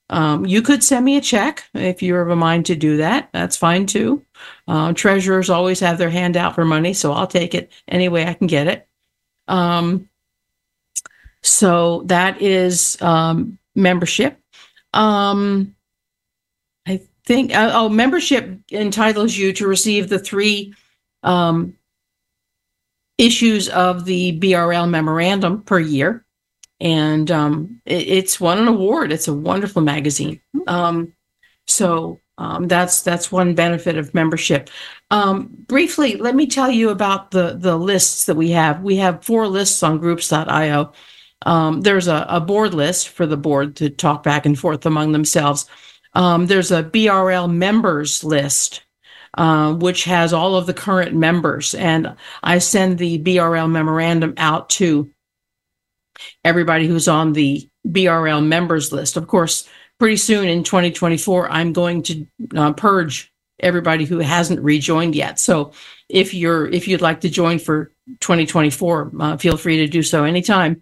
[0.10, 3.30] Um, you could send me a check if you're of a mind to do that.
[3.34, 4.24] That's fine too.
[4.68, 8.26] Uh, treasurers always have their hand out for money, so I'll take it any way
[8.26, 8.88] I can get it.
[9.48, 10.08] Um,
[11.42, 14.40] so that is um, membership.
[14.94, 15.76] Um,
[16.88, 20.74] I think, uh, oh, membership entitles you to receive the three
[21.24, 21.76] um,
[23.18, 26.26] issues of the BRL memorandum per year
[26.80, 29.12] and um, it, it's won an award.
[29.12, 30.42] It's a wonderful magazine.
[30.68, 31.14] Um,
[31.66, 34.70] so um, that's that's one benefit of membership.
[35.10, 38.82] Um, briefly, let me tell you about the the lists that we have.
[38.82, 40.92] We have four lists on Groups.io.
[41.44, 45.12] Um, there's a, a, board list for the board to talk back and forth among
[45.12, 45.68] themselves.
[46.14, 48.84] Um, there's a BRL members list.
[49.38, 54.68] Uh, which has all of the current members, and I send the BRL memorandum out
[54.72, 55.12] to
[56.44, 59.18] everybody who's on the BRL members list.
[59.18, 59.68] Of course,
[60.00, 65.40] pretty soon in 2024, I'm going to uh, purge everybody who hasn't rejoined yet.
[65.40, 65.72] So
[66.10, 70.24] if you're if you'd like to join for 2024, uh, feel free to do so
[70.24, 70.82] anytime.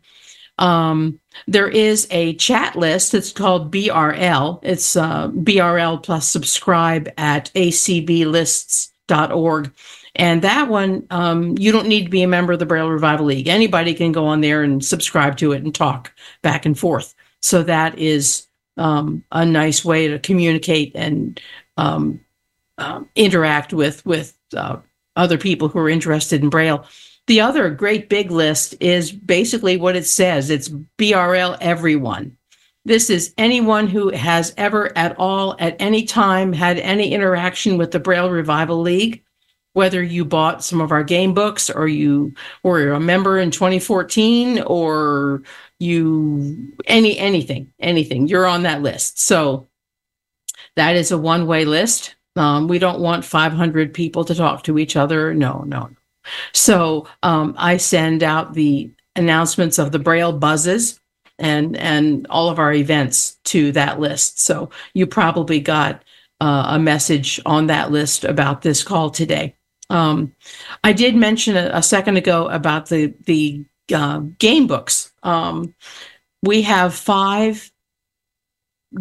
[0.57, 3.14] Um, there is a chat list.
[3.14, 4.60] It's called BRL.
[4.64, 9.74] It's uh, BRL plus subscribe at acblists.org.
[10.16, 13.26] And that one, um, you don't need to be a member of the Braille Revival
[13.26, 13.48] League.
[13.48, 17.14] Anybody can go on there and subscribe to it and talk back and forth.
[17.42, 18.48] So that is
[18.78, 21.40] um, a nice way to communicate and
[21.78, 22.22] um,
[22.78, 24.78] uh, interact with with uh,
[25.16, 26.86] other people who are interested in Braille.
[27.28, 30.50] The other great big list is basically what it says.
[30.50, 32.38] It's BRL everyone.
[32.86, 37.92] This is anyone who has ever at all at any time had any interaction with
[37.92, 39.24] the Braille Revival League
[39.76, 42.34] whether you bought some of our game books or you
[42.64, 45.43] were a member in 2014 or
[45.80, 49.19] you any anything anything you're on that list.
[49.19, 49.68] So
[50.77, 52.15] that is a one way list.
[52.38, 55.34] Um, we don't want 500 people to talk to each other.
[55.34, 55.89] No no.
[56.53, 61.02] So um, i send out the announcements of the braille buzzes
[61.38, 64.39] and and all of our events to that list.
[64.39, 66.02] So you probably got
[66.39, 69.53] uh, a message on that list about this call today
[69.90, 70.34] um,
[70.84, 75.12] I did mention a, a, second ago about the the uh, game books.
[75.24, 75.76] Um,
[76.41, 77.72] we have five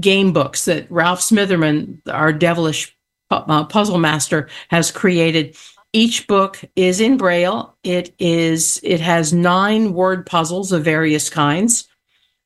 [0.01, 2.97] game books that Ralph Smitherman, our devilish
[3.31, 5.57] uh, puzzle master, has created.
[5.93, 7.77] Each book is in Braille.
[7.85, 11.89] It is it has nine word puzzles of various kinds.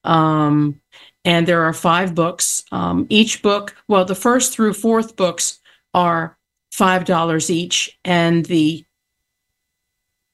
[0.05, 0.81] Um,
[1.24, 2.65] and there are five books.
[2.73, 5.59] Um, each book, well, the first through fourth books
[5.93, 6.38] are
[6.78, 8.84] five dollars each, and the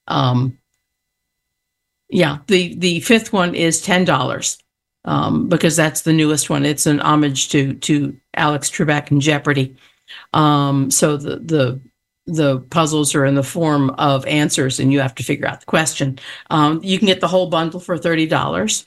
[0.06, 0.58] um,
[2.10, 4.58] yeah, the the fifth one is ten dollars
[5.06, 6.66] um, because that's the newest one.
[6.66, 9.74] It's an homage to to Alex Trebek and Jeopardy.
[10.34, 11.80] Um, so the the
[12.26, 15.66] the puzzles are in the form of answers, and you have to figure out the
[15.66, 16.18] question.
[16.50, 18.84] Um, you can get the whole bundle for thirty dollars,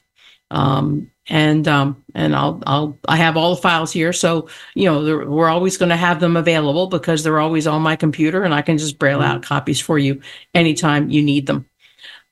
[0.52, 5.28] um, and um, and I'll I'll I have all the files here, so you know
[5.28, 8.61] we're always going to have them available because they're always on my computer, and I
[8.61, 10.22] can just braille out copies for you
[10.53, 11.65] anytime you need them.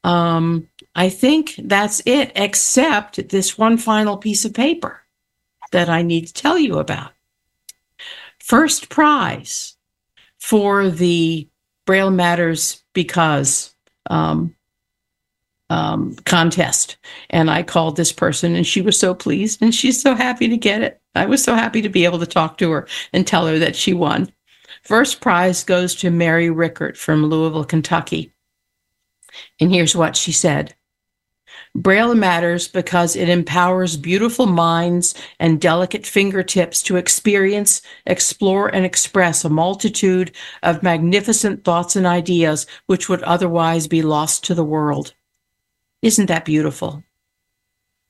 [0.03, 5.01] Um, I think that's it, except this one final piece of paper
[5.71, 7.11] that I need to tell you about.
[8.39, 9.75] First prize
[10.37, 11.49] for the
[11.85, 13.73] Braille Matters Because
[14.09, 14.54] um,
[15.69, 16.97] um, contest.
[17.29, 20.57] And I called this person, and she was so pleased, and she's so happy to
[20.57, 21.01] get it.
[21.15, 23.75] I was so happy to be able to talk to her and tell her that
[23.75, 24.31] she won.
[24.83, 28.31] First prize goes to Mary Rickert from Louisville, Kentucky.
[29.59, 30.75] And here's what she said
[31.75, 39.43] Braille matters because it empowers beautiful minds and delicate fingertips to experience, explore, and express
[39.43, 40.31] a multitude
[40.63, 45.13] of magnificent thoughts and ideas which would otherwise be lost to the world.
[46.05, 47.03] Isn't that beautiful?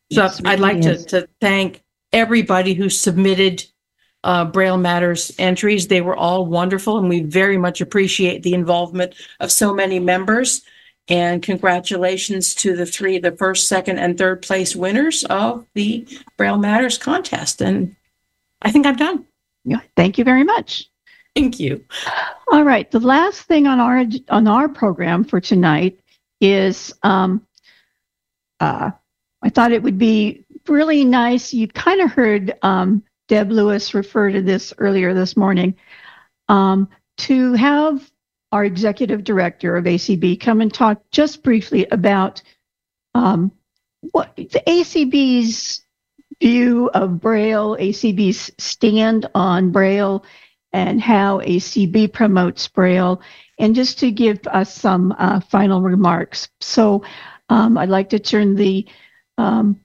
[0.09, 1.81] Yes, so I'd like to, to thank
[2.11, 3.63] everybody who submitted
[4.25, 5.87] uh, Braille Matters entries.
[5.87, 10.61] They were all wonderful, and we very much appreciate the involvement of so many members.
[11.07, 16.05] And congratulations to the three, the first, second, and third place winners of the
[16.35, 17.61] Braille Matters contest.
[17.61, 17.95] And
[18.61, 19.25] I think I'm done.
[19.63, 20.89] Yeah, thank you very much.
[21.33, 21.85] Thank you.
[22.51, 22.91] All right.
[22.91, 25.97] The last thing on our on our program for tonight
[26.41, 27.45] is um,
[28.59, 28.91] uh,
[29.41, 31.53] I thought it would be really nice.
[31.53, 35.75] You kind of heard um, Deb Lewis refer to this earlier this morning
[36.47, 38.09] um, to have
[38.51, 42.41] our executive director of ACB, come and talk just briefly about
[43.13, 43.51] um,
[44.11, 45.81] what the ACB's
[46.39, 50.23] view of Braille, ACB's stand on Braille,
[50.73, 53.21] and how ACB promotes Braille,
[53.59, 56.49] and just to give us some uh, final remarks.
[56.59, 57.03] So
[57.49, 58.85] um, I'd like to turn the
[59.37, 59.79] um,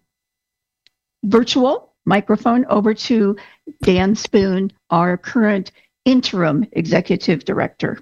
[1.24, 3.36] virtual microphone over to
[3.82, 5.72] Dan Spoone, our current
[6.04, 7.98] interim executive director.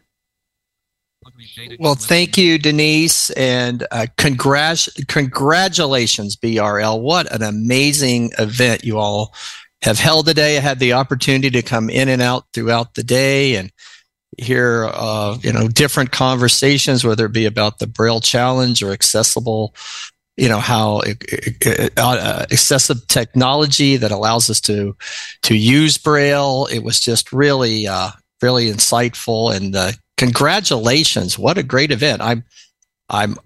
[1.78, 7.00] Well, thank you, Denise, and uh, congrat- congratulations, BRL.
[7.00, 9.34] What an amazing event you all
[9.82, 10.56] have held today.
[10.56, 13.70] I had the opportunity to come in and out throughout the day and
[14.38, 19.74] hear, uh, you know, different conversations, whether it be about the Braille Challenge or accessible,
[20.36, 21.02] you know, how
[21.96, 24.96] uh, excessive technology that allows us to
[25.42, 26.66] to use Braille.
[26.72, 28.10] It was just really, uh,
[28.40, 31.38] really insightful and uh, congratulations!
[31.38, 32.22] What a great event!
[32.22, 32.44] I'm
[33.10, 33.36] I'm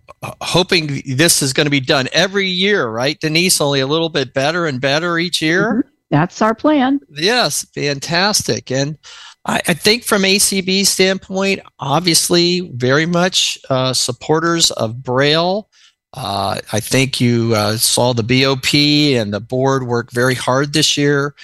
[0.42, 3.60] hoping this is going to be done every year, right, Denise?
[3.60, 5.72] Only a little bit better and better each year.
[5.72, 5.88] Mm-hmm.
[6.10, 7.00] That's our plan.
[7.08, 8.70] Yes, fantastic.
[8.70, 8.98] And
[9.44, 15.68] I, I think from ACB standpoint, obviously, very much uh, supporters of Braille.
[16.14, 20.96] Uh, I think you uh, saw the BOP and the board work very hard this
[20.96, 21.34] year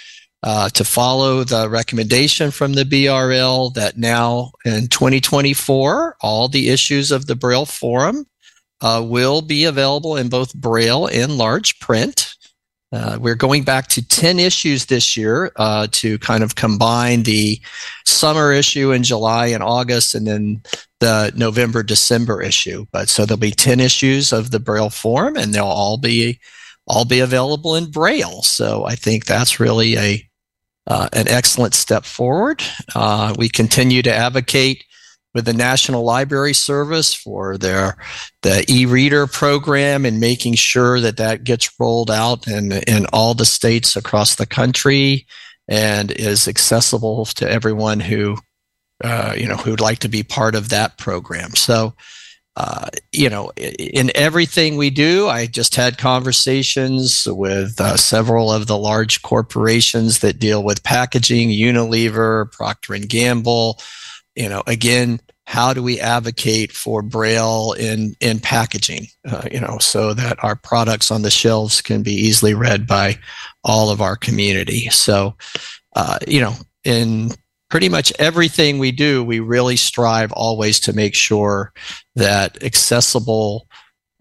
[0.43, 7.11] uh, to follow the recommendation from the BRL that now in 2024, all the issues
[7.11, 8.27] of the Braille Forum
[8.81, 12.35] uh, will be available in both Braille and large print.
[12.91, 17.61] Uh, we're going back to 10 issues this year uh, to kind of combine the
[18.07, 20.63] summer issue in July and August and then
[21.01, 22.87] the November December issue.
[22.91, 26.41] But so there'll be 10 issues of the Braille Forum and they'll all be
[26.87, 28.43] all be available in Braille.
[28.43, 30.29] So I think that's really a
[30.87, 32.63] uh, an excellent step forward.
[32.95, 34.85] Uh, we continue to advocate
[35.39, 37.97] with the National Library Service for their
[38.43, 43.45] the e-reader program and making sure that that gets rolled out in in all the
[43.45, 45.29] states across the country
[45.69, 48.37] and is accessible to everyone who
[49.05, 51.55] uh, you know who'd like to be part of that program.
[51.55, 51.95] So
[52.57, 58.67] uh, you know, in everything we do, I just had conversations with uh, several of
[58.67, 63.79] the large corporations that deal with packaging, Unilever, Procter and Gamble.
[64.39, 69.09] You know, again, how do we advocate for Braille in in packaging?
[69.27, 73.19] Uh, you know, so that our products on the shelves can be easily read by
[73.65, 74.91] all of our community.
[74.91, 75.35] So,
[75.97, 76.55] uh, you know,
[76.85, 77.31] in
[77.71, 81.73] pretty much everything we do, we really strive always to make sure
[82.15, 83.67] that accessible,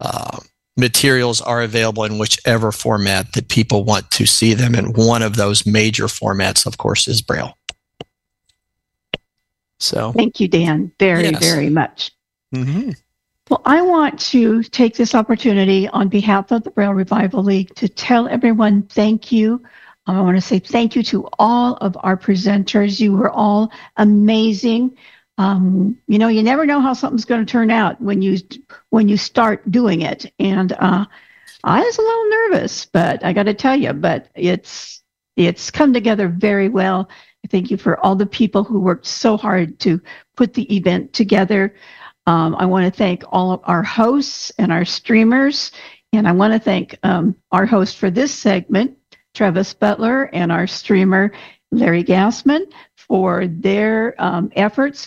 [0.00, 0.38] uh,
[0.78, 4.74] materials are available in whichever format that people want to see them.
[4.74, 7.57] And one of those major formats, of course, is Braille.
[9.78, 11.44] So thank you, Dan, very, yes.
[11.44, 12.12] very much.
[12.54, 12.92] Mm-hmm.
[13.48, 17.88] Well, I want to take this opportunity on behalf of the Braille Revival League to
[17.88, 19.62] tell everyone thank you.
[20.06, 23.00] Um, I want to say thank you to all of our presenters.
[23.00, 24.96] You were all amazing.
[25.38, 28.38] Um, you know, you never know how something's going to turn out when you
[28.90, 30.32] when you start doing it.
[30.38, 31.06] And uh,
[31.64, 35.02] I was a little nervous, but I got to tell you, but it's
[35.36, 37.08] it's come together very well.
[37.50, 40.00] Thank you for all the people who worked so hard to
[40.36, 41.74] put the event together.
[42.26, 45.72] Um, I want to thank all of our hosts and our streamers.
[46.12, 48.96] And I want to thank um, our host for this segment,
[49.34, 51.32] Travis Butler, and our streamer,
[51.70, 55.06] Larry Gassman, for their um, efforts